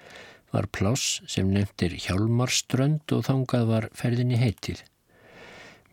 var 0.53 0.70
pláss 0.72 1.20
sem 1.28 1.49
nefndir 1.53 1.97
Hjálmarströnd 2.05 3.11
og 3.15 3.26
þangað 3.28 3.67
var 3.74 3.89
ferðinni 3.97 4.39
heitið. 4.39 4.82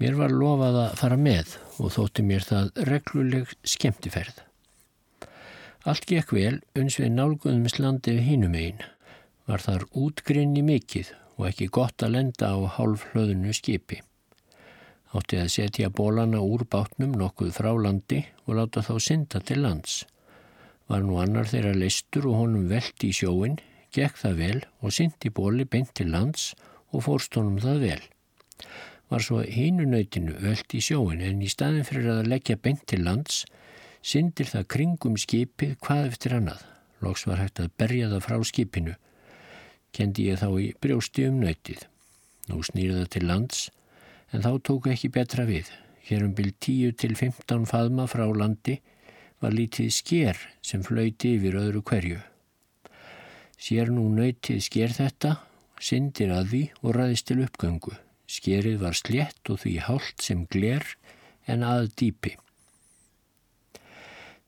Mér 0.01 0.17
var 0.19 0.33
lofað 0.33 0.81
að 0.83 0.99
fara 1.01 1.17
með 1.17 1.57
og 1.81 1.93
þótti 1.95 2.25
mér 2.29 2.45
það 2.45 2.83
regluleg 2.91 3.55
skemmtiferð. 3.65 4.43
Allt 5.87 6.09
gekk 6.11 6.35
vel 6.35 6.57
uns 6.77 6.99
við 7.01 7.15
nálguðumist 7.15 7.79
landið 7.81 8.21
hínum 8.27 8.57
einn. 8.59 8.83
Var 9.47 9.63
þar 9.63 9.87
útgrinni 9.95 10.65
mikill 10.67 11.09
og 11.37 11.49
ekki 11.51 11.71
gott 11.73 12.03
að 12.03 12.17
lenda 12.17 12.51
á 12.53 12.59
hálf 12.77 13.07
hlöðunu 13.13 13.55
skipi. 13.55 14.01
Átti 15.17 15.39
að 15.41 15.53
setja 15.55 15.89
bólana 15.89 16.43
úr 16.45 16.67
bátnum 16.69 17.15
nokkuð 17.17 17.55
frá 17.57 17.71
landi 17.73 18.21
og 18.45 18.59
láta 18.59 18.83
þá 18.85 18.95
synda 19.01 19.41
til 19.41 19.63
lands. 19.65 20.03
Var 20.91 21.03
nú 21.03 21.17
annar 21.23 21.49
þeirra 21.51 21.73
listur 21.75 22.29
og 22.31 22.43
honum 22.43 22.69
veldi 22.71 23.11
í 23.11 23.17
sjóin, 23.17 23.57
gekk 23.97 24.21
það 24.21 24.43
vel 24.43 24.59
og 24.83 24.93
syndi 24.95 25.33
bóli 25.33 25.65
beint 25.65 25.95
til 25.97 26.13
lands 26.13 26.53
og 26.93 27.07
fórst 27.09 27.39
honum 27.41 27.57
það 27.63 27.83
vel 27.89 28.05
var 29.11 29.23
svo 29.23 29.43
hinunautinu 29.43 30.35
völd 30.43 30.75
í 30.75 30.83
sjóin 30.83 31.23
en 31.23 31.43
í 31.45 31.51
staðin 31.51 31.87
fyrir 31.87 32.09
að 32.11 32.31
leggja 32.33 32.59
beint 32.63 32.83
til 32.91 33.05
lands 33.07 33.45
syndir 34.07 34.51
það 34.51 34.69
kringum 34.75 35.19
skipið 35.19 35.77
hvað 35.83 36.09
eftir 36.11 36.37
annað. 36.39 36.63
Lóks 37.03 37.27
var 37.29 37.43
hægt 37.43 37.61
að 37.63 37.75
berja 37.79 38.11
það 38.11 38.25
frá 38.25 38.37
skipinu. 38.51 38.95
Kendi 39.95 40.29
ég 40.31 40.41
þá 40.41 40.49
í 40.63 40.69
brjósti 40.83 41.27
um 41.31 41.41
nautið. 41.43 41.87
Nú 42.51 42.63
snýrði 42.67 43.03
það 43.03 43.11
til 43.15 43.27
lands 43.31 43.63
en 44.33 44.43
þá 44.43 44.53
tóku 44.63 44.93
ekki 44.93 45.13
betra 45.15 45.47
við. 45.49 45.71
Hér 46.07 46.27
um 46.27 46.35
byrj 46.39 46.55
10 46.63 46.97
til 47.03 47.17
15 47.19 47.67
faðma 47.67 48.07
frá 48.11 48.27
landi 48.31 48.79
var 49.43 49.55
lítið 49.55 49.91
sker 49.95 50.41
sem 50.65 50.85
flöyti 50.87 51.35
yfir 51.37 51.59
öðru 51.61 51.83
hverju. 51.87 52.21
Sér 53.57 53.91
nú 53.93 54.07
nautið 54.13 54.61
sker 54.65 54.93
þetta, 54.95 55.37
syndir 55.81 56.33
að 56.35 56.51
því 56.53 56.63
og 56.83 56.97
ræðist 56.97 57.29
til 57.31 57.41
uppgöngu. 57.45 57.95
Skerið 58.27 58.81
var 58.83 58.97
slétt 58.99 59.51
og 59.53 59.61
því 59.63 59.77
hálft 59.87 60.25
sem 60.25 60.45
gler 60.51 60.85
en 61.47 61.63
að 61.67 61.91
dýpi. 61.99 62.35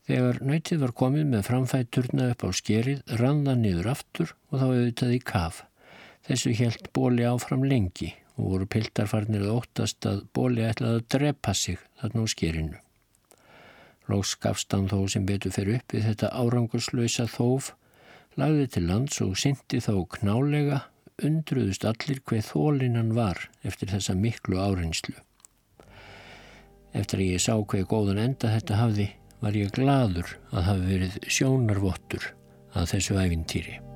Þegar 0.08 0.40
nöytið 0.40 0.82
var 0.82 0.94
komið 0.96 1.26
með 1.32 1.44
framfætturna 1.50 2.30
upp 2.32 2.46
á 2.46 2.50
skerið, 2.56 3.02
rann 3.20 3.44
það 3.44 3.60
niður 3.64 3.90
aftur 3.92 4.32
og 4.48 4.54
þá 4.56 4.66
auðvitað 4.68 5.18
í 5.18 5.20
kaf. 5.32 5.60
Þessu 6.28 6.54
helt 6.58 6.88
bóli 6.96 7.26
áfram 7.28 7.66
lengi 7.68 8.14
og 8.38 8.52
voru 8.52 8.68
piltarfarnir 8.70 9.44
að 9.44 9.56
óttast 9.56 10.06
að 10.08 10.22
bóli 10.34 10.64
ætlaði 10.66 11.00
að 11.00 11.08
drepa 11.14 11.54
sig 11.54 11.80
þarna 12.00 12.22
á 12.22 12.26
skerinu. 12.32 12.78
Lóks 14.08 14.36
gafst 14.40 14.72
hann 14.72 14.88
þó 14.88 15.02
sem 15.12 15.26
betur 15.28 15.52
fyrir 15.52 15.80
upp 15.80 15.92
við 15.92 16.06
þetta 16.08 16.30
árangurslösa 16.32 17.26
þóf, 17.28 17.72
lagði 18.40 18.68
til 18.72 18.86
lands 18.88 19.20
og 19.24 19.34
syndi 19.36 19.82
þá 19.84 19.94
knálega 20.14 20.84
undruðust 21.24 21.84
allir 21.88 22.22
hveð 22.22 22.46
þólinnan 22.52 23.14
var 23.16 23.48
eftir 23.66 23.90
þessa 23.90 24.14
miklu 24.14 24.60
áreinslu. 24.62 25.16
Eftir 26.96 27.20
að 27.20 27.34
ég 27.34 27.44
sá 27.44 27.52
hveð 27.58 27.84
góðan 27.90 28.22
enda 28.22 28.54
þetta 28.54 28.78
hafði, 28.80 29.10
var 29.42 29.58
ég 29.58 29.74
gladur 29.74 30.32
að 30.50 30.70
hafi 30.70 30.88
verið 30.94 31.20
sjónarvottur 31.28 32.32
að 32.78 32.90
þessu 32.94 33.20
æfintýri. 33.20 33.87